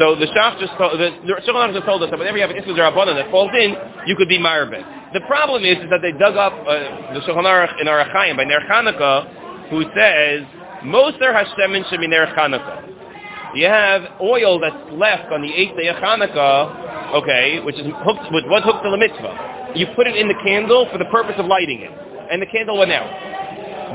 So 0.00 0.16
the 0.16 0.26
Shach 0.26 0.58
just 0.58 0.72
told, 0.80 0.98
the, 0.98 1.12
the 1.28 1.38
Shulchan 1.46 1.70
Aruch 1.70 1.74
just 1.74 1.86
told 1.86 2.02
us 2.02 2.10
that 2.10 2.18
whenever 2.18 2.38
you 2.38 2.42
have 2.42 2.50
an 2.50 2.58
Isra 2.58 2.90
Rabbanan 2.90 3.14
that 3.20 3.30
falls 3.30 3.52
in, 3.54 3.76
you 4.06 4.16
could 4.16 4.28
be 4.28 4.38
Marbet. 4.38 5.12
The 5.12 5.20
problem 5.22 5.64
is, 5.64 5.76
is 5.78 5.90
that 5.90 6.02
they 6.02 6.12
dug 6.12 6.36
up 6.36 6.52
uh, 6.66 7.12
the 7.14 7.20
Shulchan 7.22 7.44
Aruch 7.44 7.80
in 7.80 7.86
Orach 7.86 8.10
Chayim 8.10 8.36
by 8.36 8.44
Ner 8.44 8.60
Chanukah, 8.66 9.68
who 9.70 9.84
says, 9.94 10.42
Moser 10.84 11.32
Hashemin 11.36 11.84
Shemin 11.92 12.10
Chanukah. 12.34 12.99
You 13.54 13.66
have 13.66 14.02
oil 14.20 14.60
that's 14.60 14.76
left 14.92 15.32
on 15.32 15.42
the 15.42 15.52
eighth 15.52 15.76
day 15.76 15.88
of 15.88 15.96
Hanukkah, 15.96 17.14
okay, 17.22 17.60
which 17.60 17.74
is 17.76 17.86
hooked, 18.06 18.30
with 18.30 18.44
what's 18.46 18.64
hooked 18.64 18.84
to 18.84 18.90
the 18.90 18.98
mitzvah. 18.98 19.72
You 19.74 19.86
put 19.96 20.06
it 20.06 20.14
in 20.16 20.28
the 20.28 20.38
candle 20.44 20.86
for 20.92 20.98
the 20.98 21.06
purpose 21.06 21.34
of 21.36 21.46
lighting 21.46 21.80
it, 21.80 21.90
and 22.30 22.40
the 22.40 22.46
candle 22.46 22.78
went 22.78 22.92
out. 22.92 23.10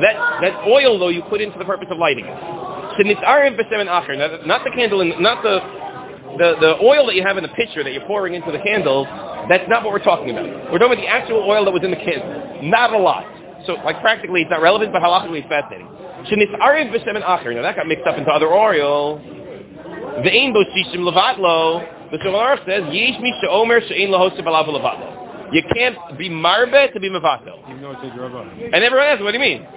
That 0.01 0.15
that 0.41 0.67
oil 0.67 0.99
though 0.99 1.07
you 1.07 1.23
put 1.23 1.39
in 1.39 1.51
for 1.53 1.59
the 1.59 1.65
purpose 1.65 1.87
of 1.89 1.97
lighting 1.97 2.25
it. 2.25 2.35
Shenitzarim 2.99 3.55
b'semen 3.55 3.87
acher. 3.87 4.45
Not 4.45 4.63
the 4.65 4.71
candle, 4.71 4.99
in, 4.99 5.21
not 5.21 5.41
the 5.41 5.59
the 6.37 6.55
the 6.59 6.75
oil 6.83 7.05
that 7.07 7.15
you 7.15 7.23
have 7.23 7.37
in 7.37 7.43
the 7.43 7.55
pitcher 7.55 7.83
that 7.83 7.93
you're 7.93 8.05
pouring 8.05 8.33
into 8.33 8.51
the 8.51 8.59
candle. 8.59 9.05
That's 9.47 9.67
not 9.69 9.83
what 9.83 9.93
we're 9.93 10.03
talking 10.03 10.31
about. 10.31 10.45
We're 10.71 10.79
talking 10.79 10.99
about 10.99 11.01
the 11.01 11.07
actual 11.07 11.43
oil 11.47 11.63
that 11.63 11.71
was 11.71 11.83
in 11.83 11.91
the 11.91 11.97
candle. 11.97 12.59
Not 12.63 12.91
a 12.93 12.97
lot. 12.97 13.23
So 13.65 13.73
like 13.85 14.01
practically 14.01 14.41
it's 14.41 14.51
not 14.51 14.61
relevant, 14.61 14.91
but 14.91 15.01
halachically 15.01 15.39
it's 15.39 15.47
fascinating. 15.47 15.87
Now 16.27 17.61
that 17.61 17.75
got 17.75 17.87
mixed 17.87 18.07
up 18.07 18.17
into 18.17 18.31
other 18.31 18.47
oil. 18.47 19.21
The 20.23 20.31
ein 20.31 20.53
bo 20.53 20.63
shishim 20.63 21.03
levatlo. 21.03 22.11
The 22.11 22.17
Shulchan 22.17 22.33
Aruch 22.33 22.65
says 22.65 22.83
yesh 22.93 23.19
mi 23.19 23.33
she'omer 23.41 23.81
she'ein 23.87 24.09
lahosib 24.09 24.45
alav 24.45 24.67
levatlo. 24.67 25.53
You 25.53 25.61
can't 25.73 25.97
be 26.17 26.29
marbe 26.29 26.93
to 26.93 26.99
be 26.99 27.09
mevatel. 27.09 27.69
Even 27.69 27.81
though 27.81 27.91
it's 27.91 28.03
a. 28.03 28.75
And 28.75 28.83
everyone 28.83 29.07
asks, 29.07 29.23
what 29.23 29.31
do 29.31 29.37
you 29.37 29.43
mean? 29.43 29.67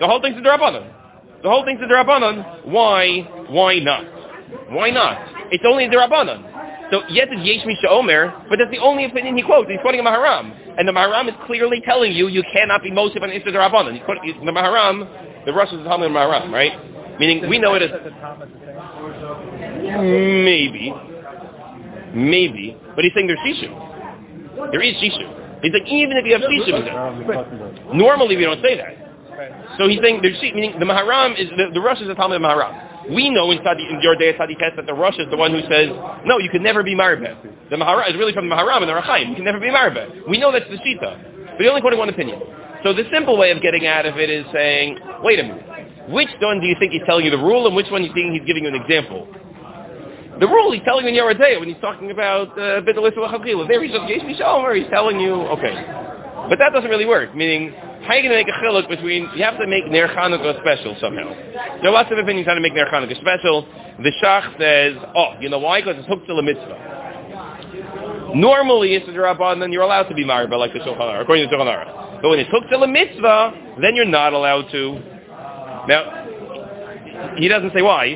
The 0.00 0.06
whole 0.06 0.20
thing's 0.22 0.38
a 0.38 0.40
drabanan. 0.40 0.92
The 1.42 1.48
whole 1.48 1.64
thing's 1.64 1.80
a 1.80 1.84
drabanan. 1.84 2.66
Why? 2.66 3.20
Why 3.48 3.78
not? 3.78 4.04
Why 4.70 4.90
not? 4.90 5.18
It's 5.52 5.64
only 5.66 5.84
a 5.84 5.90
drabanan. 5.90 6.90
So 6.90 7.02
yes, 7.10 7.28
it's 7.30 7.44
yesh 7.44 7.66
mi 7.66 7.76
she'omer, 7.80 8.32
but 8.48 8.58
that's 8.58 8.70
the 8.70 8.78
only 8.78 9.04
opinion 9.04 9.36
he 9.36 9.42
quotes. 9.42 9.68
He's 9.68 9.80
quoting 9.82 10.00
a 10.00 10.04
Maharam, 10.04 10.54
and 10.78 10.88
the 10.88 10.92
Maharam 10.92 11.28
is 11.28 11.34
clearly 11.46 11.82
telling 11.84 12.12
you 12.12 12.28
you 12.28 12.42
cannot 12.50 12.82
be 12.82 12.90
mosif 12.90 13.22
on 13.22 13.28
Isra 13.28 14.04
quoting 14.04 14.46
the 14.46 14.52
Maharam. 14.52 15.44
The 15.44 15.52
Russians 15.52 15.82
are 15.82 15.84
telling 15.84 16.12
the 16.12 16.18
Maharam, 16.18 16.50
right? 16.50 17.18
Meaning 17.20 17.48
we 17.50 17.58
know 17.58 17.74
it 17.74 17.82
as 17.82 17.90
maybe, 20.02 20.92
maybe, 22.14 22.76
but 22.94 23.04
he's 23.04 23.12
saying 23.14 23.26
there's 23.26 23.38
shishu. 23.40 23.70
There 24.72 24.82
is 24.82 24.94
shishu. 24.96 25.62
He's 25.62 25.72
like 25.72 25.86
even 25.86 26.16
if 26.16 26.24
you 26.26 26.32
have 26.32 26.42
shishu, 26.42 26.78
in 26.78 26.84
there. 26.84 27.94
Normally 27.94 28.36
we 28.36 28.44
don't 28.44 28.62
say 28.62 28.76
that. 28.76 28.94
So 29.78 29.88
he's 29.88 30.00
saying 30.02 30.20
there's 30.22 30.38
shi- 30.40 30.52
meaning 30.52 30.78
the 30.78 30.84
Maharam 30.86 31.38
is 31.38 31.48
the, 31.56 31.70
the 31.74 31.80
Rosh 31.80 32.00
is 32.00 32.08
the 32.08 32.14
Talmud 32.14 32.36
of 32.36 32.42
Maharam. 32.42 33.14
We 33.14 33.30
know 33.30 33.50
in 33.50 33.58
Sadi 33.64 33.86
in 33.88 34.00
your 34.02 34.16
day 34.16 34.36
Sadi 34.36 34.54
test 34.56 34.76
that 34.76 34.86
the 34.86 34.94
Rosh 34.94 35.16
is 35.18 35.26
the 35.30 35.36
one 35.36 35.52
who 35.52 35.60
says 35.70 35.88
no, 36.24 36.38
you 36.38 36.50
can 36.50 36.62
never 36.62 36.82
be 36.82 36.94
Maribet. 36.94 37.70
The 37.70 37.76
Maharam 37.76 38.08
is 38.10 38.16
really 38.16 38.32
from 38.32 38.48
the 38.48 38.54
Maharam 38.54 38.82
and 38.82 38.88
the 38.88 38.94
Rachaim. 38.94 39.28
You 39.30 39.34
can 39.36 39.44
never 39.44 39.60
be 39.60 39.68
Maribet. 39.68 40.28
We 40.28 40.38
know 40.38 40.50
that's 40.52 40.68
the 40.68 40.76
Shita, 40.76 41.52
but 41.52 41.60
he 41.60 41.68
only 41.68 41.80
quoted 41.80 41.98
one 41.98 42.08
opinion. 42.08 42.40
So 42.82 42.92
the 42.92 43.04
simple 43.12 43.36
way 43.36 43.50
of 43.50 43.60
getting 43.62 43.86
out 43.86 44.06
of 44.06 44.16
it 44.18 44.30
is 44.30 44.44
saying, 44.52 44.98
wait 45.22 45.40
a 45.40 45.42
minute, 45.42 46.10
which 46.10 46.28
one 46.40 46.60
do 46.60 46.66
you 46.66 46.76
think 46.78 46.92
he's 46.92 47.02
telling 47.06 47.24
you 47.24 47.30
the 47.30 47.38
rule, 47.38 47.66
and 47.66 47.74
which 47.74 47.90
one 47.90 48.02
do 48.02 48.08
you 48.08 48.14
think 48.14 48.32
he's 48.32 48.46
giving 48.46 48.64
you 48.64 48.70
an 48.70 48.76
example? 48.80 49.26
The 50.40 50.46
rule 50.46 50.70
he's 50.72 50.82
telling 50.84 51.04
you 51.04 51.10
in 51.10 51.16
Yoreh 51.18 51.34
De'ah 51.38 51.58
when 51.58 51.68
he's 51.68 51.80
talking 51.80 52.10
about 52.10 52.50
uh, 52.52 52.80
Bidal 52.86 53.10
Isra 53.10 53.68
There 53.68 53.82
he's 53.82 53.92
just 53.92 54.06
he's 54.06 54.90
telling 54.90 55.18
you, 55.18 55.34
okay. 55.58 55.74
But 56.48 56.58
that 56.60 56.70
doesn't 56.72 56.88
really 56.88 57.06
work, 57.06 57.34
meaning, 57.34 57.74
how 58.02 58.14
are 58.14 58.16
you 58.16 58.28
going 58.28 58.38
to 58.38 58.44
make 58.44 58.48
a 58.48 58.56
chiluk 58.64 58.88
between, 58.88 59.28
you 59.36 59.42
have 59.42 59.58
to 59.58 59.66
make 59.66 59.86
Ner 59.90 60.08
Chanukah 60.08 60.60
special 60.60 60.96
somehow. 61.00 61.28
There 61.82 61.90
are 61.90 61.92
lots 61.92 62.10
of 62.10 62.18
opinions 62.18 62.46
how 62.46 62.54
to 62.54 62.60
make 62.60 62.72
Ner 62.72 62.86
Chanukah 62.86 63.20
special. 63.20 63.66
The 63.98 64.12
Shach 64.22 64.56
says, 64.58 64.96
oh, 65.14 65.34
you 65.40 65.50
know 65.50 65.58
why? 65.58 65.80
Because 65.80 65.96
it's 65.98 66.08
hooked 66.08 66.26
to 66.28 66.34
the 66.34 66.42
mitzvah. 66.42 68.32
Normally, 68.34 68.94
it's 68.94 69.08
a 69.08 69.12
Rabban, 69.12 69.58
then 69.60 69.72
you're 69.72 69.82
allowed 69.82 70.04
to 70.04 70.14
be 70.14 70.24
married, 70.24 70.50
by 70.50 70.56
like 70.56 70.72
the 70.72 70.78
Shulchan 70.78 71.00
Aruch, 71.00 71.22
according 71.22 71.48
to 71.48 71.50
the 71.50 71.56
Shulchan 71.56 71.66
Aruch. 71.66 72.22
But 72.22 72.30
when 72.30 72.38
it's 72.38 72.50
hooked 72.50 72.70
to 72.70 72.78
the 72.78 72.86
mitzvah, 72.86 73.76
then 73.82 73.96
you're 73.96 74.04
not 74.04 74.32
allowed 74.32 74.70
to. 74.70 75.00
Now, 75.88 77.34
he 77.36 77.48
doesn't 77.48 77.72
say 77.74 77.82
why. 77.82 78.14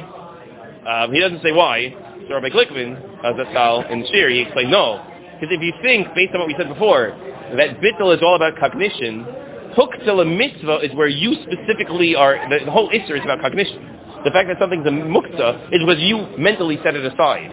Um, 0.86 1.12
he 1.12 1.20
doesn't 1.20 1.42
say 1.42 1.52
why. 1.52 1.94
So 2.28 2.34
Rabbi 2.34 2.50
Glickman, 2.50 2.96
as 3.24 3.34
a 3.38 3.50
style 3.50 3.84
in 3.90 4.06
Shir, 4.12 4.30
he 4.30 4.40
explained 4.40 4.70
no. 4.70 5.04
Because 5.40 5.56
if 5.56 5.62
you 5.62 5.72
think, 5.82 6.06
based 6.14 6.34
on 6.34 6.40
what 6.40 6.48
we 6.48 6.54
said 6.56 6.68
before, 6.68 7.10
that 7.56 7.80
bittul 7.80 8.14
is 8.14 8.22
all 8.22 8.36
about 8.36 8.54
cognition, 8.58 9.26
hook 9.74 9.90
till 10.04 10.20
a 10.20 10.24
mitzvah 10.24 10.78
is 10.86 10.94
where 10.94 11.08
you 11.08 11.34
specifically 11.42 12.14
are, 12.14 12.38
the, 12.48 12.70
whole 12.70 12.88
isser 12.90 13.18
is 13.18 13.24
about 13.24 13.40
cognition. 13.40 13.98
The 14.24 14.30
fact 14.30 14.48
that 14.48 14.58
something's 14.60 14.86
a 14.86 14.90
mukta 14.90 15.66
is 15.74 15.80
because 15.82 15.98
you 15.98 16.28
mentally 16.38 16.78
set 16.84 16.94
it 16.94 17.04
aside. 17.04 17.50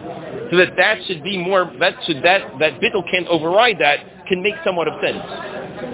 So 0.50 0.56
that 0.58 0.76
that 0.76 0.98
should 1.06 1.24
be 1.24 1.36
more, 1.36 1.70
that 1.80 1.94
should, 2.06 2.22
that, 2.22 2.42
that 2.60 2.80
bittul 2.80 3.02
can't 3.10 3.26
override 3.26 3.76
that, 3.80 4.26
can 4.28 4.42
make 4.42 4.54
somewhat 4.64 4.86
of 4.86 4.94
sense. 5.02 5.18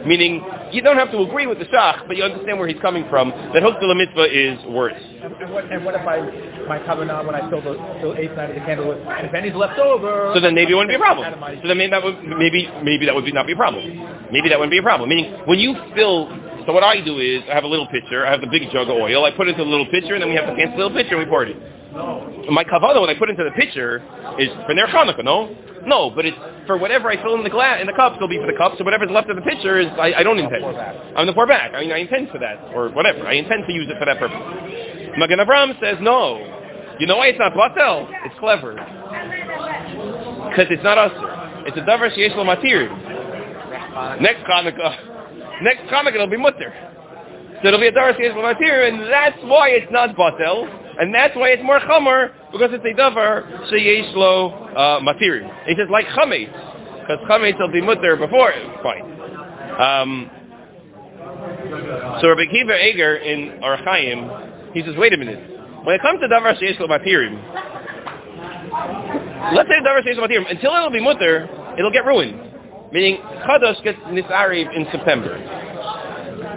Meaning, 0.06 0.44
you 0.72 0.82
don't 0.82 0.96
have 0.96 1.10
to 1.12 1.18
agree 1.18 1.46
with 1.46 1.58
the 1.58 1.66
shach, 1.66 2.06
but 2.06 2.16
you 2.16 2.24
understand 2.24 2.58
where 2.58 2.68
he's 2.68 2.80
coming 2.80 3.04
from, 3.08 3.30
that 3.30 3.62
a 3.62 3.94
mitzvah 3.94 4.26
is 4.30 4.58
worse. 4.66 5.00
And, 5.22 5.52
what, 5.52 5.70
and 5.70 5.84
what 5.84 5.94
if 5.94 6.06
I, 6.06 6.20
my 6.68 6.78
kavanah, 6.78 7.24
when 7.26 7.34
I 7.34 7.48
fill 7.50 7.62
the, 7.62 7.74
the 8.02 8.20
eighth 8.20 8.36
night 8.36 8.50
of 8.50 8.56
the 8.56 8.62
candle 8.62 8.88
with, 8.88 8.98
and 8.98 9.26
if 9.26 9.34
any's 9.34 9.54
left 9.54 9.78
over... 9.78 10.32
So 10.34 10.40
then 10.40 10.54
maybe 10.54 10.72
it 10.72 10.74
wouldn't 10.74 10.90
be 10.90 10.96
a 10.96 10.98
problem. 10.98 11.34
So 11.62 11.68
then 11.68 11.78
maybe 11.78 11.90
that 11.90 12.02
would, 12.02 12.22
maybe, 12.24 12.68
maybe 12.82 13.06
that 13.06 13.14
would 13.14 13.24
be, 13.24 13.32
not 13.32 13.46
be 13.46 13.52
a 13.52 13.56
problem. 13.56 13.84
Maybe 14.32 14.48
that 14.48 14.58
wouldn't 14.58 14.72
be 14.72 14.78
a 14.78 14.82
problem. 14.82 15.08
Meaning, 15.08 15.32
when 15.46 15.58
you 15.58 15.74
fill 15.94 16.28
so 16.66 16.72
what 16.72 16.82
I 16.82 17.00
do 17.00 17.20
is 17.20 17.42
I 17.48 17.54
have 17.54 17.62
a 17.62 17.68
little 17.68 17.86
pitcher, 17.86 18.26
I 18.26 18.30
have 18.32 18.40
the 18.40 18.48
big 18.48 18.62
jug 18.72 18.90
of 18.90 18.96
oil, 18.96 19.24
I 19.24 19.30
put 19.30 19.46
it 19.46 19.50
into 19.52 19.62
the 19.62 19.70
little 19.70 19.86
pitcher, 19.86 20.14
and 20.14 20.22
then 20.22 20.28
we 20.28 20.34
have 20.34 20.50
the 20.50 20.56
fancy 20.56 20.76
little 20.76 20.90
pitcher 20.90 21.14
and 21.14 21.20
we 21.20 21.26
pour 21.26 21.44
it. 21.44 21.54
My 22.50 22.64
kavana 22.64 23.00
when 23.00 23.08
I 23.08 23.14
put 23.14 23.30
into 23.30 23.44
the 23.44 23.52
pitcher 23.52 24.02
is 24.38 24.48
for 24.66 24.74
Ner 24.74 24.88
Chanukah, 24.88 25.24
no? 25.24 25.54
No, 25.86 26.10
but 26.10 26.26
it's 26.26 26.36
for 26.66 26.76
whatever 26.76 27.08
I 27.08 27.22
fill 27.22 27.34
in 27.36 27.44
the 27.44 27.50
glass 27.50 27.80
in 27.80 27.86
the 27.86 27.92
cups, 27.92 28.16
it'll 28.16 28.28
be 28.28 28.38
for 28.38 28.50
the 28.50 28.58
cups. 28.58 28.76
So 28.78 28.84
whatever's 28.84 29.10
left 29.10 29.30
of 29.30 29.36
the 29.36 29.42
pitcher 29.42 29.78
is 29.78 29.86
I, 29.98 30.14
I 30.18 30.22
don't 30.22 30.38
intend. 30.38 30.64
I'm 30.64 31.26
to 31.26 31.32
pour 31.32 31.46
back. 31.46 31.72
I 31.74 31.80
mean, 31.80 31.92
I 31.92 31.98
intend 31.98 32.30
for 32.30 32.38
that 32.38 32.74
or 32.74 32.90
whatever. 32.90 33.26
I 33.26 33.34
intend 33.34 33.64
to 33.66 33.72
use 33.72 33.86
it 33.88 33.96
for 33.98 34.04
that 34.04 34.18
purpose. 34.18 34.36
Magen 35.16 35.38
Avraham 35.38 35.78
says 35.80 35.96
no. 36.00 36.38
You 36.98 37.06
know 37.06 37.18
why 37.18 37.28
it's 37.28 37.38
not 37.38 37.52
batel? 37.52 38.10
It's 38.24 38.34
clever 38.40 38.74
because 40.50 40.66
it's 40.70 40.82
not 40.82 40.98
us. 40.98 41.12
It's 41.66 41.76
a 41.76 41.82
davar 41.82 42.10
sheyesh 42.16 42.34
matir. 42.34 42.90
Next 44.20 44.42
Chanukah, 44.44 45.62
next 45.62 45.82
Chanukah 45.90 46.14
it'll 46.14 46.26
be 46.26 46.36
mutter. 46.36 46.72
So 47.62 47.68
it'll 47.68 47.80
be 47.80 47.88
a 47.88 47.92
davar 47.92 48.18
sheyesh 48.18 48.34
matir, 48.34 48.88
and 48.88 49.02
that's 49.12 49.38
why 49.44 49.70
it's 49.70 49.90
not 49.92 50.16
batel. 50.16 50.84
And 50.98 51.14
that's 51.14 51.36
why 51.36 51.48
it's 51.50 51.62
more 51.62 51.78
chomer, 51.80 52.32
because 52.58 52.74
it's 52.74 52.84
a 52.84 52.94
davar 53.00 53.70
sheyesh 53.70 54.14
lo 54.14 54.50
uh, 54.50 55.00
matir. 55.00 55.42
He 55.66 55.74
says 55.76 55.88
like 55.90 56.06
chametz, 56.06 56.52
because 57.00 57.18
chametz 57.28 57.58
will 57.58 57.72
be 57.72 57.80
mutter 57.80 58.16
before. 58.16 58.52
Fine. 58.82 59.02
Um, 59.80 60.30
so 62.20 62.28
Rabbi 62.28 62.46
Akiva 62.50 62.74
Eiger 62.80 63.16
in 63.16 63.60
Orach 63.60 63.84
Chayim, 63.84 64.72
he 64.72 64.82
says, 64.82 64.94
wait 64.96 65.12
a 65.12 65.16
minute. 65.16 65.38
When 65.84 65.94
it 65.94 66.02
comes 66.02 66.20
to 66.20 66.28
davar 66.28 66.56
sheyesh 66.60 66.78
matirim, 66.80 67.36
let's 69.54 69.68
say 69.68 69.80
davar 69.84 70.02
sheyesh 70.02 70.18
matirim, 70.18 70.50
until 70.50 70.74
it'll 70.74 70.90
be 70.90 71.00
mutter, 71.02 71.48
it'll 71.78 71.92
get 71.92 72.04
ruined. 72.04 72.40
Meaning, 72.92 73.18
Chadosh 73.46 73.82
gets 73.82 73.98
nisariv 74.06 74.74
in 74.74 74.86
September. 74.92 75.36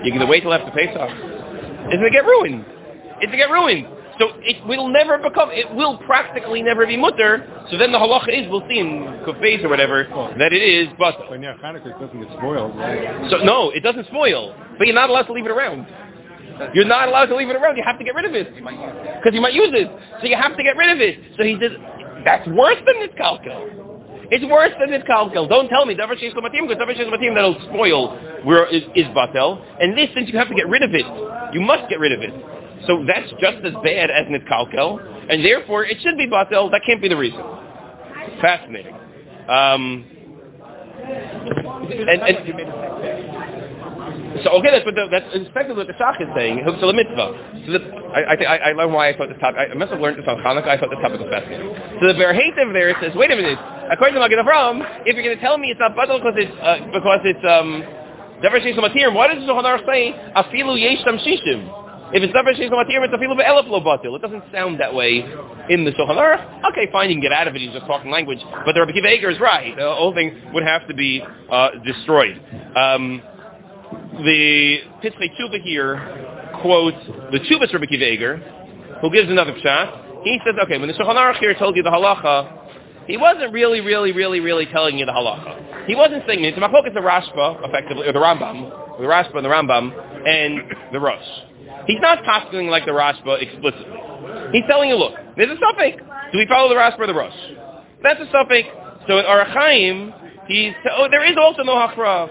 You're 0.04 0.16
going 0.16 0.20
to 0.20 0.28
wait 0.28 0.42
till 0.42 0.54
after 0.54 0.72
Pesach. 0.72 0.96
It's 0.96 1.98
going 1.98 2.12
to 2.12 2.12
get 2.12 2.24
ruined. 2.24 2.64
It's 3.20 3.26
going 3.26 3.32
to 3.32 3.38
get 3.38 3.50
ruined. 3.50 3.88
So 4.20 4.28
it 4.44 4.66
will 4.68 4.90
never 4.90 5.18
become, 5.18 5.50
it 5.52 5.74
will 5.74 5.98
practically 6.00 6.62
never 6.62 6.86
be 6.86 6.98
mutter. 6.98 7.48
So 7.72 7.78
then 7.78 7.94
the 7.94 7.98
halacha 7.98 8.28
is, 8.28 8.52
we'll 8.52 8.68
see 8.68 8.80
in 8.80 9.08
Kufes 9.24 9.64
or 9.64 9.70
whatever, 9.70 10.04
that 10.38 10.52
it 10.52 10.62
is 10.62 10.90
but. 11.00 11.30
When 11.32 11.42
yeah, 11.42 11.56
Hanukkah 11.64 11.98
doesn't 12.00 12.20
get 12.20 12.30
spoiled, 12.38 12.76
right? 12.76 13.32
So 13.32 13.38
no, 13.38 13.70
it 13.72 13.82
doesn't 13.82 14.08
spoil. 14.08 14.54
But 14.78 14.88
you're 14.88 14.96
not 14.96 15.10
allowed 15.10 15.32
to 15.32 15.34
leave 15.34 15.46
it 15.46 15.52
around. 15.52 15.88
You're 16.74 16.86
not 16.86 17.08
allowed 17.08 17.28
to 17.28 17.36
leave 17.38 17.50
it 17.50 17.56
around. 17.56 17.78
You 17.78 17.84
have 17.86 17.98
to 17.98 18.04
get 18.04 18.14
rid 18.14 18.26
of 18.26 18.36
it. 18.36 18.54
Because 18.54 19.34
you 19.34 19.40
might 19.40 19.54
use 19.54 19.72
it. 19.72 19.88
So 20.20 20.28
you 20.28 20.36
have 20.36 20.58
to 20.58 20.64
get 20.64 20.76
rid 20.76 20.92
of 20.92 21.00
it. 21.00 21.38
So 21.38 21.44
he 21.44 21.56
says, 21.62 21.72
that's 22.26 22.46
worse 22.50 22.78
than 22.86 23.00
this 23.00 23.16
kalka. 23.16 23.88
It's 24.32 24.44
worse 24.52 24.74
than 24.80 24.92
this 24.92 25.04
kalkel. 25.10 25.48
Don't 25.48 25.70
tell 25.70 25.86
me 25.86 25.96
davar 25.96 26.20
sheis 26.20 26.36
matim 26.36 26.68
because 26.68 26.78
davar 26.78 26.92
sheis 26.92 27.08
matim 27.08 27.36
that'll 27.36 27.58
spoil 27.72 28.20
where 28.44 28.68
is, 28.68 28.84
is 28.96 29.08
batel. 29.16 29.64
And 29.80 29.98
this, 29.98 30.10
since 30.14 30.30
you 30.30 30.38
have 30.38 30.50
to 30.50 30.56
get 30.56 30.68
rid 30.68 30.84
of 30.84 30.94
it, 30.94 31.06
you 31.54 31.62
must 31.62 31.90
get 31.90 32.00
rid 32.00 32.12
of 32.12 32.22
it. 32.22 32.34
So 32.88 33.04
that's 33.06 33.30
just 33.42 33.66
as 33.66 33.74
bad 33.84 34.10
as 34.10 34.28
nitkalkel, 34.28 35.32
and 35.32 35.44
therefore 35.44 35.86
it 35.86 35.98
should 36.02 36.18
be 36.18 36.28
batel. 36.28 36.72
That 36.72 36.82
can't 36.86 37.02
be 37.02 37.10
the 37.10 37.18
reason. 37.18 37.42
Fascinating. 38.42 38.96
Um, 39.48 40.06
and, 41.90 42.22
and, 42.22 42.38
so 44.44 44.52
okay, 44.62 44.72
that's 44.72 44.86
what 44.86 44.96
the, 44.96 45.08
that's 45.10 45.26
exactly 45.34 45.76
what 45.76 45.88
the 45.88 45.98
Shach 45.98 46.22
is 46.22 46.30
saying. 46.36 46.64
To 46.64 46.72
the 46.72 46.94
mitzvah. 46.94 47.34
So 47.66 47.72
the, 47.74 47.82
I, 48.14 48.38
I, 48.38 48.58
I 48.70 48.72
learned 48.74 48.94
why 48.94 49.10
I 49.10 49.18
thought 49.18 49.30
this 49.30 49.40
topic. 49.42 49.58
I 49.60 49.74
must 49.74 49.92
have 49.92 50.00
learned 50.00 50.20
this 50.20 50.26
on 50.28 50.38
Hanukkah. 50.38 50.70
I 50.70 50.78
thought 50.78 50.94
this 50.94 51.02
topic 51.02 51.20
was 51.20 51.30
fascinating. 51.30 51.74
So 52.00 52.08
the 52.08 52.14
Be'er 52.14 52.34
Heitev 52.34 52.72
there 52.72 52.94
says, 53.02 53.12
wait 53.16 53.32
a 53.32 53.36
minute. 53.36 53.58
According 53.92 54.16
to 54.16 54.22
Magen 54.22 54.40
Avram, 54.40 54.86
if 55.06 55.18
you're 55.18 55.26
going 55.26 55.36
to 55.36 55.42
tell 55.42 55.58
me 55.58 55.74
it's 55.74 55.82
not 55.82 55.98
badal 55.98 56.22
because 56.22 56.38
it's 56.38 56.54
uh, 56.62 56.78
because 56.94 57.22
it's 57.26 57.42
um, 57.42 57.84
why 58.40 59.28
does 59.28 59.44
the 59.44 59.52
Aruch 59.52 59.86
say 59.86 60.14
Afilu 60.38 60.80
Yesh 60.80 61.04
Shishim? 61.04 61.79
If 62.12 62.24
it's 62.24 62.34
Dever 62.34 62.54
Sheish 62.54 62.72
Matirim, 62.72 63.06
it's 63.06 63.14
Afilu 63.14 63.38
Be'elef 63.38 63.70
Lo 63.70 63.82
Batil. 63.82 64.16
It 64.16 64.22
doesn't 64.24 64.44
sound 64.52 64.80
that 64.80 64.96
way 64.96 65.20
in 65.70 65.86
the 65.86 65.92
Shulchan 65.92 66.18
Aruch. 66.18 66.72
Okay, 66.72 66.92
fine, 66.92 67.10
you 67.10 67.16
can 67.16 67.22
get 67.22 67.32
out 67.32 67.48
of 67.48 67.56
it. 67.56 67.62
He's 67.62 67.72
just 67.72 67.86
talking 67.86 68.10
language. 68.10 68.40
But 68.66 68.74
the 68.74 68.80
Rabbi 68.80 68.94
Akiva 68.94 69.14
Eiger 69.14 69.30
is 69.30 69.40
right. 69.40 69.76
The 69.76 69.94
whole 69.94 70.14
thing 70.16 70.36
would 70.54 70.64
have 70.64 70.88
to 70.88 70.96
be 70.96 71.22
uh, 71.52 71.70
destroyed. 71.86 72.42
Um, 72.76 73.22
the 74.26 74.78
Pitzchei 75.04 75.30
Tshuva 75.38 75.62
here 75.62 76.50
quotes 76.64 76.98
the 77.32 77.40
Tshuvas 77.40 77.72
Rabbi 77.72 77.86
Akiva 77.86 78.14
Eiger, 78.14 78.38
who 79.02 79.12
gives 79.12 79.30
another 79.30 79.54
pshat. 79.54 80.24
He 80.24 80.40
says, 80.44 80.56
okay, 80.64 80.80
when 80.80 80.88
the 80.88 80.96
Shulchan 80.96 81.16
Aruch 81.16 81.38
here 81.38 81.54
told 81.54 81.76
you 81.76 81.84
the 81.84 81.92
halacha, 81.92 83.06
he 83.06 83.18
wasn't 83.18 83.54
really, 83.54 83.82
really, 83.82 84.14
really, 84.14 84.40
really 84.40 84.66
telling 84.66 84.98
you 84.98 85.06
the 85.06 85.12
halacha. 85.12 85.86
He 85.86 85.96
wasn't 85.96 86.24
saying 86.28 86.44
it. 86.44 86.56
it's 86.56 86.58
Machlokas 86.58 86.94
the 86.96 87.02
Rashba, 87.02 87.68
effectively, 87.68 88.08
or 88.08 88.14
the 88.14 88.20
Rambam, 88.20 88.98
the 88.98 89.06
Rashba 89.06 89.36
and 89.36 89.46
the 89.46 89.50
Rambam, 89.50 90.28
and 90.28 90.62
the 90.92 91.00
Rosh. 91.00 91.49
He's 91.90 92.02
not 92.02 92.24
postulating 92.24 92.70
like 92.70 92.86
the 92.86 92.92
Rashba 92.92 93.42
explicitly. 93.42 93.98
He's 94.54 94.62
telling 94.70 94.90
you, 94.90 94.96
look, 94.96 95.14
there's 95.36 95.50
a 95.50 95.58
suffix. 95.58 95.98
Do 96.32 96.38
we 96.38 96.46
follow 96.46 96.70
the 96.70 96.76
Rashba 96.76 97.00
or 97.00 97.08
the 97.08 97.16
Rosh? 97.16 97.34
That's 98.04 98.22
a 98.22 98.30
suffix. 98.32 98.70
So 99.08 99.18
in 99.18 99.26
Orach 99.26 99.50
Chayim, 99.58 100.14
he's, 100.48 100.74
oh, 100.94 101.08
there 101.10 101.26
is 101.26 101.36
also 101.42 101.64
no 101.64 101.74
hachra. 101.74 102.30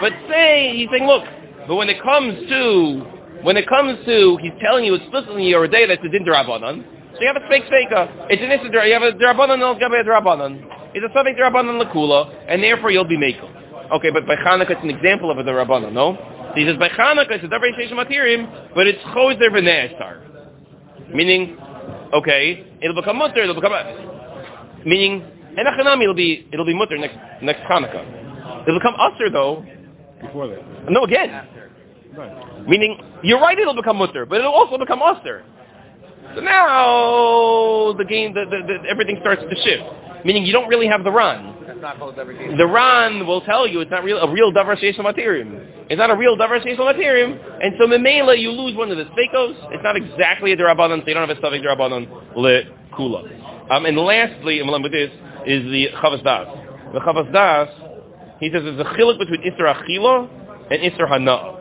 But 0.00 0.12
say, 0.30 0.76
he's 0.76 0.88
saying, 0.92 1.06
look, 1.06 1.24
but 1.66 1.74
when 1.74 1.88
it 1.88 2.00
comes 2.04 2.38
to, 2.48 3.02
when 3.42 3.56
it 3.56 3.68
comes 3.68 3.98
to, 4.06 4.38
he's 4.40 4.52
telling 4.62 4.84
you 4.84 4.94
explicitly 4.94 5.48
your 5.48 5.66
day 5.66 5.86
that's 5.86 6.02
a 6.04 6.08
din 6.08 6.24
derabanan. 6.24 6.84
So 7.14 7.20
you 7.20 7.26
have 7.26 7.36
a 7.36 7.46
sfek 7.50 7.66
sfeika. 7.66 8.30
It's 8.30 8.42
an 8.42 8.52
issa 8.52 8.86
you 8.86 8.92
have 8.92 9.02
a 9.02 9.12
derabanan 9.12 9.58
al 9.58 9.74
gabe 9.74 10.06
derabanan. 10.06 10.62
It's 10.94 11.04
a 11.04 11.12
suffix 11.12 11.36
derabanan 11.36 11.82
lakula, 11.82 12.32
and 12.48 12.62
therefore 12.62 12.92
you'll 12.92 13.04
be 13.08 13.18
makel. 13.18 13.50
Okay, 13.90 14.10
but 14.10 14.24
by 14.24 14.36
Chanukah 14.36 14.70
it's 14.70 14.82
an 14.84 14.90
example 14.90 15.32
of 15.32 15.38
a 15.38 15.42
derabanan, 15.42 15.92
no? 15.92 16.16
So 16.54 16.60
he 16.60 16.66
says 16.66 16.76
by 16.78 16.88
Chanukah 16.88 17.32
it's 17.32 17.44
a 17.44 17.48
davar 17.48 17.70
sheish 17.74 17.90
matirim, 17.90 18.74
but 18.76 18.86
it's 18.86 19.02
choser 19.02 19.50
v'ne'estar. 19.50 21.12
Meaning, 21.12 21.58
okay, 22.12 22.64
it'll 22.80 22.94
become 22.94 23.18
mutter, 23.18 23.42
it'll 23.42 23.56
become, 23.56 23.72
a, 23.72 24.82
meaning, 24.86 25.22
enachanami 25.58 26.02
it'll 26.04 26.14
be, 26.14 26.48
it'll 26.52 26.64
be 26.64 26.74
mutter 26.74 26.96
next, 26.96 27.18
next 27.42 27.60
Chanukah. 27.62 28.62
It'll 28.68 28.78
become 28.78 28.94
usher 29.00 29.30
though, 29.30 29.64
Before 30.22 30.46
that. 30.46 30.90
no, 30.90 31.02
again. 31.02 31.48
Right. 32.16 32.68
Meaning, 32.68 33.00
you're 33.24 33.40
right, 33.40 33.58
it'll 33.58 33.74
become 33.74 33.96
mutter, 33.96 34.24
but 34.24 34.38
it'll 34.38 34.52
also 34.52 34.78
become 34.78 35.02
usher. 35.02 35.44
So 36.36 36.40
now 36.40 37.94
the 37.98 38.04
game, 38.04 38.32
the, 38.32 38.44
the, 38.44 38.62
the, 38.66 38.88
everything 38.88 39.18
starts 39.20 39.42
to 39.42 39.56
shift. 39.62 40.24
Meaning, 40.24 40.44
you 40.44 40.52
don't 40.52 40.68
really 40.68 40.86
have 40.86 41.02
the 41.02 41.10
run. 41.10 41.53
Not 41.84 41.98
called 41.98 42.18
every. 42.18 42.56
The 42.56 42.66
Ran 42.66 43.26
will 43.26 43.42
tell 43.42 43.68
you 43.68 43.80
it's 43.80 43.90
not 43.90 44.04
real, 44.04 44.18
a 44.18 44.32
real 44.32 44.50
davar 44.52 44.76
sheyesh 44.80 44.96
materium. 44.96 45.86
It's 45.90 45.98
not 45.98 46.10
a 46.10 46.16
real 46.16 46.36
davar 46.36 46.64
sheyesh 46.64 46.78
materium, 46.78 47.38
and 47.62 47.74
so 47.78 47.86
memela 47.86 48.38
you 48.40 48.50
lose 48.50 48.74
one 48.74 48.90
of 48.90 48.96
the 48.96 49.04
spekos. 49.04 49.54
It's 49.70 49.84
not 49.84 49.94
exactly 49.94 50.52
a 50.52 50.56
derabanan, 50.56 51.02
so 51.02 51.08
you 51.08 51.14
don't 51.14 51.28
have 51.28 51.36
a 51.36 51.40
suffix 51.40 51.62
derabanan 51.64 52.08
le 52.36 52.62
kula. 52.96 53.70
Um, 53.70 53.84
and 53.84 53.98
lastly, 53.98 54.60
and 54.60 54.82
with 54.82 54.92
this 54.92 55.10
is 55.46 55.62
the 55.70 55.88
Chavas 56.02 56.24
Da'as. 56.24 56.92
The 56.94 57.00
Chavas 57.00 57.30
Da'as, 57.30 58.40
he 58.40 58.50
says 58.50 58.62
there's 58.64 58.80
a 58.80 58.84
chiluk 58.84 59.18
between 59.18 59.42
isra 59.42 59.74
achila 59.76 60.44
and 60.70 60.80
Isser 60.80 61.08
Hana. 61.08 61.60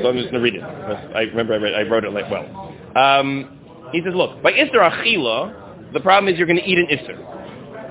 So 0.00 0.08
I'm 0.08 0.16
just 0.16 0.30
going 0.30 0.32
to 0.32 0.40
read 0.40 0.54
it. 0.54 0.62
I 0.62 1.22
remember 1.22 1.54
I, 1.54 1.56
read, 1.56 1.74
I 1.74 1.82
wrote 1.82 2.04
it 2.04 2.12
like 2.12 2.30
well. 2.30 2.74
Um, 2.96 3.58
he 3.92 4.00
says, 4.02 4.14
look, 4.14 4.42
by 4.42 4.52
Isser 4.52 4.76
Achila, 4.76 5.92
the 5.92 6.00
problem 6.00 6.32
is 6.32 6.38
you're 6.38 6.46
going 6.46 6.58
to 6.58 6.64
eat 6.64 6.78
an 6.78 6.86
Isser, 6.86 7.39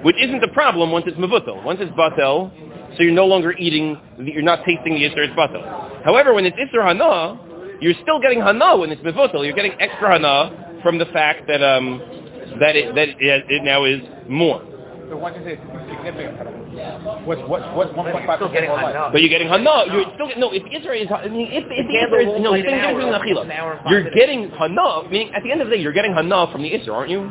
which 0.04 0.16
isn't 0.22 0.44
a 0.44 0.48
problem 0.50 0.92
once 0.92 1.06
it's 1.08 1.18
Mavutel. 1.18 1.64
Once 1.64 1.80
it's 1.82 1.92
Batel, 1.92 2.52
so 2.98 3.04
you're 3.04 3.14
no 3.14 3.26
longer 3.26 3.52
eating, 3.54 3.98
you're 4.20 4.42
not 4.42 4.60
tasting 4.66 4.94
the 4.96 5.02
Isser, 5.02 5.28
it's 5.28 5.34
Batel. 5.34 6.04
However, 6.04 6.34
when 6.34 6.46
it's 6.46 6.58
Isser 6.58 6.84
Hana, 6.86 7.40
you're 7.82 7.94
still 8.02 8.20
getting 8.20 8.40
Hana 8.42 8.78
when 8.78 8.92
it's 8.92 9.02
Mavutel. 9.02 9.46
You're 9.46 9.56
getting 9.56 9.74
extra 9.80 10.12
Hana 10.14 10.80
from 10.84 10.98
the 10.98 11.06
fact 11.08 11.48
that, 11.48 11.62
um, 11.64 12.00
that, 12.60 12.76
it, 12.76 12.96
that 12.96 13.10
it, 13.10 13.44
it 13.50 13.64
now 13.64 13.86
is 13.86 14.02
more. 14.28 14.64
So 15.10 15.18
once 15.18 15.36
you 15.40 15.44
say 15.44 15.54
it's 15.54 15.90
significant, 15.90 16.38
what's 17.26 17.42
what's 17.50 17.66
what's 17.74 17.92
one 17.98 18.12
point 18.12 18.28
five 18.28 18.38
Still 18.38 18.52
getting 18.54 18.70
more 18.70 18.78
hana. 18.78 19.10
But 19.12 19.22
you're 19.22 19.30
getting 19.34 19.48
hana. 19.50 19.86
You're 19.90 20.06
still 20.14 20.30
no. 20.38 20.54
If 20.54 20.62
Israel 20.70 21.02
is, 21.02 21.10
I 21.10 21.28
mean, 21.28 21.50
if, 21.50 21.66
if 21.66 21.86
the 21.90 21.98
Israel 21.98 22.38
is 22.38 22.42
no, 22.44 22.54
it's 22.54 22.68
an 22.70 22.78
the 22.78 22.78
difference 22.78 23.10
hour, 23.10 23.18
between 23.18 23.50
an 23.50 23.52
hour 23.58 23.72
and 23.74 23.82
achila. 23.82 23.84
five 23.84 23.92
You're 23.92 24.04
minutes. 24.06 24.16
getting 24.16 24.50
hana. 24.52 25.10
Meaning, 25.10 25.34
at 25.34 25.42
the 25.42 25.52
end 25.52 25.62
of 25.62 25.68
the 25.70 25.76
day, 25.76 25.82
you're 25.82 25.98
getting 25.98 26.14
hana 26.14 26.46
from 26.52 26.62
the 26.62 26.70
Israel, 26.70 26.96
aren't 26.98 27.10
you? 27.10 27.26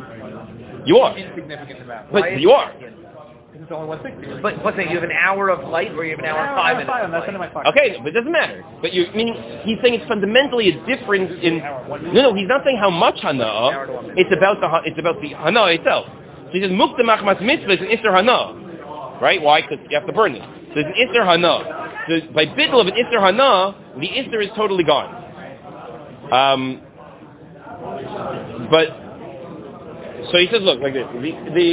You 0.87 0.99
are. 0.99 1.16
Insignificant 1.16 1.83
amount. 1.83 2.12
But 2.12 2.22
Why 2.22 2.29
you 2.37 2.51
are. 2.51 2.72
significant? 2.72 3.05
It's 3.68 3.72
only 3.72 3.89
one 3.89 4.01
sixty. 4.03 4.41
But 4.41 4.62
what's 4.64 4.76
that? 4.76 4.89
You 4.89 4.95
have 4.97 5.05
an 5.05 5.12
hour 5.12 5.51
of 5.51 5.68
light, 5.68 5.91
or 5.93 6.05
you 6.05 6.12
have 6.12 6.20
an 6.20 6.26
hour 6.26 6.39
and 6.39 6.55
five 6.57 6.76
minutes? 6.79 6.91
of 7.05 7.11
That's 7.11 7.26
light? 7.26 7.39
my 7.39 7.49
pocket. 7.49 7.68
Okay, 7.74 7.97
but 7.99 8.09
it 8.09 8.12
doesn't 8.12 8.31
matter. 8.31 8.64
But 8.81 8.93
you 8.93 9.07
meaning 9.14 9.35
he's 9.64 9.76
saying 9.83 9.95
it's 9.95 10.07
fundamentally 10.07 10.70
a 10.70 10.87
difference 10.87 11.33
in. 11.43 11.59
No, 11.59 12.31
no, 12.31 12.35
he's 12.35 12.47
not 12.49 12.62
saying 12.64 12.79
how 12.79 12.89
much 12.89 13.18
hana. 13.20 14.14
It's 14.16 14.31
about 14.33 14.61
the 14.61 14.68
it's 14.89 14.99
about 14.99 15.20
the 15.20 15.35
hana 15.35 15.66
itself. 15.74 16.07
So 16.07 16.53
he 16.53 16.62
says 16.62 16.70
mukta 16.70 17.01
machmas 17.03 17.43
mitzvah 17.43 17.72
is 17.72 17.81
an 17.81 17.89
isser 17.89 18.14
hana, 18.14 19.18
right? 19.20 19.43
Why? 19.43 19.61
Because 19.62 19.85
you 19.91 19.99
have 19.99 20.07
to 20.07 20.12
burn 20.14 20.35
it. 20.37 20.43
So 20.72 20.81
it's 20.81 20.89
an 20.89 20.97
isser 20.97 21.26
hana. 21.26 22.07
So 22.09 22.33
by 22.33 22.47
bittul 22.47 22.81
of 22.81 22.87
an 22.87 22.95
isser 22.95 23.20
hana, 23.20 23.74
the 23.99 24.09
isser 24.09 24.41
is 24.43 24.51
totally 24.57 24.85
gone. 24.85 25.12
Um, 26.33 26.81
but 28.70 29.08
so 30.31 30.39
he 30.39 30.49
says, 30.51 30.61
look, 30.62 30.81
like 30.81 30.95
this. 30.95 31.07
The 31.12 31.33
the 31.55 31.66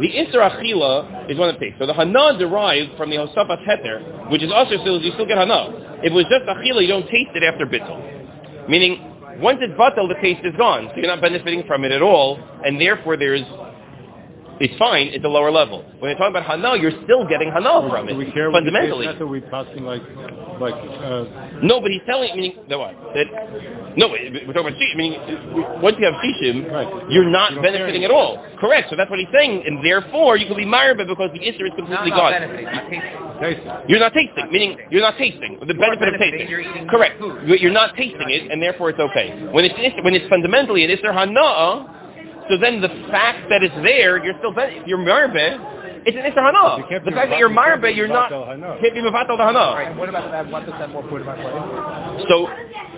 the 0.00 0.08
isser 0.12 0.40
achila 0.44 1.30
is 1.30 1.38
one 1.38 1.48
of 1.48 1.56
the 1.56 1.60
things. 1.60 1.74
So 1.78 1.86
the 1.86 1.94
hana 1.94 2.38
derived 2.38 2.96
from 2.96 3.10
the 3.10 3.16
hosafat 3.16 3.64
heter, 3.64 4.30
which 4.30 4.42
is 4.42 4.52
also 4.52 4.76
still 4.80 5.00
you 5.00 5.12
still 5.12 5.26
get 5.26 5.38
hana. 5.38 6.00
If 6.04 6.12
it 6.12 6.12
was 6.12 6.26
just 6.28 6.44
achila, 6.44 6.82
you 6.82 6.88
don't 6.88 7.08
taste 7.08 7.32
it 7.34 7.42
after 7.42 7.66
bittul. 7.66 8.68
Meaning, 8.68 9.40
once 9.40 9.58
it's 9.60 9.72
batal, 9.74 10.08
the 10.08 10.16
taste 10.20 10.40
is 10.44 10.54
gone, 10.56 10.88
so 10.90 10.96
you're 10.96 11.06
not 11.06 11.20
benefiting 11.20 11.64
from 11.66 11.84
it 11.84 11.92
at 11.92 12.02
all, 12.02 12.38
and 12.64 12.80
therefore 12.80 13.16
there's 13.16 13.44
it's 14.60 14.76
fine. 14.78 15.08
at 15.08 15.22
the 15.22 15.28
lower 15.28 15.50
level. 15.50 15.84
When 15.98 16.10
you're 16.10 16.18
talking 16.18 16.34
about 16.36 16.44
hana, 16.44 16.76
you're 16.80 16.94
still 17.04 17.26
getting 17.28 17.50
hana 17.52 17.88
from 17.88 18.08
it. 18.08 18.12
Do 18.12 18.18
we 18.18 18.26
it 18.26 18.34
care 18.34 18.50
what 18.50 18.64
the 18.64 18.70
fundamentally. 18.72 19.06
taste 19.06 19.20
Are 19.20 19.26
we 19.26 19.40
passing 19.40 19.84
like, 19.84 20.02
like, 20.60 20.74
uh, 20.74 21.60
No, 21.62 21.80
but 21.80 21.90
he's 21.90 22.02
telling 22.06 22.34
meaning 22.36 22.56
that 22.68 22.78
what 22.78 22.94
that 23.14 23.26
no, 23.96 24.08
we're 24.08 24.52
talking 24.52 24.60
about 24.60 24.72
shishim. 24.76 24.96
Meaning 24.96 25.80
once 25.80 25.96
you 25.98 26.04
have 26.04 26.14
shishim, 26.20 26.70
Right. 26.72 26.88
you're 27.10 27.28
not 27.28 27.52
You 27.52 27.62
benefiting 27.62 28.04
at 28.04 28.10
all. 28.10 28.44
Correct. 28.60 28.90
So 28.90 28.96
that's 28.96 29.08
what 29.10 29.18
he's 29.18 29.28
saying, 29.32 29.62
and 29.66 29.84
therefore 29.84 30.36
you 30.36 30.46
can 30.46 30.56
be 30.56 30.64
married 30.66 30.98
because 30.98 31.30
the 31.32 31.40
isser 31.40 31.64
is 31.64 31.72
Not, 31.72 31.76
completely 31.76 32.10
not 32.10 32.16
gone. 32.16 32.32
benefiting. 32.32 32.64
Not 32.64 32.90
tasting. 32.90 33.72
You're 33.88 34.00
not 34.00 34.12
tasting, 34.12 34.46
meaning 34.52 34.78
you're 34.90 35.00
not 35.02 35.16
tasting 35.18 35.58
the 35.60 35.74
benefit 35.74 36.08
of 36.08 36.20
tasting. 36.20 36.48
you're 36.48 36.60
eating 36.60 36.88
Correct. 36.88 37.18
food. 37.20 37.40
You- 37.44 37.56
You're 37.56 37.72
not 37.72 37.96
tasting 37.96 38.28
it, 38.30 38.50
and 38.50 38.62
therefore 38.62 38.90
it's 38.90 39.00
okay. 39.00 39.30
When 39.50 39.64
it's 39.64 39.74
when 40.04 40.14
it's 40.14 40.28
fundamentally 40.28 40.84
an 40.84 40.90
isser 40.90 41.12
hana, 41.12 41.95
so 42.48 42.56
then 42.58 42.80
the 42.80 42.88
fact 43.10 43.48
that 43.50 43.62
it's 43.62 43.74
there, 43.82 44.22
you're 44.24 44.34
still 44.38 44.52
ben- 44.52 44.82
you're 44.86 44.98
marbe, 44.98 45.34
it's 46.06 46.16
an 46.16 46.22
isser 46.22 46.36
You 46.36 46.42
hana. 46.42 46.88
can't 46.88 47.04
The 47.04 47.10
be 47.10 47.16
fact 47.16 47.30
that 47.30 47.38
you're 47.38 47.48
can't 47.48 47.80
marbe, 47.80 47.82
be 47.82 47.90
you're 47.92 48.08
not 48.08 48.30
mevatel 48.30 48.46
hana. 48.48 48.78
can't 48.80 48.94
be 48.94 49.00
mevatel 49.00 49.36
the 49.36 49.44
hana. 49.44 49.90
And 49.90 49.98
what 49.98 50.08
about 50.08 50.30
that 50.30 50.48
one 50.50 50.64
percent 50.64 50.92
more 50.92 51.02
food 51.08 51.22
about 51.22 51.38
what? 51.38 52.28
So 52.28 52.46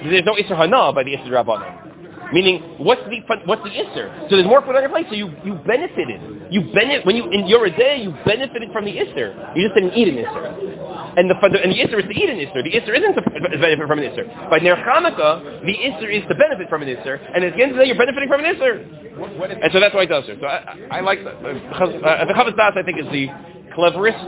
there's 0.09 0.25
no 0.25 0.35
Isser 0.35 0.57
Hana 0.57 0.93
by 0.93 1.03
the 1.05 1.17
Isser 1.17 1.31
Rabbanon. 1.31 1.98
Meaning, 2.33 2.77
what's 2.79 3.01
the 3.09 3.25
what's 3.47 3.63
the 3.63 3.71
Isser? 3.71 4.29
So 4.29 4.37
there's 4.37 4.47
more 4.47 4.61
food 4.61 4.77
on 4.77 4.83
your 4.83 4.91
plate, 4.91 5.07
so 5.09 5.17
you, 5.17 5.33
you 5.45 5.55
benefited. 5.65 6.21
You 6.53 6.69
benefit 6.75 7.07
when 7.07 7.17
you 7.17 7.31
in 7.31 7.47
your 7.47 7.69
day 7.71 8.03
you 8.03 8.13
benefited 8.25 8.71
from 8.73 8.85
the 8.85 8.93
Isser. 8.93 9.33
You 9.57 9.65
just 9.65 9.75
didn't 9.75 9.97
eat 9.97 10.09
an 10.09 10.17
Isser. 10.21 11.17
And 11.17 11.31
the 11.31 11.37
and 11.41 11.73
the 11.73 11.81
Isser 11.81 11.99
is 11.99 12.05
to 12.05 12.13
eat 12.13 12.29
an 12.29 12.37
Isser. 12.37 12.61
The 12.63 12.73
Isser 12.77 12.93
isn't 12.97 13.15
to 13.17 13.23
benefit 13.57 13.87
from 13.89 13.99
an 13.99 14.05
Isser. 14.13 14.29
By 14.51 14.59
Ner 14.59 14.77
Chanukah, 14.77 15.65
the 15.65 15.75
Isser 15.75 16.13
is 16.13 16.23
to 16.29 16.35
benefit 16.35 16.69
from 16.69 16.83
an 16.83 16.89
Isser, 16.89 17.17
and 17.35 17.45
at 17.45 17.57
the 17.57 17.63
end 17.63 17.73
of 17.73 17.79
the 17.79 17.85
day 17.85 17.89
you're 17.89 17.99
benefiting 17.99 18.29
from 18.29 18.45
an 18.45 18.55
Isser. 18.55 19.19
What, 19.19 19.37
what 19.39 19.51
if 19.51 19.59
And 19.63 19.73
so 19.73 19.81
that's 19.81 19.95
why 19.95 20.03
it 20.03 20.13
does 20.13 20.25
it. 20.29 20.39
So 20.41 20.47
I, 20.47 20.77
I 20.93 20.99
I 20.99 21.01
like 21.01 21.25
that. 21.25 21.37
Uh, 21.37 22.25
the 22.25 22.53
Das 22.57 22.75
I 22.77 22.83
think 22.85 22.99
is 23.01 23.07
the 23.11 23.29
cleverest 23.75 24.21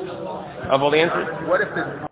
of 0.70 0.82
all 0.82 0.90
the 0.90 0.98
answers. 0.98 1.26
what 1.48 1.60
if 1.60 1.68
the 1.74 2.08